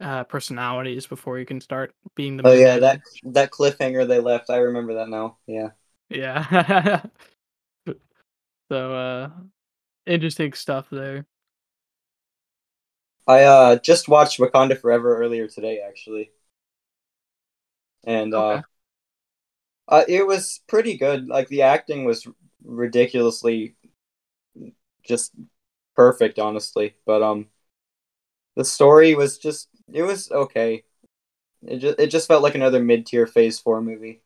uh, 0.00 0.24
personalities 0.24 1.06
before 1.06 1.38
he 1.38 1.44
can 1.44 1.60
start 1.60 1.94
being 2.16 2.38
the. 2.38 2.44
Oh 2.44 2.52
yeah, 2.52 2.78
that 2.78 3.00
that 3.24 3.50
cliffhanger 3.50 4.06
they 4.06 4.20
left. 4.20 4.50
I 4.50 4.58
remember 4.58 4.94
that 4.94 5.08
now. 5.08 5.38
Yeah. 5.46 5.70
Yeah. 6.08 7.02
so 8.70 8.94
uh, 8.94 9.30
interesting 10.06 10.52
stuff 10.52 10.88
there. 10.90 11.26
I 13.26 13.42
uh 13.42 13.76
just 13.76 14.08
watched 14.08 14.38
Wakanda 14.38 14.80
Forever 14.80 15.18
earlier 15.18 15.46
today, 15.46 15.80
actually, 15.86 16.32
and 18.04 18.34
Okay. 18.34 18.58
uh, 18.58 18.62
uh, 19.88 20.04
it 20.08 20.26
was 20.26 20.60
pretty 20.66 20.96
good. 20.96 21.28
Like 21.28 21.48
the 21.48 21.62
acting 21.62 22.04
was 22.04 22.26
ridiculously 22.64 23.76
just 25.04 25.32
perfect, 25.96 26.38
honestly. 26.38 26.94
But 27.06 27.22
um, 27.22 27.46
the 28.56 28.64
story 28.64 29.14
was 29.14 29.38
just 29.38 29.68
it 29.92 30.02
was 30.02 30.30
okay. 30.30 30.84
It 31.66 31.78
just 31.78 32.00
it 32.00 32.08
just 32.08 32.28
felt 32.28 32.42
like 32.42 32.54
another 32.54 32.82
mid 32.82 33.06
tier 33.06 33.26
Phase 33.26 33.58
Four 33.58 33.80
movie. 33.82 34.22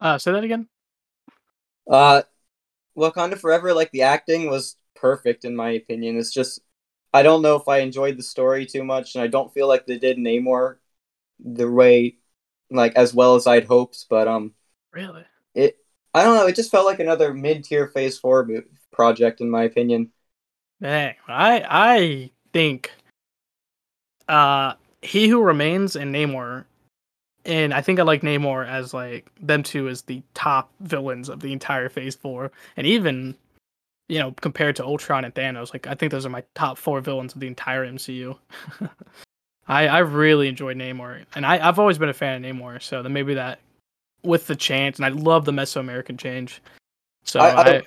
Uh, 0.00 0.18
say 0.18 0.32
that 0.32 0.44
again. 0.44 0.68
Uh, 1.88 2.22
Wakanda 2.96 3.38
Forever, 3.38 3.74
like 3.74 3.90
the 3.92 4.02
acting 4.02 4.50
was 4.50 4.76
perfect 4.94 5.44
in 5.44 5.56
my 5.56 5.70
opinion. 5.70 6.18
It's 6.18 6.32
just 6.32 6.60
I 7.12 7.22
don't 7.22 7.42
know 7.42 7.56
if 7.56 7.68
I 7.68 7.78
enjoyed 7.78 8.16
the 8.16 8.22
story 8.22 8.66
too 8.66 8.84
much, 8.84 9.14
and 9.14 9.22
I 9.22 9.26
don't 9.26 9.52
feel 9.52 9.68
like 9.68 9.86
they 9.86 9.98
did 9.98 10.16
Namor 10.16 10.76
the 11.38 11.70
way 11.70 12.16
like 12.70 12.94
as 12.96 13.12
well 13.12 13.34
as 13.34 13.46
I'd 13.46 13.64
hoped. 13.66 14.06
But 14.08 14.28
um, 14.28 14.54
Really? 14.92 15.24
it 15.54 15.78
I 16.14 16.24
don't 16.24 16.36
know. 16.36 16.46
It 16.46 16.56
just 16.56 16.70
felt 16.70 16.86
like 16.86 17.00
another 17.00 17.34
mid 17.34 17.64
tier 17.64 17.88
Phase 17.88 18.18
Four 18.18 18.44
mo- 18.46 18.62
project 18.92 19.40
in 19.40 19.50
my 19.50 19.64
opinion. 19.64 20.10
Dang. 20.80 21.14
I 21.28 21.64
I 21.68 22.30
think 22.52 22.90
uh 24.28 24.74
He 25.02 25.28
Who 25.28 25.42
Remains 25.42 25.96
and 25.96 26.14
Namor 26.14 26.64
and 27.44 27.74
I 27.74 27.80
think 27.80 27.98
I 27.98 28.02
like 28.04 28.22
Namor 28.22 28.66
as 28.66 28.94
like 28.94 29.30
them 29.40 29.62
two 29.62 29.88
as 29.88 30.02
the 30.02 30.22
top 30.34 30.70
villains 30.80 31.28
of 31.28 31.40
the 31.40 31.52
entire 31.52 31.88
Phase 31.88 32.14
Four, 32.14 32.52
and 32.76 32.86
even 32.86 33.36
you 34.08 34.18
know 34.18 34.32
compared 34.32 34.76
to 34.76 34.84
Ultron 34.84 35.24
and 35.24 35.34
Thanos, 35.34 35.72
like 35.72 35.86
I 35.86 35.94
think 35.94 36.12
those 36.12 36.26
are 36.26 36.30
my 36.30 36.44
top 36.54 36.78
four 36.78 37.00
villains 37.00 37.34
of 37.34 37.40
the 37.40 37.46
entire 37.46 37.84
MCU. 37.84 38.38
I 39.68 39.88
I 39.88 39.98
really 40.00 40.48
enjoyed 40.48 40.76
Namor, 40.76 41.24
and 41.34 41.46
I 41.46 41.66
I've 41.66 41.78
always 41.78 41.98
been 41.98 42.08
a 42.08 42.14
fan 42.14 42.44
of 42.44 42.50
Namor, 42.56 42.82
so 42.82 43.02
then 43.02 43.12
maybe 43.12 43.34
that 43.34 43.60
with 44.22 44.46
the 44.46 44.56
chant, 44.56 44.96
and 44.96 45.06
I 45.06 45.08
love 45.08 45.44
the 45.44 45.52
Mesoamerican 45.52 46.18
change. 46.18 46.62
So 47.24 47.40
I- 47.40 47.50
I 47.50 47.68
I, 47.78 47.82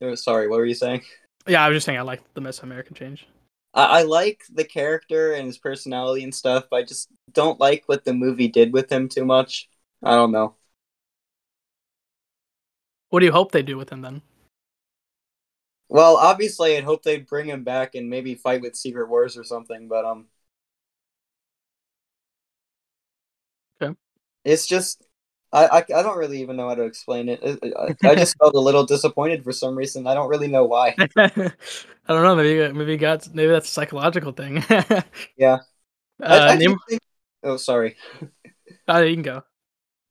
Oh, 0.00 0.14
sorry, 0.14 0.48
what 0.48 0.58
were 0.58 0.64
you 0.66 0.74
saying? 0.74 1.02
yeah, 1.48 1.64
I 1.64 1.68
was 1.68 1.76
just 1.76 1.86
saying 1.86 1.98
I 1.98 2.02
like 2.02 2.22
the 2.34 2.40
Mesoamerican 2.40 2.94
change. 2.94 3.26
I, 3.74 4.00
I 4.00 4.02
like 4.02 4.42
the 4.52 4.64
character 4.64 5.32
and 5.32 5.46
his 5.46 5.58
personality 5.58 6.22
and 6.22 6.34
stuff. 6.34 6.66
But 6.70 6.76
I 6.76 6.82
just 6.84 7.08
don't 7.32 7.58
like 7.58 7.84
what 7.86 8.04
the 8.04 8.14
movie 8.14 8.48
did 8.48 8.72
with 8.72 8.90
him 8.90 9.08
too 9.08 9.24
much. 9.24 9.68
I 10.02 10.12
don't 10.14 10.32
know. 10.32 10.54
What 13.10 13.20
do 13.20 13.26
you 13.26 13.32
hope 13.32 13.52
they 13.52 13.62
do 13.62 13.76
with 13.76 13.90
him 13.90 14.02
then? 14.02 14.22
Well, 15.88 16.16
obviously, 16.16 16.76
I'd 16.76 16.84
hope 16.84 17.02
they'd 17.02 17.26
bring 17.26 17.46
him 17.48 17.64
back 17.64 17.94
and 17.94 18.10
maybe 18.10 18.34
fight 18.34 18.60
with 18.62 18.76
Secret 18.76 19.08
Wars 19.08 19.36
or 19.36 19.44
something. 19.44 19.88
But 19.88 20.04
um, 20.04 20.26
Okay. 23.80 23.94
it's 24.44 24.66
just 24.66 25.04
I, 25.52 25.66
I 25.66 25.78
I 25.78 26.02
don't 26.02 26.18
really 26.18 26.40
even 26.42 26.56
know 26.56 26.68
how 26.68 26.74
to 26.74 26.84
explain 26.84 27.28
it. 27.28 27.40
I, 27.42 27.84
I- 28.04 28.10
I 28.12 28.14
just 28.16 28.36
felt 28.38 28.54
a 28.54 28.60
little 28.60 28.84
disappointed 28.86 29.44
for 29.44 29.52
some 29.52 29.76
reason. 29.76 30.06
I 30.06 30.14
don't 30.14 30.28
really 30.28 30.48
know 30.48 30.64
why. 30.64 30.98
I 31.16 31.52
don't 32.08 32.22
know. 32.22 32.36
Maybe 32.36 32.72
maybe 32.72 32.96
got 32.96 33.32
maybe 33.34 33.50
that's 33.52 33.68
a 33.68 33.72
psychological 33.72 34.32
thing. 34.32 34.64
Yeah. 35.36 35.58
Uh, 36.20 36.56
do 36.56 36.76
think, 36.88 37.00
oh, 37.44 37.56
sorry. 37.56 37.96
uh, 38.88 38.98
you 39.02 39.14
can 39.14 39.22
go. 39.22 39.42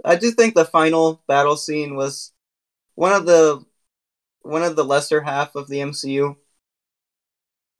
I 0.04 0.16
do 0.16 0.32
think 0.32 0.56
the 0.56 0.66
final 0.66 1.24
battle 1.28 1.58
scene 1.58 1.96
was 1.96 2.32
one 2.96 3.14
of 3.14 3.26
the 3.26 3.66
one 4.48 4.64
of 4.64 4.76
the 4.76 4.86
lesser 4.86 5.22
half 5.22 5.56
of 5.56 5.68
the 5.68 5.78
MCU. 5.80 6.36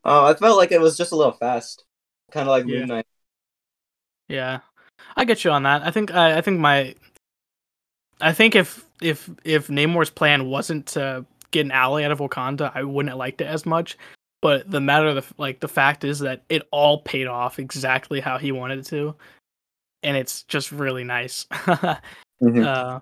Uh, 0.04 0.26
I 0.26 0.34
felt 0.36 0.58
like 0.58 0.72
it 0.72 0.82
was 0.82 0.98
just 0.98 1.12
a 1.12 1.16
little 1.16 1.34
fast, 1.34 1.84
kind 2.32 2.48
of 2.48 2.52
like 2.52 2.66
Yeah. 2.66 2.80
Moon 2.80 2.88
Knight. 2.88 3.08
Yeah, 4.30 4.60
I 5.16 5.26
get 5.26 5.44
you 5.44 5.52
on 5.52 5.64
that. 5.64 5.84
I 5.84 5.92
think 5.92 6.14
I, 6.14 6.38
I 6.38 6.42
think 6.42 6.60
my, 6.60 6.96
I 8.22 8.34
think 8.34 8.56
if 8.56 8.86
if 9.02 9.30
if 9.44 9.68
Namor's 9.70 10.10
plan 10.10 10.48
wasn't 10.48 10.86
to 10.88 11.26
get 11.52 11.66
an 11.66 11.72
ally 11.72 12.04
out 12.04 12.12
of 12.12 12.20
Wakanda, 12.20 12.72
I 12.76 12.84
wouldn't 12.84 13.10
have 13.10 13.18
liked 13.20 13.42
it 13.42 13.46
as 13.48 13.66
much. 13.66 13.98
But 14.42 14.70
the 14.70 14.82
matter 14.82 15.08
of 15.08 15.16
the 15.16 15.34
like 15.38 15.60
the 15.60 15.68
fact 15.68 16.04
is 16.04 16.20
that 16.20 16.44
it 16.50 16.68
all 16.72 17.02
paid 17.02 17.28
off 17.28 17.58
exactly 17.60 18.20
how 18.20 18.38
he 18.38 18.52
wanted 18.52 18.80
it 18.80 18.86
to, 18.88 19.16
and 20.04 20.16
it's 20.18 20.44
just 20.44 20.72
really 20.72 21.04
nice. 21.04 21.46
Mhm. 22.40 22.64
uh, 22.64 23.00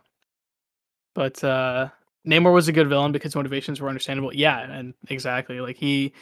but 1.13 1.43
uh, 1.43 1.89
Namor 2.25 2.53
was 2.53 2.67
a 2.67 2.73
good 2.73 2.89
villain 2.89 3.11
because 3.11 3.35
motivations 3.35 3.79
were 3.79 3.89
understandable. 3.89 4.33
Yeah, 4.33 4.59
and 4.59 4.93
exactly 5.09 5.61
like 5.61 5.77
he 5.77 6.13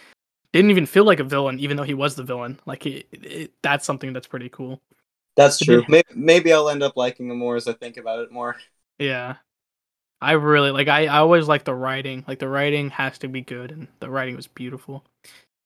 didn't 0.51 0.72
even 0.72 0.86
feel 0.86 1.06
like 1.06 1.20
a 1.20 1.24
villain, 1.24 1.60
even 1.60 1.78
though 1.78 1.84
he 1.84 1.93
was 1.93 2.16
the 2.16 2.24
villain. 2.24 2.60
Like 2.66 2.86
it, 2.86 3.08
it, 3.12 3.51
that's 3.62 3.86
something 3.86 4.14
that's 4.14 4.28
pretty 4.28 4.49
cool. 4.49 4.82
That's 5.36 5.60
true. 5.60 5.84
Maybe, 5.88 6.08
maybe 6.14 6.54
I'll 6.54 6.70
end 6.70 6.84
up 6.84 6.95
liking 6.95 7.30
him 7.30 7.38
more 7.38 7.56
as 7.56 7.68
I 7.68 7.74
think 7.74 7.97
about 7.97 8.20
it 8.20 8.32
more. 8.32 8.56
Yeah. 8.99 9.38
I 10.22 10.34
really 10.34 10.72
like 10.72 10.88
I, 10.88 11.08
I 11.08 11.18
always 11.18 11.47
like 11.47 11.66
the 11.66 11.74
writing. 11.74 12.24
Like 12.28 12.39
the 12.39 12.47
writing 12.47 12.89
has 12.91 13.18
to 13.20 13.28
be 13.28 13.41
good 13.41 13.72
and 13.72 13.88
the 13.99 14.10
writing 14.10 14.36
was 14.36 14.47
beautiful. 14.47 15.04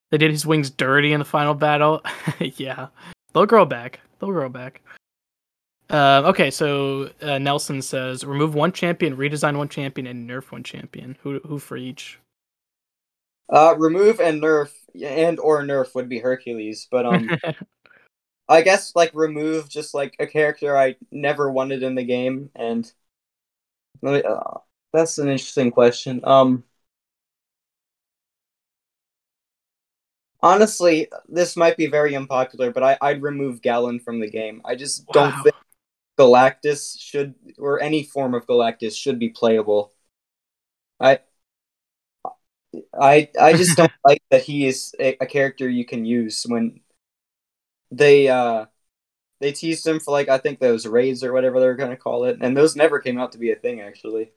They 0.10 0.18
did 0.18 0.32
his 0.32 0.46
wings 0.46 0.70
dirty 0.70 1.12
in 1.12 1.20
the 1.20 1.26
final 1.26 1.54
battle. 1.54 2.02
yeah. 2.40 2.88
They'll 3.34 3.46
grow 3.46 3.66
back. 3.66 4.00
They'll 4.20 4.32
grow 4.32 4.50
back. 4.50 4.82
Uh, 5.90 6.22
okay, 6.26 6.52
so 6.52 7.10
uh, 7.22 7.38
Nelson 7.38 7.82
says 7.82 8.26
remove 8.26 8.54
one 8.54 8.72
champion, 8.74 9.16
redesign 9.16 9.58
one 9.58 9.70
champion, 9.70 10.08
and 10.08 10.30
nerf 10.30 10.52
one 10.52 10.64
champion. 10.64 11.18
Who 11.22 11.40
who 11.40 11.60
for 11.60 11.78
each? 11.78 12.20
Uh, 13.50 13.76
remove 13.78 14.20
and 14.20 14.42
nerf 14.42 14.72
and 15.02 15.40
or 15.40 15.64
nerf 15.64 15.96
would 15.96 16.10
be 16.10 16.20
Hercules, 16.20 16.88
but 16.92 17.06
um, 17.06 17.32
I 18.50 18.62
guess 18.62 18.96
like 18.96 19.12
remove 19.14 19.70
just 19.70 19.94
like 19.94 20.16
a 20.20 20.28
character 20.28 20.78
I 20.78 20.96
never 21.12 21.52
wanted 21.52 21.84
in 21.84 21.96
the 21.96 22.04
game, 22.04 22.50
and 22.56 22.92
let 24.02 24.14
me, 24.14 24.30
uh, 24.30 24.60
that's 24.94 25.18
an 25.18 25.28
interesting 25.30 25.72
question. 25.72 26.22
Um, 26.24 26.64
honestly, 30.42 31.08
this 31.28 31.56
might 31.56 31.78
be 31.78 31.88
very 31.88 32.16
unpopular, 32.16 32.72
but 32.72 32.84
I 32.84 32.98
I'd 33.02 33.22
remove 33.22 33.62
Galan 33.62 34.00
from 34.00 34.20
the 34.20 34.30
game. 34.30 34.62
I 34.66 34.76
just 34.76 35.12
don't 35.12 35.38
think 35.40 35.56
Galactus 36.18 37.00
should 37.00 37.36
or 37.58 37.82
any 37.82 38.04
form 38.04 38.34
of 38.34 38.46
Galactus 38.48 38.96
should 38.96 39.20
be 39.20 39.30
playable. 39.30 39.94
I 41.00 41.20
I 43.00 43.30
I 43.40 43.54
just 43.54 43.78
don't 43.78 43.92
like 44.06 44.22
that 44.32 44.44
he 44.44 44.66
is 44.68 44.96
a, 45.00 45.18
a 45.22 45.26
character 45.26 45.70
you 45.70 45.86
can 45.86 46.06
use 46.06 46.44
when 46.48 46.82
they 47.92 48.28
uh 48.28 48.66
they 49.40 49.52
teased 49.52 49.86
him 49.86 50.00
for 50.00 50.12
like 50.12 50.30
I 50.30 50.38
think 50.38 50.60
those 50.60 50.88
raids 50.88 51.24
or 51.24 51.34
whatever 51.34 51.60
they 51.60 51.68
were 51.68 51.76
gonna 51.76 51.98
call 51.98 52.26
it, 52.26 52.40
and 52.42 52.58
those 52.58 52.76
never 52.76 53.00
came 53.00 53.20
out 53.20 53.32
to 53.34 53.38
be 53.38 53.52
a 53.52 53.56
thing 53.56 53.82
actually. 53.82 54.32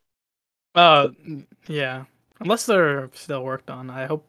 Uh, 0.74 1.08
yeah. 1.66 2.04
Unless 2.40 2.66
they're 2.66 3.10
still 3.14 3.42
worked 3.44 3.70
on, 3.70 3.90
I 3.90 4.06
hope. 4.06 4.24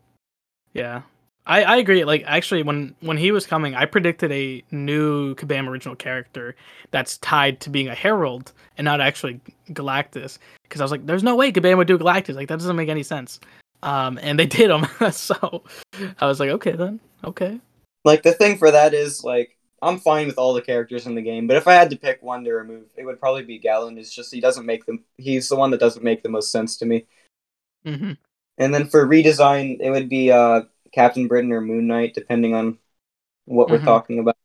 Yeah, 0.73 1.03
I 1.45 1.63
I 1.63 1.77
agree. 1.77 2.03
Like 2.05 2.23
actually, 2.25 2.63
when 2.63 2.95
when 3.01 3.17
he 3.17 3.31
was 3.31 3.45
coming, 3.45 3.75
I 3.75 3.85
predicted 3.85 4.31
a 4.31 4.63
new 4.71 5.35
Kabam 5.35 5.67
original 5.67 5.95
character 5.95 6.55
that's 6.91 7.17
tied 7.17 7.59
to 7.61 7.69
being 7.69 7.87
a 7.87 7.95
herald 7.95 8.53
and 8.77 8.85
not 8.85 9.01
actually 9.01 9.39
Galactus, 9.69 10.37
because 10.63 10.81
I 10.81 10.83
was 10.83 10.91
like, 10.91 11.05
there's 11.05 11.23
no 11.23 11.35
way 11.35 11.51
Kabam 11.51 11.77
would 11.77 11.87
do 11.87 11.97
Galactus. 11.97 12.35
Like 12.35 12.47
that 12.47 12.59
doesn't 12.59 12.75
make 12.75 12.89
any 12.89 13.03
sense. 13.03 13.39
Um, 13.83 14.19
and 14.21 14.37
they 14.37 14.45
did 14.57 14.69
him, 14.69 14.85
so 15.11 15.63
I 16.19 16.27
was 16.27 16.39
like, 16.39 16.49
okay 16.49 16.73
then, 16.73 16.99
okay. 17.23 17.59
Like 18.05 18.23
the 18.23 18.33
thing 18.33 18.57
for 18.57 18.69
that 18.71 18.93
is 18.93 19.23
like 19.23 19.57
I'm 19.81 19.97
fine 19.97 20.27
with 20.27 20.37
all 20.37 20.53
the 20.53 20.61
characters 20.61 21.07
in 21.07 21.15
the 21.15 21.21
game, 21.23 21.47
but 21.47 21.57
if 21.57 21.67
I 21.67 21.73
had 21.73 21.89
to 21.89 21.97
pick 21.97 22.21
one 22.21 22.43
to 22.43 22.53
remove, 22.53 22.85
it 22.95 23.03
would 23.03 23.19
probably 23.19 23.43
be 23.43 23.57
Galan. 23.57 23.97
It's 23.97 24.13
just 24.13 24.31
he 24.33 24.39
doesn't 24.41 24.65
make 24.65 24.85
them. 24.85 25.03
He's 25.17 25.49
the 25.49 25.55
one 25.55 25.71
that 25.71 25.79
doesn't 25.79 26.03
make 26.03 26.21
the 26.21 26.29
most 26.29 26.51
sense 26.51 26.77
to 26.77 26.85
me. 26.85 27.07
Mm-hmm. 27.85 28.11
And 28.59 28.73
then 28.75 28.85
for 28.87 29.07
redesign, 29.07 29.77
it 29.79 29.89
would 29.89 30.07
be 30.07 30.31
uh 30.31 30.61
Captain 30.91 31.27
Britain 31.27 31.51
or 31.51 31.61
Moon 31.61 31.87
Knight, 31.87 32.13
depending 32.13 32.53
on 32.55 32.77
what 33.45 33.69
we're 33.69 33.79
Mhm. 33.79 33.85
talking 33.85 34.19
about. 34.19 34.37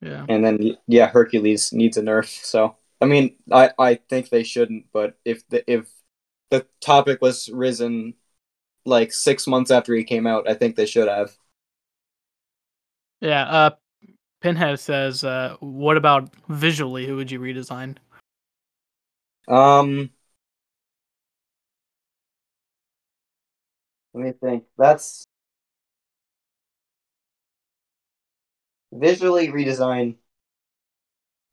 Yeah. 0.00 0.26
And 0.28 0.44
then 0.44 0.76
yeah, 0.86 1.08
Hercules 1.08 1.72
needs 1.72 1.96
a 1.96 2.02
nerf. 2.02 2.26
So 2.44 2.76
I 3.00 3.06
mean, 3.06 3.36
I 3.50 3.70
I 3.78 3.94
think 3.96 4.28
they 4.28 4.42
shouldn't, 4.44 4.86
but 4.92 5.18
if 5.24 5.46
the 5.48 5.68
if 5.70 5.90
the 6.50 6.66
topic 6.80 7.20
was 7.22 7.48
risen 7.48 8.14
like 8.84 9.12
six 9.12 9.46
months 9.46 9.70
after 9.70 9.94
he 9.94 10.04
came 10.04 10.26
out, 10.26 10.48
I 10.48 10.54
think 10.54 10.76
they 10.76 10.86
should 10.86 11.08
have. 11.08 11.36
Yeah. 13.20 13.44
Uh, 13.44 13.70
Pinhead 14.40 14.78
says, 14.78 15.24
uh, 15.24 15.56
what 15.60 15.96
about 15.96 16.30
visually? 16.48 17.06
Who 17.06 17.16
would 17.16 17.30
you 17.30 17.40
redesign? 17.40 17.96
Um, 19.48 20.10
let 24.14 24.24
me 24.24 24.32
think. 24.32 24.64
That's 24.78 25.24
visually 28.92 29.48
redesign. 29.48 30.16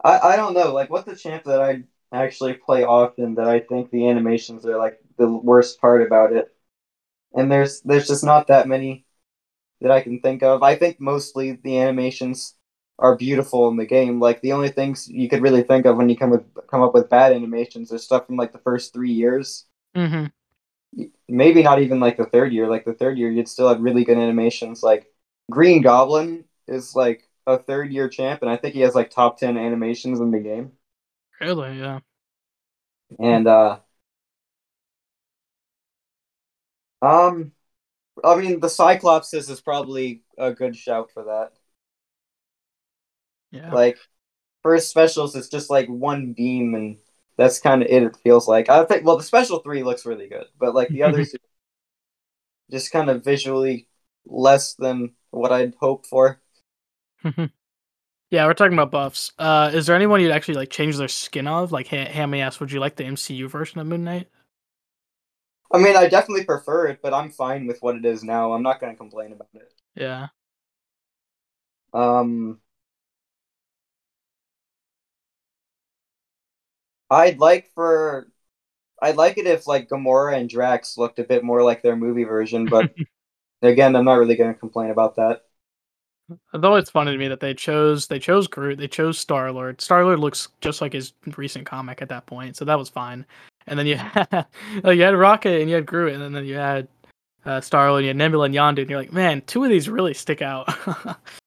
I 0.04 0.20
I 0.34 0.36
don't 0.36 0.54
know. 0.54 0.74
Like, 0.74 0.90
what's 0.90 1.06
the 1.06 1.16
champ 1.16 1.44
that 1.46 1.62
I 1.62 1.84
actually 2.12 2.54
play 2.54 2.84
often 2.84 3.36
that 3.36 3.48
I 3.48 3.60
think 3.60 3.90
the 3.92 4.10
animations 4.10 4.66
are 4.66 4.78
like 4.78 5.00
the 5.18 5.28
worst 5.28 5.80
part 5.80 6.02
about 6.02 6.34
it. 6.34 6.54
And 7.36 7.52
there's 7.52 7.82
there's 7.82 8.08
just 8.08 8.24
not 8.26 8.48
that 8.48 8.68
many 8.68 9.06
that 9.82 9.92
I 9.92 10.02
can 10.02 10.22
think 10.22 10.44
of. 10.44 10.64
I 10.64 10.76
think 10.76 11.00
mostly 11.00 11.54
the 11.54 11.80
animations 11.80 12.56
are 13.00 13.18
beautiful 13.18 13.70
in 13.70 13.78
the 13.78 13.86
game. 13.86 14.20
Like 14.20 14.42
the 14.42 14.54
only 14.54 14.70
things 14.70 15.08
you 15.10 15.30
could 15.30 15.42
really 15.42 15.64
think 15.64 15.86
of 15.86 15.98
when 15.98 16.10
you 16.10 16.18
come 16.18 16.32
with 16.32 16.46
come 16.70 16.84
up 16.84 16.94
with 16.94 17.10
bad 17.10 17.34
animations 17.34 17.94
are 17.94 17.98
stuff 18.00 18.28
from 18.28 18.38
like 18.38 18.54
the 18.54 18.60
first 18.60 18.94
three 18.94 19.12
years. 19.12 19.66
Mm-hmm. 19.96 20.28
Maybe 21.28 21.64
not 21.64 21.82
even 21.82 22.00
like 22.00 22.18
the 22.18 22.26
third 22.26 22.54
year. 22.54 22.68
Like 22.68 22.86
the 22.86 22.94
third 22.94 23.18
year, 23.18 23.32
you'd 23.32 23.48
still 23.48 23.70
have 23.70 23.82
really 23.82 24.04
good 24.04 24.18
animations. 24.18 24.84
Like 24.84 25.12
Green 25.50 25.82
Goblin 25.82 26.46
is 26.68 26.96
like 26.96 27.30
a 27.48 27.58
third 27.58 27.92
year 27.92 28.10
champ, 28.10 28.42
and 28.42 28.52
I 28.52 28.58
think 28.58 28.74
he 28.74 28.82
has 28.82 28.96
like 28.96 29.10
top 29.10 29.38
ten 29.38 29.58
animations 29.58 30.20
in 30.20 30.32
the 30.32 30.40
game. 30.40 30.74
Really? 31.40 31.80
Yeah. 31.80 32.00
And 33.20 33.48
uh, 33.48 33.80
um, 37.02 37.52
I 38.24 38.36
mean, 38.36 38.60
the 38.60 38.68
Cyclopses 38.68 39.50
is 39.50 39.62
probably 39.62 40.24
a 40.38 40.52
good 40.54 40.76
shout 40.76 41.12
for 41.12 41.24
that. 41.26 41.54
Yeah. 43.52 43.74
Like 43.74 43.98
first 44.64 44.90
specials, 44.90 45.36
it's 45.36 45.50
just 45.50 45.70
like 45.70 45.88
one 45.88 46.34
beam, 46.34 46.76
and 46.76 46.98
that's 47.38 47.60
kind 47.60 47.82
of 47.82 47.90
it. 47.90 48.04
It 48.04 48.18
feels 48.24 48.48
like 48.48 48.70
I 48.70 48.84
think. 48.86 49.06
Well, 49.06 49.18
the 49.18 49.24
special 49.24 49.60
three 49.60 49.84
looks 49.84 50.06
really 50.06 50.28
good, 50.28 50.46
but 50.60 50.76
like 50.76 50.90
the 50.90 51.04
others, 51.04 51.34
just 52.70 52.92
kind 52.92 53.10
of 53.10 53.24
visually 53.24 53.88
less 54.26 54.76
than 54.76 55.12
what 55.32 55.52
I'd 55.52 55.76
hoped 55.80 56.08
for. 56.08 56.42
yeah, 57.24 58.46
we're 58.46 58.54
talking 58.54 58.74
about 58.74 58.92
buffs. 58.92 59.32
Uh, 59.38 59.72
is 59.74 59.86
there 59.86 59.96
anyone 59.96 60.22
you'd 60.22 60.32
actually 60.32 60.56
like 60.56 60.70
change 60.70 60.98
their 60.98 61.08
skin 61.08 61.48
of? 61.48 61.72
Like, 61.72 61.88
ha- 61.88 62.10
Hammy 62.10 62.42
asked, 62.42 62.60
would 62.60 62.72
you 62.72 62.80
like 62.80 62.96
the 62.96 63.04
MCU 63.04 63.50
version 63.50 63.80
of 63.80 63.88
Moon 63.88 64.04
Knight? 64.04 64.28
I 65.74 65.78
mean, 65.78 65.96
I 65.96 66.08
definitely 66.08 66.44
prefer 66.44 66.88
it, 66.88 67.00
but 67.02 67.14
I'm 67.14 67.30
fine 67.30 67.66
with 67.66 67.82
what 67.82 67.96
it 67.96 68.06
is 68.06 68.24
now. 68.24 68.52
I'm 68.54 68.64
not 68.64 68.82
going 68.82 68.94
to 68.94 68.98
complain 68.98 69.32
about 69.32 69.48
it. 69.54 69.74
Yeah. 69.96 70.28
Um, 71.94 72.60
I'd 77.12 77.40
like 77.40 77.70
for, 77.76 78.30
I'd 79.02 79.18
like 79.18 79.38
it 79.38 79.46
if 79.46 79.68
like 79.68 79.90
Gamora 79.90 80.38
and 80.38 80.50
Drax 80.50 80.98
looked 80.98 81.20
a 81.20 81.24
bit 81.24 81.44
more 81.44 81.62
like 81.62 81.84
their 81.84 81.98
movie 81.98 82.24
version, 82.24 82.66
but 82.66 82.94
again, 83.62 83.96
I'm 83.96 84.06
not 84.06 84.14
really 84.14 84.36
going 84.36 84.54
to 84.54 84.60
complain 84.60 84.90
about 84.90 85.18
that. 85.18 85.42
Though 86.54 86.76
it's 86.76 86.90
funny 86.90 87.12
to 87.12 87.18
me 87.18 87.28
that 87.28 87.42
they 87.42 87.54
chose 87.54 88.08
they 88.08 88.18
chose 88.18 88.48
Groot, 88.48 88.78
they 88.78 88.88
chose 88.88 89.20
Star 89.20 89.52
Lord. 89.52 89.82
Star 89.82 90.06
Lord 90.06 90.20
looks 90.20 90.48
just 90.62 90.80
like 90.80 90.94
his 90.94 91.12
recent 91.36 91.66
comic 91.66 92.02
at 92.02 92.08
that 92.08 92.26
point, 92.26 92.56
so 92.56 92.64
that 92.64 92.80
was 92.80 92.88
fine. 92.88 93.26
And 93.68 93.78
then 93.78 93.86
you 93.86 93.96
had 93.98 94.48
like, 94.82 94.98
you 94.98 95.04
had 95.04 95.16
Rocket 95.16 95.60
and 95.60 95.70
you 95.70 95.76
had 95.76 95.86
Groot, 95.86 96.14
and 96.14 96.34
then 96.34 96.46
you 96.46 96.56
had 96.56 96.88
uh, 97.46 97.60
Star 97.60 97.90
Lord, 97.90 98.00
and 98.00 98.06
you 98.06 98.10
had 98.10 98.18
Nebula 98.18 98.46
and 98.46 98.56
Yondu, 98.56 98.80
and 98.80 98.90
you're 98.90 99.00
like, 99.00 99.12
man, 99.12 99.42
two 99.42 99.66
of 99.66 99.70
these 99.70 99.90
really 99.90 100.14
stick 100.14 100.42
out. 100.42 100.70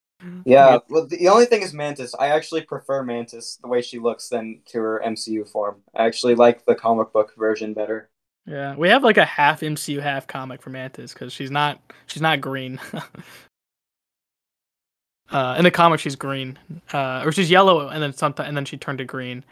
yeah, 0.44 0.78
well, 0.88 1.06
the 1.06 1.28
only 1.28 1.46
thing 1.46 1.62
is 1.62 1.72
Mantis. 1.72 2.14
I 2.18 2.28
actually 2.28 2.62
prefer 2.62 3.02
Mantis 3.02 3.58
the 3.62 3.68
way 3.68 3.82
she 3.82 3.98
looks 3.98 4.28
than 4.28 4.60
to 4.66 4.78
her 4.78 5.02
MCU 5.04 5.48
form. 5.48 5.82
I 5.94 6.04
actually 6.04 6.34
like 6.34 6.64
the 6.64 6.74
comic 6.74 7.12
book 7.12 7.34
version 7.36 7.74
better. 7.74 8.10
Yeah, 8.46 8.76
we 8.76 8.88
have 8.90 9.02
like 9.02 9.16
a 9.16 9.24
half 9.24 9.60
MCU, 9.60 10.02
half 10.02 10.26
comic 10.26 10.60
for 10.60 10.70
Mantis 10.70 11.14
because 11.14 11.32
she's 11.32 11.50
not 11.50 11.80
she's 12.06 12.22
not 12.22 12.40
green. 12.40 12.78
uh, 15.30 15.54
in 15.58 15.64
the 15.64 15.70
comic, 15.70 16.00
she's 16.00 16.16
green, 16.16 16.58
uh, 16.92 17.22
or 17.24 17.32
she's 17.32 17.50
yellow, 17.50 17.88
and 17.88 18.02
then 18.02 18.12
sometimes 18.12 18.48
and 18.48 18.56
then 18.56 18.64
she 18.64 18.76
turned 18.76 18.98
to 18.98 19.04
green. 19.04 19.44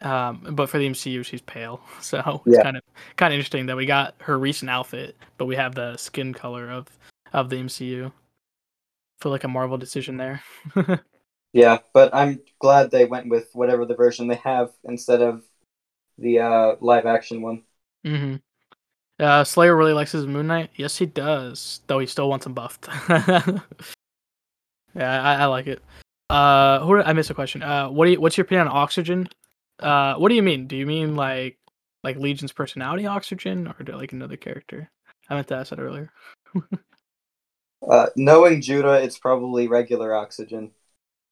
Um, 0.00 0.46
but 0.52 0.70
for 0.70 0.78
the 0.78 0.88
MCU, 0.88 1.24
she's 1.24 1.40
pale, 1.42 1.80
so 2.00 2.42
it's 2.46 2.56
Yeah. 2.56 2.62
kind 2.62 2.76
of 2.76 2.82
kind 3.16 3.32
of 3.34 3.38
interesting 3.38 3.66
that 3.66 3.76
we 3.76 3.86
got 3.86 4.14
her 4.20 4.38
recent 4.38 4.70
outfit, 4.70 5.16
but 5.36 5.46
we 5.46 5.56
have 5.56 5.74
the 5.74 5.96
skin 5.96 6.32
color 6.32 6.70
of 6.70 6.86
of 7.32 7.50
the 7.50 7.56
MCU. 7.56 8.10
Feel 9.20 9.32
like 9.32 9.44
a 9.44 9.48
Marvel 9.48 9.78
decision 9.78 10.16
there. 10.16 10.42
Yeah, 11.52 11.78
but 11.94 12.14
I'm 12.14 12.40
glad 12.60 12.90
they 12.90 13.04
went 13.06 13.28
with 13.28 13.48
whatever 13.54 13.86
the 13.86 13.94
version 13.94 14.28
they 14.28 14.36
have 14.36 14.70
instead 14.84 15.22
of 15.22 15.42
the 16.18 16.40
uh, 16.40 16.76
live 16.80 17.06
action 17.06 17.42
one. 17.42 17.62
Mm-hmm. 18.06 18.36
Uh, 19.18 19.44
Slayer 19.44 19.74
really 19.74 19.92
likes 19.92 20.12
his 20.12 20.26
Moon 20.26 20.46
Knight. 20.46 20.70
Yes, 20.76 20.96
he 20.96 21.06
does. 21.06 21.80
Though 21.86 21.98
he 21.98 22.06
still 22.06 22.28
wants 22.28 22.46
him 22.46 22.54
buffed. 22.54 22.88
yeah, 23.08 23.60
I, 24.94 25.34
I 25.34 25.44
like 25.46 25.66
it. 25.66 25.82
Uh, 26.30 26.80
who 26.80 27.02
I 27.02 27.14
missed 27.14 27.30
a 27.30 27.34
question. 27.34 27.62
Uh, 27.62 27.88
what 27.88 28.04
do 28.04 28.12
you, 28.12 28.20
what's 28.20 28.36
your 28.36 28.44
opinion 28.44 28.68
on 28.68 28.76
Oxygen? 28.76 29.28
Uh, 29.80 30.14
what 30.16 30.28
do 30.28 30.34
you 30.34 30.42
mean? 30.42 30.66
Do 30.66 30.76
you 30.76 30.86
mean 30.86 31.16
like 31.16 31.56
like 32.04 32.16
Legion's 32.16 32.52
personality 32.52 33.06
Oxygen, 33.06 33.66
or 33.66 33.82
do, 33.82 33.92
like 33.96 34.12
another 34.12 34.36
character? 34.36 34.90
I 35.28 35.34
meant 35.34 35.48
to 35.48 35.56
ask 35.56 35.70
that 35.70 35.80
earlier. 35.80 36.12
Uh, 37.86 38.06
knowing 38.16 38.60
Judah, 38.60 39.02
it's 39.02 39.18
probably 39.18 39.68
regular 39.68 40.14
oxygen, 40.14 40.72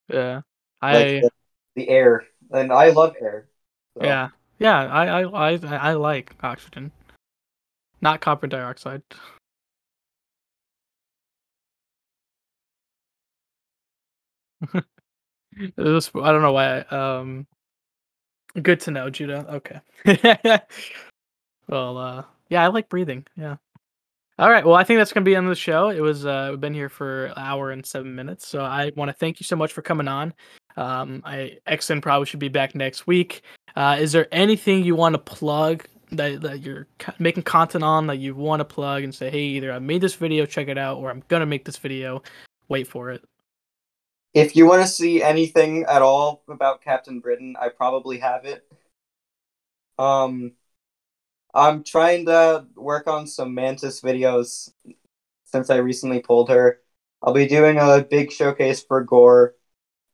Yeah, 0.09 0.43
like 0.83 1.07
I 1.07 1.21
the, 1.21 1.31
the 1.75 1.89
air, 1.89 2.25
and 2.53 2.73
I 2.73 2.91
love 2.91 3.15
air. 3.21 3.49
so- 3.97 4.05
yeah 4.05 4.29
yeah 4.59 4.85
I 4.87 5.23
I 5.23 5.53
I 5.55 5.59
I 5.91 5.93
like 5.95 6.35
Oxygen, 6.43 6.93
not 8.01 8.21
carbon 8.21 8.49
dioxide. 8.51 9.03
Was- 15.77 16.11
I 16.15 16.33
don't 16.33 16.43
know 16.43 16.53
why. 16.53 16.79
Um, 16.81 17.47
good 18.63 18.81
to 18.81 18.91
know, 18.91 19.11
Judah. 19.11 19.47
Okay. 19.57 19.81
well, 21.69 21.99
uh, 21.99 22.25
yeah, 22.49 22.63
I 22.65 22.69
like 22.69 22.89
breathing. 22.89 23.27
Yeah. 23.37 23.57
All 24.39 24.51
right. 24.51 24.67
Well, 24.67 24.75
I 24.75 24.85
think 24.85 24.99
that's 24.99 25.15
gonna 25.15 25.25
be 25.25 25.33
the 25.33 25.37
end 25.37 25.47
of 25.47 25.51
the 25.51 25.57
show. 25.57 25.89
It 25.89 26.01
was 26.01 26.27
uh, 26.27 26.49
we've 26.51 26.61
been 26.61 26.75
here 26.75 26.91
for 26.91 27.27
an 27.27 27.35
hour 27.39 27.71
and 27.71 27.85
seven 27.85 28.15
minutes, 28.15 28.47
so 28.47 28.61
I 28.61 28.93
want 28.95 29.09
to 29.09 29.15
thank 29.15 29.41
you 29.41 29.45
so 29.45 29.57
much 29.57 29.73
for 29.73 29.81
coming 29.81 30.09
on. 30.09 30.35
Um, 30.77 31.23
I 31.25 31.57
Exon 31.67 32.03
probably 32.03 32.27
should 32.27 32.41
be 32.41 32.49
back 32.49 32.75
next 32.75 33.07
week. 33.07 33.43
Uh, 33.77 33.97
is 33.99 34.13
there 34.13 34.29
anything 34.33 34.85
you 34.85 34.95
want 34.95 35.15
to 35.15 35.19
plug 35.19 35.87
that 36.13 36.43
that 36.43 36.61
you're 36.61 36.87
making 37.19 37.45
content 37.45 37.83
on 37.83 38.07
that 38.09 38.19
you 38.19 38.35
want 38.35 38.61
to 38.61 38.65
plug 38.65 39.05
and 39.05 39.15
say, 39.15 39.31
hey, 39.31 39.41
either 39.41 39.73
I 39.73 39.79
made 39.79 40.03
this 40.03 40.15
video, 40.15 40.45
check 40.45 40.69
it 40.69 40.77
out, 40.77 40.99
or 40.99 41.11
I'm 41.11 41.23
gonna 41.29 41.47
make 41.47 41.65
this 41.65 41.79
video. 41.79 42.23
Wait 42.69 42.87
for 42.87 43.11
it. 43.11 43.25
If 44.35 44.55
you 44.55 44.67
want 44.67 44.83
to 44.83 44.89
see 44.89 45.23
anything 45.23 45.85
at 45.85 46.03
all 46.03 46.43
about 46.47 46.83
Captain 46.83 47.21
Britain, 47.21 47.57
I 47.59 47.71
probably 47.71 48.19
have 48.19 48.45
it. 48.45 48.67
Um, 49.99 50.53
I'm 51.57 51.85
trying 51.85 52.27
to 52.27 52.67
work 52.77 53.07
on 53.07 53.27
some 53.27 53.55
Mantis 53.55 54.03
videos 54.03 54.71
since 55.47 55.71
I 55.71 55.77
recently 55.77 56.21
pulled 56.21 56.51
her. 56.51 56.81
I'll 57.23 57.33
be 57.33 57.47
doing 57.47 57.79
a 57.79 58.03
big 58.03 58.31
showcase 58.31 58.83
for 58.83 59.03
Gorr, 59.03 59.55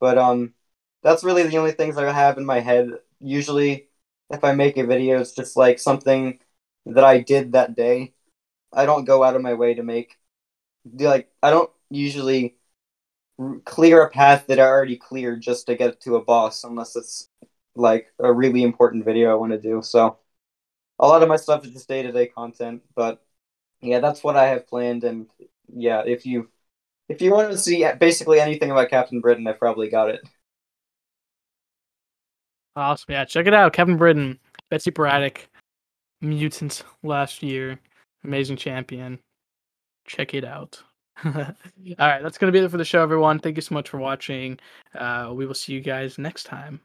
but 0.01 0.19
um, 0.19 0.55
that's 1.02 1.24
really 1.24 1.43
the 1.43 1.59
only 1.59 1.73
things 1.73 1.98
I 1.98 2.10
have 2.12 2.39
in 2.39 2.47
my 2.47 2.60
head. 2.60 2.90
Usually, 3.20 3.89
if 4.31 4.44
I 4.44 4.55
make 4.55 4.77
a 4.77 4.86
video, 4.86 5.20
it's 5.20 5.32
just 5.32 5.56
like 5.56 5.81
something 5.81 6.39
that 6.86 7.05
I 7.05 7.19
did 7.19 7.52
that 7.52 7.74
day. 7.74 8.14
I 8.73 8.86
don't 8.86 9.05
go 9.05 9.24
out 9.24 9.36
of 9.36 9.43
my 9.43 9.55
way 9.55 9.74
to 9.74 9.82
make 9.82 10.19
like 10.98 11.31
I 11.43 11.51
don't 11.51 11.70
usually 11.90 12.56
clear 13.64 14.02
a 14.02 14.10
path 14.10 14.47
that 14.47 14.60
I 14.60 14.64
already 14.64 14.97
cleared 14.97 15.43
just 15.43 15.66
to 15.66 15.77
get 15.77 16.01
to 16.02 16.16
a 16.16 16.24
boss 16.24 16.64
unless 16.64 16.97
it's 16.97 17.28
like 17.74 18.12
a 18.20 18.32
really 18.32 18.62
important 18.62 19.05
video 19.05 19.32
I 19.32 19.35
want 19.35 19.52
to 19.52 19.59
do. 19.60 19.82
So 19.82 20.19
a 21.02 21.06
lot 21.06 21.22
of 21.22 21.28
my 21.28 21.36
stuff 21.36 21.66
is 21.66 21.72
just 21.72 21.88
day 21.88 22.02
to 22.02 22.12
day 22.12 22.28
content, 22.28 22.82
but 22.94 23.22
yeah, 23.80 23.98
that's 23.98 24.22
what 24.22 24.36
I 24.36 24.46
have 24.46 24.68
planned. 24.68 25.04
And 25.04 25.26
yeah, 25.74 26.02
if 26.06 26.24
you 26.24 26.48
if 27.08 27.20
you 27.20 27.32
want 27.32 27.50
to 27.50 27.58
see 27.58 27.84
basically 27.98 28.40
anything 28.40 28.70
about 28.70 28.88
Captain 28.88 29.20
Britain, 29.20 29.46
I've 29.46 29.58
probably 29.58 29.90
got 29.90 30.08
it. 30.08 30.22
Awesome. 32.76 33.12
Yeah, 33.12 33.24
check 33.26 33.46
it 33.46 33.52
out. 33.52 33.74
Kevin 33.74 33.98
Britain, 33.98 34.38
Betsy 34.70 34.90
Braddock, 34.90 35.46
Mutant 36.22 36.84
last 37.02 37.42
year, 37.42 37.78
amazing 38.24 38.56
champion. 38.56 39.18
Check 40.06 40.34
it 40.34 40.44
out. 40.44 40.82
All 41.24 41.32
right, 41.98 42.22
that's 42.22 42.38
going 42.38 42.50
to 42.50 42.58
be 42.58 42.64
it 42.64 42.70
for 42.70 42.78
the 42.78 42.84
show, 42.84 43.02
everyone. 43.02 43.40
Thank 43.40 43.56
you 43.56 43.62
so 43.62 43.74
much 43.74 43.90
for 43.90 43.98
watching. 43.98 44.58
Uh, 44.94 45.32
we 45.34 45.46
will 45.46 45.54
see 45.54 45.74
you 45.74 45.80
guys 45.80 46.16
next 46.16 46.44
time. 46.44 46.80